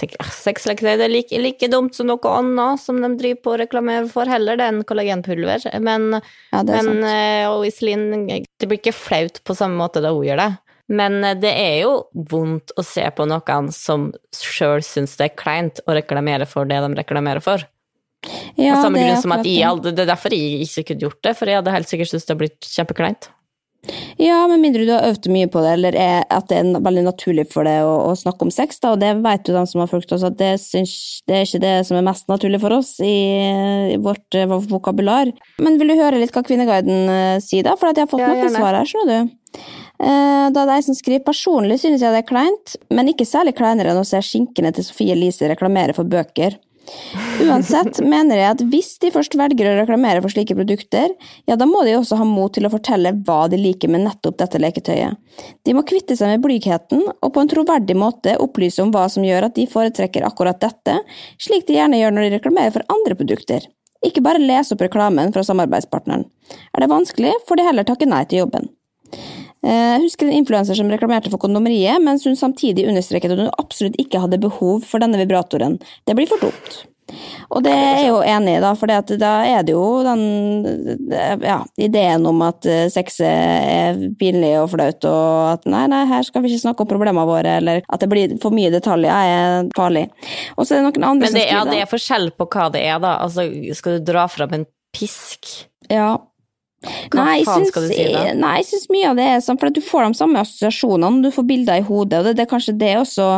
tenker 0.00 0.18
ah, 0.22 0.30
sexleketøy 0.34 1.04
er 1.06 1.12
like, 1.12 1.38
like, 1.38 1.68
dumt 1.70 1.94
som 1.94 2.08
noe 2.10 2.30
annet 2.34 2.82
som 2.82 2.98
de 3.02 3.12
driver 3.18 3.40
på 3.44 3.52
å 3.52 3.58
reklamere 3.60 4.08
for, 4.10 4.28
heller 4.30 4.58
det 4.58 4.66
enn 4.70 4.82
kollagenpulver. 4.88 5.68
Men, 5.84 6.18
ja, 6.50 6.62
men 6.66 7.04
eh, 7.06 7.46
og 7.46 7.66
Iselin 7.68 8.26
Det 8.26 8.66
blir 8.66 8.80
ikke 8.80 8.96
flaut 8.96 9.38
på 9.46 9.56
samme 9.56 9.78
måte 9.78 10.02
da 10.02 10.10
hun 10.14 10.26
gjør 10.26 10.42
det. 10.42 10.50
Men 10.92 11.20
eh, 11.24 11.36
det 11.40 11.52
er 11.52 11.76
jo 11.84 11.94
vondt 12.12 12.74
å 12.76 12.84
se 12.86 13.04
på 13.16 13.28
noen 13.28 13.70
som 13.74 14.10
sjøl 14.34 14.84
syns 14.84 15.16
det 15.20 15.30
er 15.30 15.38
kleint 15.38 15.80
å 15.86 15.96
reklamere 15.96 16.48
for 16.48 16.68
det 16.68 16.82
de 16.84 16.92
reklamerer 16.98 17.44
for. 17.44 17.64
Ja, 18.56 18.78
samme 18.80 19.02
grunn 19.02 19.20
som 19.20 19.34
at 19.36 19.44
jeg, 19.44 19.80
det 19.84 19.98
er 20.00 20.08
derfor 20.08 20.32
jeg 20.32 20.64
ikke 20.64 20.88
kunne 20.90 21.08
gjort 21.08 21.24
det, 21.26 21.34
for 21.36 21.50
jeg 21.50 21.60
hadde 21.60 21.74
helt 21.74 21.90
sikkert 21.90 22.12
syntes 22.12 22.24
det 22.24 22.32
hadde 22.32 22.44
blitt 22.46 22.68
kjempekleint. 22.70 23.28
Ja, 24.16 24.46
med 24.48 24.62
mindre 24.62 24.84
du 24.86 24.92
har 24.94 25.04
øvd 25.10 25.26
mye 25.28 25.48
på 25.52 25.60
det, 25.60 25.74
eller 25.76 25.96
er, 25.98 26.22
at 26.32 26.46
det 26.48 26.56
er 26.56 26.84
veldig 26.86 27.02
naturlig 27.04 27.44
for 27.52 27.68
deg 27.68 27.84
å, 27.84 27.94
å, 28.06 28.14
snakke 28.16 28.46
om 28.46 28.52
sex, 28.54 28.78
da, 28.80 28.94
og 28.94 29.02
det 29.02 29.10
vet 29.24 29.50
jo 29.50 29.56
de 29.56 29.64
som 29.68 29.82
har 29.82 29.90
fulgt 29.90 30.14
oss, 30.16 30.24
at 30.24 30.38
det, 30.40 30.54
syns, 30.62 30.94
det, 31.28 31.36
er 31.36 31.48
ikke 31.48 31.62
det 31.66 31.74
som 31.88 31.98
er 31.98 32.06
mest 32.06 32.30
naturlig 32.32 32.62
for 32.62 32.78
oss 32.78 32.94
i, 33.04 33.14
i 33.92 33.98
vårt 34.00 34.38
uh, 34.40 34.56
vokabular. 34.70 35.34
Men 35.60 35.76
vil 35.80 35.92
du 35.92 35.98
høre 36.00 36.22
litt 36.22 36.32
hva 36.32 36.44
Kvinneguiden 36.46 37.10
uh, 37.10 37.42
sier, 37.44 37.66
da? 37.66 37.76
For 37.76 37.92
jeg 37.92 38.06
har 38.06 38.12
fått 38.14 38.24
ja, 38.24 38.32
noen 38.32 38.56
svar 38.56 38.80
her, 38.80 38.88
skjønner 38.88 39.26
du. 39.26 39.34
Uh, 40.02 40.50
da 40.50 40.64
det 40.64 40.66
er 40.66 40.78
jeg 40.80 40.86
som 40.88 40.96
skriver 40.98 41.26
personlig 41.26 41.78
synes 41.80 42.02
jeg 42.02 42.12
det 42.12 42.24
er 42.24 42.28
kleint, 42.28 42.76
men 42.90 43.10
ikke 43.12 43.26
særlig 43.28 43.54
kleinere 43.58 43.92
enn 43.92 44.02
å 44.02 44.06
se 44.06 44.20
skinkene 44.24 44.74
til 44.74 44.86
Sofie 44.86 45.14
Elise 45.14 45.48
reklamere 45.50 45.94
for 45.96 46.08
bøker. 46.08 46.58
Uansett 47.44 48.00
mener 48.04 48.38
jeg 48.38 48.48
at 48.54 48.62
hvis 48.70 48.90
de 49.02 49.10
først 49.14 49.36
velger 49.38 49.70
å 49.70 49.76
reklamere 49.78 50.20
for 50.20 50.32
slike 50.32 50.56
produkter, 50.56 51.14
ja, 51.48 51.56
da 51.56 51.66
må 51.68 51.82
de 51.86 51.94
også 51.96 52.18
ha 52.20 52.26
mot 52.28 52.52
til 52.54 52.66
å 52.68 52.72
fortelle 52.72 53.14
hva 53.24 53.44
de 53.50 53.58
liker 53.60 53.92
med 53.92 54.04
nettopp 54.04 54.36
dette 54.42 54.60
leketøyet. 54.60 55.16
De 55.64 55.76
må 55.76 55.84
kvitte 55.88 56.16
seg 56.18 56.34
med 56.34 56.44
blygheten, 56.44 57.06
og 57.08 57.32
på 57.32 57.42
en 57.42 57.50
troverdig 57.50 57.96
måte 57.98 58.36
opplyse 58.42 58.84
om 58.84 58.92
hva 58.94 59.06
som 59.12 59.24
gjør 59.26 59.48
at 59.48 59.56
de 59.56 59.66
foretrekker 59.70 60.26
akkurat 60.28 60.60
dette, 60.60 60.98
slik 61.40 61.66
de 61.68 61.78
gjerne 61.78 62.02
gjør 62.02 62.14
når 62.14 62.28
de 62.28 62.36
reklamerer 62.36 62.76
for 62.76 62.86
andre 62.92 63.18
produkter. 63.18 63.68
Ikke 64.04 64.24
bare 64.24 64.42
lese 64.42 64.76
opp 64.76 64.84
reklamen 64.84 65.32
fra 65.32 65.44
samarbeidspartneren. 65.46 66.26
Er 66.76 66.84
det 66.84 66.92
vanskelig, 66.92 67.32
får 67.48 67.60
de 67.60 67.68
heller 67.70 67.88
takke 67.88 68.08
nei 68.10 68.24
til 68.28 68.44
jobben. 68.44 68.68
Jeg 69.64 69.96
eh, 69.96 70.02
husker 70.04 70.28
en 70.28 70.36
influenser 70.36 70.76
som 70.76 70.90
reklamerte 70.92 71.30
for 71.32 71.40
kondomeriet, 71.40 72.02
mens 72.04 72.26
hun 72.28 72.36
samtidig 72.36 72.84
understreket 72.90 73.32
at 73.32 73.40
hun 73.46 73.54
absolutt 73.56 73.96
ikke 74.00 74.20
hadde 74.20 74.42
behov 74.42 74.84
for 74.84 75.00
denne 75.00 75.20
vibratoren. 75.20 75.78
Det 76.04 76.16
blir 76.18 76.28
for 76.28 76.42
dumt. 76.42 76.82
Og 77.52 77.60
det 77.64 77.72
er 77.72 77.98
jeg 78.00 78.08
jo 78.08 78.20
enig 78.24 78.54
i, 78.56 78.60
da, 78.64 78.70
for 78.78 78.90
da 78.90 79.32
er 79.44 79.64
det 79.66 79.74
jo 79.74 79.84
den 80.06 80.22
ja, 81.44 81.58
ideen 81.80 82.24
om 82.28 82.40
at 82.46 82.66
eh, 82.68 82.86
sex 82.92 83.20
er 83.24 84.00
pinlig 84.20 84.54
og 84.62 84.70
flaut, 84.72 85.04
og 85.08 85.52
at 85.52 85.68
nei, 85.70 85.84
nei, 85.92 86.02
her 86.10 86.24
skal 86.26 86.44
vi 86.44 86.52
ikke 86.52 86.64
snakke 86.64 86.84
om 86.84 86.90
problemene 86.90 87.26
våre, 87.28 87.58
eller 87.60 87.84
at 87.84 88.04
det 88.04 88.10
blir 88.10 88.36
for 88.42 88.56
mye 88.56 88.72
detaljer, 88.74 89.12
er 89.12 89.72
farlig. 89.76 90.06
Og 90.56 90.64
så 90.64 90.76
er 90.76 90.82
det 90.82 90.86
noen 90.88 91.10
andre 91.12 91.28
Men 91.28 91.28
det, 91.28 91.32
som 91.32 91.40
skriver 91.40 91.56
Ja, 91.56 91.64
det 91.70 91.82
er 91.84 91.92
forskjell 91.92 92.30
på 92.36 92.48
hva 92.56 92.68
det 92.74 92.84
er, 92.88 93.00
da. 93.04 93.16
Altså, 93.24 93.48
skal 93.76 93.98
du 93.98 94.12
dra 94.12 94.28
fram 94.32 94.56
en 94.56 94.68
pisk? 94.96 95.52
Ja, 95.92 96.16
hva 97.12 97.26
nei, 97.26 97.36
faen 97.46 97.66
skal 97.68 97.86
du 97.86 97.92
si 97.92 98.06
da? 98.12 98.24
Nei, 98.38 98.54
jeg 98.60 98.68
syns 98.70 98.88
mye 98.92 99.10
av 99.10 99.20
det 99.20 99.28
er 99.30 99.44
sånn, 99.44 99.60
for 99.60 99.70
at 99.70 99.76
du 99.76 99.82
får 99.84 100.06
de 100.06 100.20
samme 100.20 100.42
assosiasjonene, 100.44 101.22
du 101.24 101.30
får 101.34 101.48
bilder 101.48 101.82
i 101.82 101.86
hodet, 101.86 102.20
og 102.20 102.28
det, 102.28 102.36
det, 102.38 102.46
er 102.46 102.50
kanskje 102.50 102.76
det 102.80 102.92
også, 103.00 103.28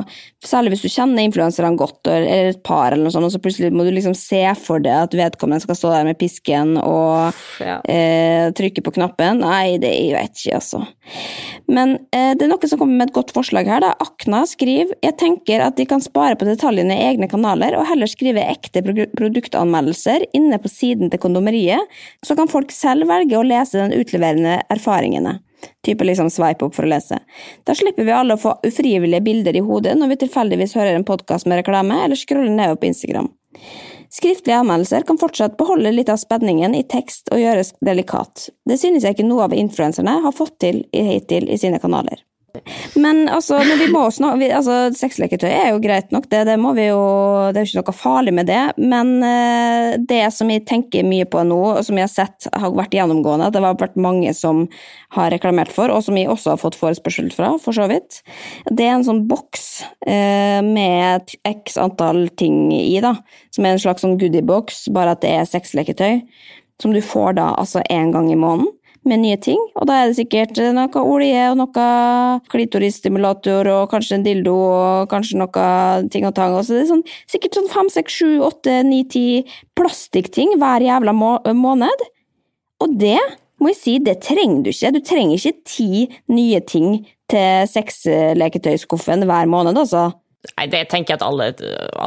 særlig 0.47 0.75
hvis 0.75 0.87
du 0.87 0.93
kjenner 0.93 1.27
influenserne 1.27 1.73
godt, 1.79 2.01
eller 2.11 2.53
et 2.53 2.63
par 2.67 2.93
eller 2.93 3.07
noe 3.07 3.15
sånt, 3.15 3.29
og 3.29 3.35
så 3.35 3.43
plutselig 3.43 3.73
må 3.75 3.87
du 3.87 3.93
liksom 3.95 4.17
se 4.19 4.43
for 4.61 4.83
deg 4.83 5.07
at 5.07 5.17
vedkommende 5.17 5.65
skal 5.65 5.79
stå 5.79 5.95
der 5.95 6.09
med 6.09 6.21
pisken 6.21 6.77
og 6.83 7.37
ja. 7.63 7.79
eh, 7.91 8.53
trykke 8.57 8.85
på 8.85 8.95
knappen. 8.99 9.43
Nei, 9.45 9.77
det 9.83 9.93
jeg 9.95 10.15
vet 10.17 10.43
ikke, 10.43 10.61
altså. 10.61 10.83
Men 11.71 11.97
eh, 12.15 12.33
det 12.37 12.47
er 12.47 12.51
noen 12.53 12.71
som 12.71 12.81
kommer 12.81 13.01
med 13.01 13.11
et 13.11 13.17
godt 13.17 13.33
forslag 13.37 13.69
her, 13.71 13.83
da. 13.85 13.95
Akna 14.03 14.45
skriver 14.49 14.97
jeg 15.05 15.17
tenker 15.21 15.63
at 15.65 15.77
de 15.79 15.87
kan 15.89 16.03
spare 16.03 16.37
på 16.39 16.47
detaljene 16.49 16.97
i 16.97 17.07
egne 17.11 17.29
kanaler, 17.31 17.77
og 17.79 17.87
heller 17.89 18.11
skrive 18.11 18.45
ekte 18.47 18.83
produktanmeldelser 18.85 20.27
inne 20.37 20.59
på 20.63 20.71
siden 20.73 21.13
til 21.13 21.23
kondomeriet, 21.23 21.97
så 22.27 22.37
kan 22.39 22.51
folk 22.51 22.73
selv 22.75 23.09
velge 23.11 23.36
å 23.39 23.47
lese 23.47 23.81
den 23.81 23.95
utleverende 23.97 24.61
erfaringene. 24.73 25.39
Type 25.87 26.05
liksom 26.05 26.29
swipe 26.31 26.67
opp 26.67 26.77
for 26.77 26.87
å 26.87 26.91
lese. 26.91 27.19
Da 27.67 27.75
slipper 27.75 28.07
vi 28.07 28.15
alle 28.15 28.37
å 28.37 28.41
få 28.41 28.55
ufrivillige 28.67 29.25
bilder 29.25 29.57
i 29.57 29.65
hodet 29.65 29.97
når 29.99 30.13
vi 30.13 30.21
tilfeldigvis 30.25 30.77
hører 30.79 30.99
en 30.99 31.07
podkast 31.07 31.49
med 31.49 31.63
reklame, 31.63 31.99
eller 32.05 32.19
scroller 32.19 32.53
nedover 32.53 32.83
på 32.83 32.91
Instagram. 32.93 33.31
Skriftlige 34.13 34.61
anmeldelser 34.61 35.03
kan 35.09 35.19
fortsatt 35.19 35.57
beholde 35.59 35.91
litt 35.93 36.11
av 36.13 36.21
spenningen 36.21 36.77
i 36.79 36.85
tekst 36.87 37.33
og 37.35 37.43
gjøres 37.43 37.75
delikat. 37.85 38.49
Det 38.69 38.79
synes 38.81 39.05
jeg 39.05 39.17
ikke 39.17 39.27
noe 39.27 39.49
av 39.49 39.57
influenserne 39.57 40.21
har 40.25 40.37
fått 40.37 40.59
til 40.63 40.85
hittil 40.93 41.51
i 41.51 41.59
sine 41.61 41.81
kanaler. 41.83 42.23
Men 42.95 43.25
altså, 43.33 43.59
men 43.63 43.79
vi 43.81 43.89
må 43.93 44.05
snakke, 44.15 44.49
altså, 44.57 44.77
sexleketøy 44.97 45.49
er 45.51 45.71
jo 45.73 45.81
greit 45.83 46.13
nok, 46.15 46.29
det, 46.33 46.45
det, 46.49 46.57
må 46.61 46.73
vi 46.77 46.89
jo 46.89 47.01
Det 47.55 47.61
er 47.61 47.67
jo 47.67 47.81
ikke 47.81 47.93
noe 47.93 47.97
farlig 47.97 48.35
med 48.37 48.49
det. 48.51 48.63
Men 48.79 49.13
uh, 49.23 49.97
det 50.01 50.23
som 50.35 50.51
jeg 50.53 50.67
tenker 50.69 51.07
mye 51.07 51.29
på 51.31 51.43
nå, 51.47 51.61
og 51.77 51.83
som 51.87 51.99
jeg 51.99 52.07
har 52.07 52.13
sett 52.13 52.49
har 52.53 52.75
vært 52.77 52.97
gjennomgående, 52.97 53.51
det 53.53 53.63
har 53.65 53.79
vært 53.81 53.99
mange 54.01 54.33
som 54.37 54.65
har 55.17 55.33
reklamert 55.35 55.73
for, 55.73 55.93
og 55.93 56.05
som 56.07 56.19
jeg 56.19 56.31
også 56.33 56.55
har 56.55 56.63
fått 56.63 56.79
forespørsel 56.79 57.31
fra, 57.35 57.55
for 57.63 57.77
så 57.77 57.89
vidt, 57.91 58.21
det 58.71 58.87
er 58.87 58.97
en 58.97 59.07
sånn 59.07 59.25
boks 59.31 59.67
uh, 60.09 60.61
med 60.67 61.37
x 61.47 61.79
antall 61.81 62.27
ting 62.41 62.69
i, 62.75 62.99
da. 63.05 63.17
Som 63.55 63.67
er 63.67 63.77
en 63.77 63.83
slags 63.83 64.05
sånn 64.05 64.19
goodiebox, 64.21 64.87
bare 64.95 65.17
at 65.17 65.25
det 65.25 65.35
er 65.37 65.51
sexleketøy. 65.51 66.23
Som 66.83 66.93
du 66.93 67.01
får 67.01 67.39
da 67.39 67.55
altså 67.57 67.81
én 67.89 68.11
gang 68.13 68.29
i 68.29 68.37
måneden 68.37 68.76
med 69.09 69.23
nye 69.23 69.39
ting. 69.43 69.61
Og 69.79 69.87
da 69.89 70.01
er 70.01 70.11
det 70.11 70.19
sikkert 70.19 70.59
noe 70.77 71.03
olje 71.03 71.47
og 71.53 71.61
noe 71.61 71.87
klitorisstimulator 72.53 73.71
og 73.73 73.89
kanskje 73.93 74.19
en 74.19 74.27
dildo 74.27 74.55
og 74.57 75.09
kanskje 75.13 75.41
noe 75.41 75.71
ting 76.13 76.29
og 76.29 76.35
tang. 76.37 76.59
Så 76.61 76.77
det 76.77 76.85
er 76.85 76.93
sånn, 76.93 77.07
sikkert 77.31 77.59
sånn 77.59 77.73
fem, 77.73 77.91
seks, 77.93 78.21
sju, 78.21 78.31
åtte, 78.47 78.81
ni, 78.87 79.03
ti 79.09 79.27
plastikkting 79.79 80.57
hver 80.61 80.85
jævla 80.85 81.17
må 81.17 81.33
måned. 81.57 82.07
Og 82.85 82.97
det 83.01 83.19
må 83.63 83.73
jeg 83.73 83.81
si, 83.81 83.97
det 84.05 84.19
trenger 84.25 84.67
du 84.67 84.71
ikke. 84.73 84.93
Du 84.93 85.01
trenger 85.05 85.39
ikke 85.39 85.69
ti 85.69 86.07
nye 86.33 86.61
ting 86.69 87.01
til 87.31 87.67
sexleketøyskuffen 87.73 89.25
hver 89.27 89.49
måned, 89.51 89.79
altså. 89.81 90.11
Nei, 90.55 90.67
det 90.73 90.83
tenker 90.93 91.15
jeg 91.15 91.21
at 91.21 91.27
alle, 91.27 91.51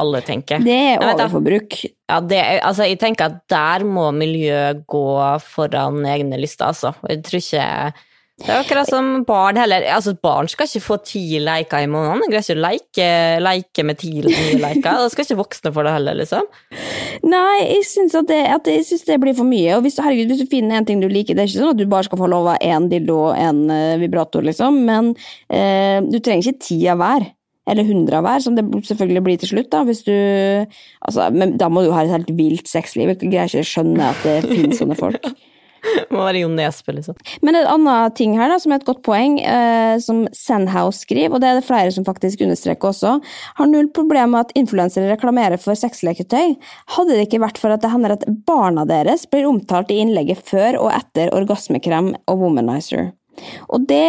alle 0.02 0.20
tenker. 0.26 0.62
Det 0.64 0.76
er 0.94 1.04
overforbruk. 1.04 1.80
Ja, 2.10 2.20
det, 2.24 2.40
altså, 2.66 2.86
jeg 2.88 3.00
tenker 3.02 3.30
at 3.30 3.42
der 3.52 3.86
må 3.86 4.08
miljøet 4.16 4.84
gå 4.90 5.06
foran 5.46 6.04
egne 6.08 6.40
lister, 6.40 6.72
altså. 6.72 6.94
Jeg 7.08 7.22
tror 7.26 7.42
ikke 7.44 7.66
det 8.40 8.48
er 8.54 8.62
akkurat 8.62 8.88
som 8.88 9.08
barn 9.28 9.58
heller. 9.60 9.84
Altså, 9.92 10.14
barn 10.22 10.48
skal 10.48 10.68
ikke 10.68 10.80
få 10.80 10.96
ti 11.04 11.22
leker 11.44 11.84
i 11.84 11.88
måneden. 11.90 12.22
De 12.24 12.30
greier 12.32 12.46
ikke 12.46 12.56
å 12.56 12.62
leke, 12.64 13.08
leke 13.44 13.84
med 13.84 14.00
ti 14.00 14.12
nye 14.24 14.60
leker. 14.62 14.86
Da 14.86 15.08
skal 15.12 15.26
ikke 15.26 15.40
voksne 15.42 15.72
få 15.76 15.84
det 15.84 15.92
heller, 15.92 16.16
liksom. 16.22 16.46
Nei, 17.28 17.58
jeg 17.66 17.84
syns 17.90 18.16
det, 18.30 18.40
synes 18.88 19.04
det 19.08 19.18
blir 19.20 19.36
for 19.36 19.48
mye. 19.48 19.74
Og 19.76 19.84
hvis, 19.84 20.00
herregud, 20.00 20.32
hvis 20.32 20.44
du 20.46 20.52
finner 20.52 20.80
en 20.80 20.88
ting 20.88 21.02
du 21.04 21.08
liker, 21.10 21.36
det 21.36 21.44
er 21.44 21.52
ikke 21.52 21.60
sånn 21.60 21.74
at 21.74 21.82
du 21.82 21.84
bare 21.90 22.08
skal 22.08 22.22
få 22.22 22.30
lov 22.32 22.48
av 22.54 22.64
én 22.64 22.88
dildo 22.92 23.18
og 23.28 23.36
én 23.36 23.60
uh, 23.68 24.00
vibrator, 24.00 24.46
liksom. 24.46 24.80
Men 24.88 25.12
eh, 25.52 26.00
du 26.06 26.16
trenger 26.24 26.48
ikke 26.48 26.64
ti 26.64 26.80
av 26.88 27.00
hver 27.02 27.28
eller 27.68 27.86
hundre 27.86 28.18
av 28.18 28.26
hver, 28.26 28.42
som 28.44 28.56
det 28.56 28.64
selvfølgelig 28.88 29.24
blir 29.26 29.40
til 29.40 29.52
slutt. 29.52 29.70
Da 29.72 29.84
hvis 29.86 30.02
du, 30.06 30.16
altså, 31.06 31.28
men 31.34 31.56
da 31.60 31.68
må 31.72 31.84
du 31.84 31.92
ha 31.94 32.04
et 32.04 32.14
helt 32.14 32.32
vilt 32.38 32.70
sexliv. 32.70 33.12
Jeg 33.12 33.22
greier 33.28 33.50
ikke 33.50 33.66
å 33.66 33.72
skjønne 33.74 34.10
at 34.14 34.26
det 34.26 34.36
finnes 34.50 34.80
sånne 34.80 34.98
folk. 34.98 35.30
må 36.12 36.24
være 36.26 36.42
Jo 36.42 36.48
Nesbø, 36.52 36.94
liksom. 36.96 37.16
Men 37.46 37.56
en 37.60 37.68
annen 37.74 38.14
ting 38.16 38.34
her 38.38 38.50
da, 38.52 38.58
som 38.60 38.74
er 38.74 38.80
et 38.80 38.88
godt 38.88 39.02
poeng, 39.06 39.38
eh, 39.40 39.96
som 40.02 40.24
Sandhouse 40.36 41.04
skriver, 41.04 41.36
og 41.36 41.42
det 41.42 41.50
er 41.50 41.60
det 41.60 41.66
flere 41.68 41.92
som 41.94 42.06
faktisk 42.06 42.42
understreker 42.44 42.90
også, 42.90 43.14
har 43.60 43.70
null 43.70 43.90
problem 43.96 44.34
med 44.34 44.48
at 44.48 44.58
influensere 44.60 45.10
reklamerer 45.12 45.60
for 45.62 45.78
sexleketøy. 45.78 46.56
Hadde 46.96 47.16
det 47.16 47.28
ikke 47.28 47.42
vært 47.44 47.60
for 47.62 47.72
at 47.74 47.84
det 47.84 47.92
hender 47.92 48.16
at 48.16 48.26
barna 48.48 48.86
deres 48.88 49.26
blir 49.30 49.48
omtalt 49.48 49.92
i 49.92 50.00
innlegget 50.02 50.44
før 50.50 50.82
og 50.82 50.92
etter 50.96 51.32
orgasmekrem 51.36 52.14
og 52.26 52.44
womanizer. 52.44 53.12
Og 53.72 53.86
det 53.88 54.00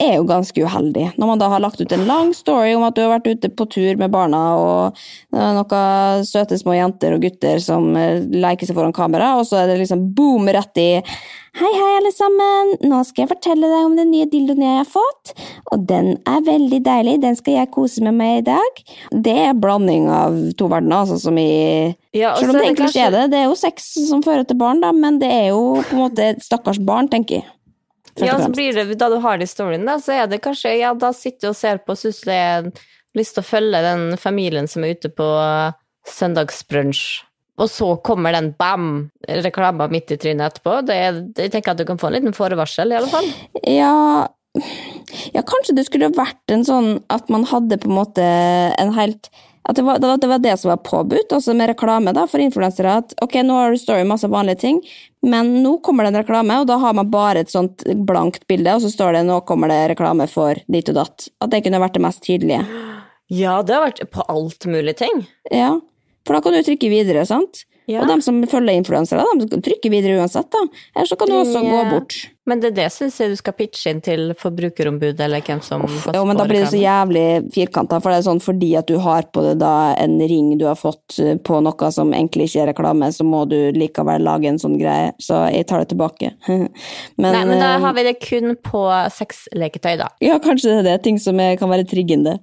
er 0.00 0.14
jo 0.16 0.26
ganske 0.28 0.62
uheldig, 0.62 1.06
når 1.18 1.30
man 1.32 1.40
da 1.40 1.48
har 1.52 1.62
lagt 1.62 1.80
ut 1.80 1.92
en 1.94 2.06
lang 2.08 2.32
story 2.36 2.74
om 2.76 2.84
at 2.86 2.96
du 2.96 3.02
har 3.02 3.14
vært 3.16 3.30
ute 3.32 3.50
på 3.56 3.66
tur 3.72 3.98
med 4.00 4.12
barna, 4.14 4.42
og 4.60 5.00
noen 5.34 6.24
søte 6.28 6.58
små 6.60 6.76
jenter 6.76 7.16
og 7.16 7.24
gutter 7.24 7.60
som 7.62 7.90
eh, 7.98 8.20
leker 8.20 8.68
seg 8.68 8.78
foran 8.78 8.96
kamera, 8.96 9.34
og 9.40 9.48
så 9.48 9.62
er 9.62 9.72
det 9.72 9.80
liksom 9.82 10.10
boom 10.16 10.50
rett 10.52 10.80
i 10.82 10.90
Hei, 11.50 11.66
hei, 11.66 11.86
alle 11.98 12.12
sammen! 12.14 12.68
Nå 12.86 13.00
skal 13.08 13.24
jeg 13.24 13.32
fortelle 13.32 13.66
deg 13.66 13.86
om 13.88 13.96
den 13.98 14.12
nye 14.12 14.28
dildoen 14.30 14.62
jeg 14.62 14.76
har 14.76 14.86
fått, 14.86 15.32
og 15.74 15.82
den 15.88 16.12
er 16.30 16.44
veldig 16.46 16.78
deilig, 16.86 17.16
den 17.24 17.34
skal 17.34 17.56
jeg 17.56 17.72
kose 17.74 18.04
med 18.06 18.14
meg 18.20 18.36
i 18.38 18.44
dag. 18.46 18.82
Det 19.26 19.34
er 19.48 19.58
blanding 19.58 20.06
av 20.14 20.36
to 20.54 20.68
verdener, 20.70 21.02
altså 21.02 21.18
som 21.18 21.40
i 21.42 21.50
ja, 22.14 22.36
Selv 22.38 22.54
om 22.54 22.60
det 22.60 22.68
egentlig 22.68 22.92
ikke 22.92 23.08
er 23.08 23.16
det, 23.16 23.24
det 23.34 23.40
er 23.40 23.48
jo 23.50 23.58
sex 23.58 23.90
som 24.06 24.22
fører 24.22 24.46
til 24.46 24.60
barn, 24.62 24.78
da, 24.84 24.94
men 24.94 25.18
det 25.18 25.32
er 25.40 25.48
jo 25.50 25.80
på 25.82 25.98
en 25.98 26.04
måte 26.04 26.30
stakkars 26.46 26.78
barn, 26.86 27.10
tenker 27.10 27.40
jeg. 27.40 27.48
Ja, 28.18 28.38
så 28.40 28.50
blir 28.50 28.74
det, 28.74 28.98
da 28.98 29.08
du 29.12 29.18
har 29.22 29.38
de 29.38 29.46
storyene, 29.48 29.86
da, 29.86 29.98
så 30.02 30.16
er 30.16 30.30
det 30.30 30.42
kanskje 30.44 30.74
Ja, 30.80 30.94
da 30.98 31.12
sitter 31.16 31.48
du 31.48 31.52
og 31.52 31.58
ser 31.58 31.80
på 31.84 31.96
syns 31.98 32.22
det 32.26 32.36
er 32.36 32.70
lyst 33.18 33.36
til 33.36 33.44
å 33.44 33.46
følge 33.46 33.82
den 33.84 34.04
familien 34.20 34.68
som 34.70 34.84
er 34.84 34.96
ute 34.96 35.10
på 35.14 35.28
søndagsbrunsj. 36.10 37.04
Og 37.60 37.68
så 37.68 37.90
kommer 38.06 38.32
den 38.32 38.52
bam, 38.58 39.10
reklama 39.44 39.88
midt 39.92 40.14
i 40.14 40.18
trynet 40.20 40.46
etterpå. 40.46 40.78
Det, 40.88 40.98
jeg 41.36 41.52
tenker 41.52 41.74
at 41.74 41.80
du 41.80 41.84
kan 41.88 42.00
få 42.00 42.08
en 42.08 42.16
liten 42.16 42.36
forvarsel, 42.36 42.92
i 42.92 42.96
alle 42.96 43.10
fall. 43.12 43.28
Ja, 43.68 44.28
ja, 45.34 45.42
kanskje 45.46 45.76
det 45.76 45.84
skulle 45.86 46.10
vært 46.16 46.54
en 46.54 46.64
sånn 46.66 46.90
at 47.12 47.28
man 47.30 47.44
hadde 47.50 47.78
på 47.78 47.90
en 47.90 47.98
måte 48.00 48.24
en 48.24 48.94
helt 48.96 49.30
at 49.68 49.76
det 49.76 49.82
var, 49.84 49.98
det 49.98 50.26
var, 50.26 50.38
det 50.38 50.56
som 50.56 50.70
var 50.70 50.76
påbudt, 50.76 51.32
også 51.36 51.54
med 51.54 51.68
reklame 51.68 52.14
da, 52.16 52.24
for 52.26 52.42
influensere. 52.42 52.94
At 53.02 53.12
ok, 53.22 53.36
nå 53.44 53.58
har 53.58 53.74
du 53.74 53.80
story 53.80 54.06
masse 54.08 54.28
vanlige 54.30 54.62
ting, 54.64 54.80
men 55.26 55.52
nå 55.62 55.76
kommer 55.84 56.06
det 56.06 56.14
en 56.14 56.20
reklame, 56.22 56.56
og 56.62 56.66
da 56.70 56.78
har 56.80 56.96
man 56.96 57.10
bare 57.12 57.44
et 57.44 57.52
sånt 57.52 57.84
blankt 58.08 58.46
bilde, 58.50 58.72
og 58.74 58.84
så 58.84 58.90
står 58.92 59.18
det 59.18 59.26
nå 59.28 59.42
kommer 59.48 59.70
det 59.70 59.82
reklame 59.92 60.26
for 60.32 60.58
dit 60.66 60.88
og 60.90 60.96
datt. 61.02 61.28
At 61.44 61.52
det 61.52 61.62
kunne 61.66 61.82
vært 61.82 61.98
det 61.98 62.04
mest 62.06 62.24
tydelige. 62.24 62.64
Ja, 63.30 63.60
det 63.62 63.76
har 63.76 63.84
vært 63.84 64.02
på 64.10 64.24
alt 64.32 64.66
mulig 64.66 64.96
ting. 64.98 65.26
Ja, 65.52 65.76
for 66.26 66.36
da 66.36 66.42
kan 66.44 66.56
du 66.56 66.64
trykke 66.64 66.90
videre, 66.90 67.26
sant? 67.28 67.64
Ja. 67.90 68.02
Og 68.02 68.10
de 68.10 68.20
som 68.22 68.38
følger 68.46 68.76
influensere, 68.78 69.24
de 69.40 69.60
trykker 69.66 69.92
videre 69.92 70.20
uansett, 70.20 70.50
da. 70.52 70.62
Eller 70.94 71.10
så 71.10 71.18
kan 71.18 71.30
du 71.30 71.36
også 71.40 71.62
ja. 71.64 71.70
gå 71.70 71.80
bort. 71.94 72.18
Men 72.50 72.62
det 72.62 72.72
er 72.72 72.76
det 72.80 72.88
syns 72.90 73.18
jeg 73.20 73.30
du 73.30 73.38
skal 73.38 73.54
pitche 73.54 73.92
inn 73.92 74.00
til 74.02 74.32
Forbrukerombudet, 74.38 75.20
eller 75.22 75.44
hvem 75.46 75.60
som 75.62 75.84
Uff, 75.86 76.08
Jo, 76.10 76.24
men 76.26 76.38
da 76.38 76.46
blir 76.48 76.64
det 76.64 76.72
så 76.72 76.80
jævlig 76.80 77.24
firkanta, 77.54 78.00
for 78.02 78.10
det 78.10 78.20
er 78.20 78.26
sånn 78.26 78.42
fordi 78.42 78.72
at 78.80 78.88
du 78.90 78.96
har 79.02 79.28
på 79.30 79.44
det 79.44 79.56
da 79.60 79.92
en 80.00 80.16
ring 80.18 80.56
du 80.58 80.66
har 80.66 80.78
fått 80.78 81.20
eh, 81.22 81.36
på 81.38 81.60
noe 81.62 81.90
som 81.94 82.10
egentlig 82.16 82.48
ikke 82.50 82.64
er 82.64 82.70
reklame, 82.72 83.10
så 83.14 83.26
må 83.26 83.44
du 83.50 83.56
likevel 83.76 84.24
lage 84.26 84.50
en 84.50 84.58
sånn 84.60 84.74
greie. 84.80 85.12
Så 85.22 85.38
jeg 85.54 85.68
tar 85.70 85.84
det 85.84 85.92
tilbake. 85.92 86.32
men, 86.48 86.68
Nei, 87.22 87.44
men 87.44 87.54
da 87.60 87.74
eh, 87.76 87.84
har 87.84 87.94
vi 87.96 88.06
det 88.08 88.16
kun 88.24 88.56
på 88.66 88.82
sexleketøy, 89.14 89.94
da. 90.02 90.10
Ja, 90.24 90.40
kanskje 90.42 90.72
det 90.72 90.80
er 90.80 90.88
det. 90.90 90.96
Ting 91.06 91.20
som 91.22 91.38
er, 91.42 91.54
kan 91.60 91.70
være 91.70 91.86
triggende. 91.90 92.38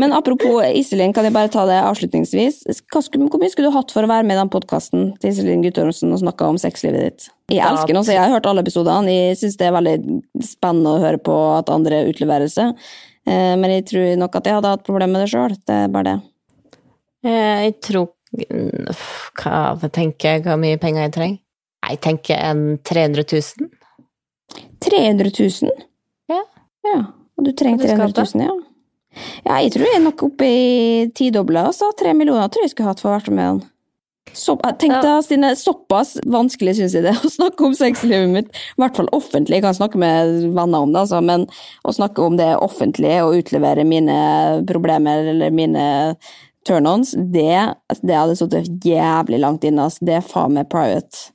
Men 0.00 0.16
apropos 0.16 0.58
Iselin, 0.72 1.14
kan 1.14 1.28
jeg 1.28 1.36
bare 1.36 1.52
ta 1.52 1.66
det 1.70 1.78
avslutningsvis. 1.84 2.64
Hvor 2.92 3.38
mye 3.38 3.52
skulle 3.52 3.70
du 3.70 3.76
hatt 3.76 3.94
for 3.94 4.02
å 4.02 4.10
være 4.10 4.26
med 4.26 4.38
i 4.38 4.42
den 4.42 4.52
podkasten 4.52 5.12
til 5.22 5.32
Iselin 5.32 5.62
Guttormsen 5.64 6.14
og 6.14 6.24
snakke 6.24 6.50
om 6.50 6.60
sexlivet 6.60 7.06
ditt? 7.06 7.30
Jeg 7.52 7.66
elsker 7.66 7.96
den 7.96 8.04
så 8.06 8.14
jeg 8.14 8.22
har 8.22 8.32
hørt 8.32 8.46
alle 8.48 8.62
episodene. 8.64 9.12
Jeg 9.12 9.36
syns 9.52 9.60
det 9.60 9.68
er 9.68 9.76
veldig 9.76 10.44
spennende 10.44 10.96
å 10.96 11.02
høre 11.02 11.20
på 11.20 11.36
at 11.58 11.70
andre 11.72 12.06
utleverer 12.08 12.48
seg. 12.50 12.72
Eh, 13.28 13.54
men 13.58 13.70
jeg 13.76 13.86
tror 13.90 14.16
nok 14.18 14.36
at 14.38 14.48
jeg 14.48 14.58
hadde 14.58 14.72
hatt 14.72 14.86
problemer 14.86 15.18
med 15.18 15.26
det 15.26 15.32
sjøl. 15.32 15.54
Det 15.54 15.78
er 15.84 15.92
bare 15.92 16.08
det. 16.08 16.18
Eh, 17.22 17.60
jeg 17.68 17.78
tror 17.84 18.10
Hva 18.32 19.90
tenker 19.92 20.38
jeg 20.38 20.44
hvor 20.46 20.56
mye 20.56 20.80
penger 20.80 21.04
jeg 21.04 21.14
trenger? 21.18 21.38
Jeg 21.82 21.98
tenker 22.00 22.38
en 22.40 22.78
300 22.80 23.24
000. 23.28 23.68
300 24.80 25.32
000? 25.36 25.82
Ja. 26.30 26.40
ja. 26.86 27.00
Og 27.36 27.44
du 27.44 27.52
trenger 27.52 27.90
300 27.90 28.24
000, 28.32 28.46
ja? 28.46 28.54
Ja, 29.44 29.58
jeg 29.60 29.74
tror 29.74 29.84
jeg 29.84 29.98
er 29.98 30.04
nok 30.06 30.22
oppe 30.24 30.46
i 30.48 31.10
tidobla, 31.12 31.66
altså. 31.68 31.90
Tre 31.98 32.14
millioner 32.16 32.48
tror 32.48 32.64
jeg 32.64 32.72
skulle 32.72 32.88
hatt 32.88 33.02
for 33.02 33.12
å 33.12 33.18
være 33.18 33.34
med 33.34 33.44
den. 33.44 33.60
Så, 34.30 34.54
tenk 34.78 34.94
deg, 35.02 35.24
Stine, 35.26 35.50
såpass 35.58 36.14
vanskelig 36.30 36.76
syns 36.78 36.94
jeg 36.96 37.04
det 37.04 37.16
å 37.18 37.30
snakke 37.32 37.66
om 37.66 37.74
sexlivet 37.76 38.30
mitt. 38.32 38.54
I 38.54 38.80
hvert 38.80 38.96
fall 39.00 39.10
offentlig. 39.12 39.58
Jeg 39.58 39.66
kan 39.66 39.76
snakke 39.76 40.00
med 40.00 40.46
venner 40.54 40.86
om 40.86 40.94
det, 40.94 41.02
altså, 41.02 41.20
men 41.24 41.48
å 41.82 41.92
snakke 41.92 42.22
om 42.24 42.38
det 42.38 42.52
offentlig 42.56 43.18
og 43.26 43.42
utlevere 43.42 43.84
mine 43.88 44.16
problemer 44.68 45.26
eller 45.34 45.52
mine 45.52 45.84
turn-ons, 46.68 47.16
det, 47.34 47.74
det 48.06 48.16
hadde 48.16 48.38
sittet 48.38 48.86
jævlig 48.86 49.42
langt 49.42 49.66
inne. 49.66 49.88
Altså. 49.88 50.06
Det 50.06 50.18
er 50.20 50.26
faen 50.26 50.56
meg 50.56 50.70
private. 50.72 51.32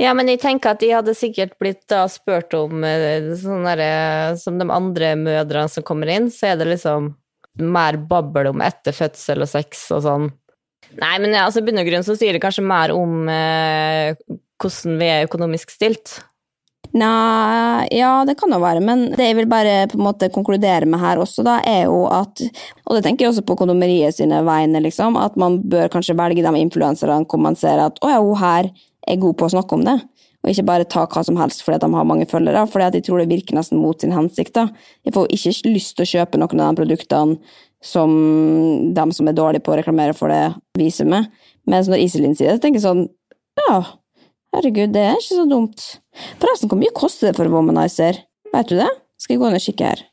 Ja, 0.00 0.14
men 0.16 0.30
jeg 0.30 0.40
tenker 0.40 0.72
at 0.72 0.80
de 0.80 0.88
hadde 0.94 1.12
sikkert 1.18 1.58
blitt 1.60 1.82
da 1.92 2.06
spurt 2.08 2.54
om 2.56 2.84
eh, 2.88 3.34
sånn 3.36 3.66
derre 3.68 4.38
Som 4.40 4.56
de 4.56 4.64
andre 4.72 5.10
mødrene 5.20 5.68
som 5.68 5.84
kommer 5.84 6.08
inn, 6.08 6.30
så 6.32 6.54
er 6.54 6.60
det 6.60 6.70
liksom 6.70 7.10
mer 7.60 7.98
babbel 8.08 8.48
om 8.52 8.62
etter 8.64 8.94
fødsel 8.96 9.44
og 9.44 9.50
sex 9.50 9.82
og 9.92 10.04
sånn. 10.06 10.30
Nei, 10.98 11.14
men 11.22 11.36
altså, 11.38 11.62
bunn 11.64 11.80
og 11.80 11.86
grunn 11.86 12.06
så 12.06 12.16
sier 12.18 12.34
det 12.34 12.42
kanskje 12.42 12.66
mer 12.66 12.92
om 12.96 13.28
eh, 13.30 14.16
hvordan 14.60 14.98
vi 15.00 15.08
er 15.08 15.28
økonomisk 15.28 15.72
stilt. 15.72 16.18
Nei, 16.90 17.86
ja, 17.94 18.24
det 18.26 18.34
kan 18.40 18.50
jo 18.50 18.58
være, 18.58 18.80
men 18.82 19.04
det 19.14 19.28
jeg 19.28 19.36
vil 19.38 19.48
bare 19.50 19.84
på 19.92 19.94
en 19.94 20.06
måte 20.08 20.30
konkludere 20.34 20.88
med 20.90 20.98
her 20.98 21.20
også, 21.22 21.44
da, 21.46 21.60
er 21.62 21.84
jo 21.86 22.02
at 22.10 22.42
Og 22.42 22.96
det 22.96 23.04
tenker 23.04 23.24
jeg 23.24 23.30
også 23.30 23.44
på 23.46 23.54
kondomeriet 23.60 24.16
sine 24.16 24.40
vegne, 24.42 24.82
liksom, 24.82 25.14
at 25.20 25.36
man 25.38 25.60
bør 25.70 25.92
kanskje 25.92 26.18
velge 26.18 26.42
de 26.42 26.54
influenserne 26.58 27.22
hvor 27.30 27.38
man 27.38 27.54
ser 27.54 27.78
at 27.78 28.00
å 28.02 28.10
ja, 28.10 28.18
hun 28.18 28.40
her 28.40 28.72
er 29.06 29.22
god 29.22 29.38
på 29.38 29.46
å 29.46 29.54
snakke 29.54 29.78
om 29.78 29.86
det. 29.86 30.00
og 30.42 30.50
ikke 30.50 30.66
bare 30.66 30.88
ta 30.88 31.04
hva 31.06 31.22
som 31.22 31.36
helst 31.36 31.62
fordi 31.62 31.78
de 31.78 31.94
har 31.94 32.04
mange 32.08 32.26
følgere, 32.26 32.66
fordi 32.66 32.88
at 32.88 32.94
de 32.96 33.04
tror 33.06 33.20
det 33.20 33.30
virker 33.30 33.54
nesten 33.54 33.78
mot 33.78 34.00
sin 34.00 34.12
hensikt. 34.16 34.54
da. 34.54 34.66
Jeg 35.04 35.14
får 35.14 35.30
ikke 35.30 35.70
lyst 35.70 35.96
til 35.96 36.06
å 36.06 36.12
kjøpe 36.16 36.40
noen 36.40 36.60
av 36.60 36.74
de 36.74 36.82
produktene 36.82 37.38
som 37.80 38.12
de 38.94 39.06
som 39.16 39.28
er 39.30 39.36
dårlige 39.36 39.64
på 39.64 39.72
å 39.72 39.78
reklamere 39.80 40.16
for 40.16 40.32
det, 40.32 40.52
viser 40.78 41.08
meg. 41.08 41.30
Mens 41.70 41.88
når 41.88 42.02
Iselin 42.04 42.36
sier 42.36 42.52
det, 42.52 42.58
så 42.60 42.64
tenker 42.66 42.80
jeg 42.80 42.86
sånn 42.88 43.06
Ja, 43.60 43.80
herregud, 44.54 44.92
det 44.94 45.04
er 45.06 45.18
ikke 45.18 45.40
så 45.40 45.46
dumt. 45.48 45.86
Forresten, 46.42 46.70
hvor 46.70 46.80
mye 46.80 46.94
koster 46.96 47.30
det 47.30 47.38
for 47.38 47.50
Womanizer? 47.52 48.20
Vet 48.54 48.70
du 48.70 48.78
det? 48.80 48.88
Skal 49.20 49.36
jeg 49.36 49.42
gå 49.42 49.50
inn 49.50 49.58
og 49.58 49.64
kikke 49.66 49.92
her? 49.92 50.04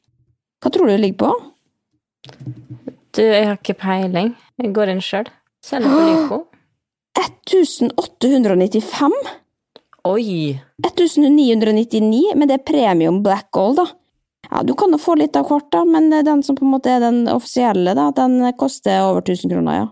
Hva 0.64 0.74
tror 0.74 0.88
du 0.88 0.94
det 0.96 1.02
ligger 1.04 1.22
på? 1.26 1.32
Du, 3.18 3.24
jeg 3.24 3.48
har 3.48 3.58
ikke 3.58 3.78
peiling. 3.80 4.34
Jeg 4.62 4.74
går 4.76 4.92
inn 4.94 5.04
sjøl. 5.04 5.30
Selger 5.66 5.94
på 5.94 6.02
Lyko. 6.06 6.40
1895? 7.18 9.16
Oi! 10.08 10.58
1999, 10.86 12.36
men 12.38 12.50
det 12.50 12.60
er 12.60 12.68
premium 12.68 13.24
black 13.26 13.50
gold, 13.56 13.80
da. 13.82 13.88
Ja, 14.58 14.64
du 14.66 14.74
kan 14.74 14.90
jo 14.90 14.98
få 14.98 15.14
litt 15.20 15.36
av 15.38 15.46
hvert, 15.52 15.68
da, 15.70 15.84
men 15.86 16.10
den 16.10 16.40
som 16.42 16.56
på 16.58 16.66
en 16.66 16.72
måte 16.74 16.90
er 16.90 17.04
den 17.04 17.28
offisielle, 17.30 17.94
da, 17.94 18.08
den 18.18 18.40
koster 18.58 19.04
over 19.06 19.22
1000 19.22 19.52
kroner, 19.54 19.76
ja. 19.84 19.88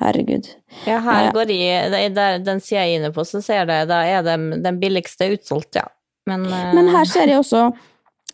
Herregud. 0.00 0.48
Ja, 0.88 0.96
her 1.04 1.26
Ja. 1.26 1.30
går 1.36 1.46
de, 1.46 1.58
er 1.62 2.08
der, 2.10 2.38
Den 2.42 2.58
sida 2.58 2.80
jeg 2.80 2.94
er 2.94 2.98
inne 2.98 3.12
på, 3.14 3.22
så 3.22 3.42
ser 3.44 3.66
det, 3.68 3.86
da 3.86 4.00
er 4.02 4.22
det 4.24 4.62
den 4.64 4.80
billigste 4.80 5.28
utsolgt, 5.36 5.76
ja. 5.76 5.84
Men, 6.26 6.46
eh, 6.46 6.74
Men 6.74 6.88
her 6.88 7.04
ser 7.04 7.28
jeg 7.28 7.38
også 7.38 7.72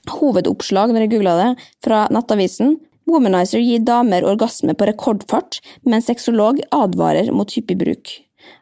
hovedoppslag, 0.09 0.95
når 0.95 1.05
jeg 1.05 1.11
googla 1.11 1.35
det, 1.43 1.65
fra 1.85 2.07
Nettavisen. 2.09 2.79
Womanizer 3.07 3.61
gir 3.61 3.85
damer 3.85 4.23
orgasme 4.25 4.75
på 4.75 4.87
rekordfart, 4.87 5.61
men 5.85 6.01
sexolog 6.01 6.61
advarer 6.73 7.31
mot 7.33 7.51
hyppig 7.51 7.77
bruk. 7.79 8.15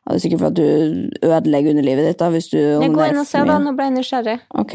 Ja, 0.04 0.12
det 0.12 0.16
er 0.16 0.24
sikkert 0.28 0.40
for 0.40 0.46
at 0.48 0.54
du 0.54 1.10
ødelegger 1.22 1.70
underlivet 1.76 2.08
ditt, 2.08 2.18
da, 2.18 2.30
hvis 2.30 2.50
du 2.50 2.58
jeg 2.58 2.90
går 2.92 3.12
inn 3.12 3.20
og 3.22 3.26
ser, 3.26 3.44
da. 3.44 3.58
Nå 3.58 3.76
ble 3.76 3.84
jeg 3.84 3.98
nysgjerrig. 4.00 4.40
Ok. 4.58 4.74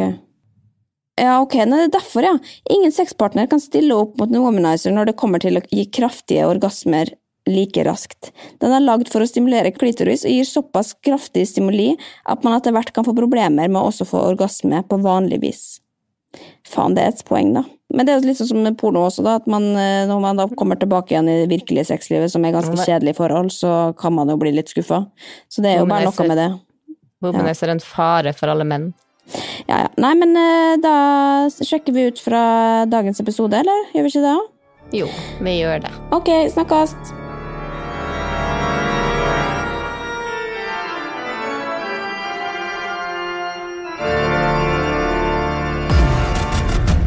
Ja, 1.19 1.39
ok, 1.43 1.57
Nei, 1.67 1.81
det 1.83 1.89
er 1.89 1.95
derfor, 1.97 2.23
ja. 2.23 2.35
Ingen 2.71 2.93
sexpartner 2.95 3.49
kan 3.51 3.59
stille 3.59 3.97
opp 3.97 4.15
mot 4.19 4.31
en 4.31 4.43
womanizer 4.43 4.93
når 4.95 5.11
det 5.11 5.17
kommer 5.19 5.41
til 5.43 5.59
å 5.59 5.63
gi 5.67 5.83
kraftige 5.91 6.47
orgasmer 6.47 7.11
like 7.49 7.83
raskt. 7.83 8.31
Den 8.61 8.73
er 8.75 8.83
lagd 8.83 9.09
for 9.11 9.23
å 9.23 9.27
stimulere 9.27 9.73
klitoris 9.75 10.23
og 10.27 10.33
gir 10.33 10.47
såpass 10.47 10.93
kraftig 11.05 11.47
stimuli 11.49 11.91
at 12.29 12.45
man 12.45 12.55
etter 12.57 12.75
hvert 12.75 12.93
kan 12.95 13.07
få 13.07 13.15
problemer 13.17 13.67
med 13.67 13.79
å 13.79 13.89
også 13.89 14.07
få 14.07 14.21
orgasme 14.31 14.83
på 14.87 15.01
vanlig 15.03 15.41
vis. 15.43 15.63
Faen, 16.69 16.93
det 16.93 17.03
er 17.03 17.13
et 17.15 17.25
poeng, 17.25 17.55
da. 17.57 17.65
Men 17.89 18.05
det 18.05 18.13
er 18.13 18.19
jo 18.19 18.29
litt 18.29 18.37
sånn 18.37 18.51
som 18.51 18.61
med 18.61 18.77
porno 18.77 19.01
også, 19.07 19.23
da, 19.25 19.39
at 19.39 19.47
man, 19.49 19.65
eh, 19.73 20.05
når 20.05 20.19
man 20.21 20.37
da 20.37 20.45
kommer 20.59 20.77
tilbake 20.77 21.15
igjen 21.15 21.29
i 21.31 21.37
det 21.41 21.49
virkelige 21.49 21.87
sexlivet, 21.89 22.29
som 22.29 22.45
er 22.45 22.53
ganske 22.53 22.77
kjedelige 22.77 23.17
forhold, 23.17 23.49
så 23.55 23.95
kan 23.97 24.13
man 24.13 24.29
jo 24.29 24.37
bli 24.37 24.53
litt 24.53 24.69
skuffa. 24.69 25.07
Så 25.49 25.65
det 25.65 25.73
er 25.73 25.81
jo 25.81 25.89
bare 25.89 26.05
noe 26.05 26.27
med 26.29 26.37
det. 26.37 26.49
Womanizer 27.25 27.71
er 27.71 27.79
en 27.79 27.83
fare 27.83 28.35
for 28.37 28.53
alle 28.53 28.67
menn. 28.69 28.91
Ja, 29.69 29.83
ja. 29.85 29.89
Nei, 30.01 30.13
men 30.17 30.35
eh, 30.39 30.75
da 30.81 30.95
sjekker 31.49 31.95
vi 31.95 32.07
ut 32.09 32.21
fra 32.23 32.85
dagens 32.89 33.21
episode, 33.21 33.59
eller? 33.61 33.89
Gjør 33.93 34.07
vi 34.07 34.13
ikke 34.13 34.25
det? 34.25 34.37
Jo, 34.99 35.07
vi 35.45 35.59
gjør 35.59 35.83
det. 35.85 35.93
Ok, 36.15 36.31
snakkes! 36.55 36.95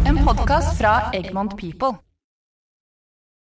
En 0.06 0.22
podkast 0.24 0.78
fra 0.78 1.10
Egmont 1.12 1.56
People. 1.58 1.96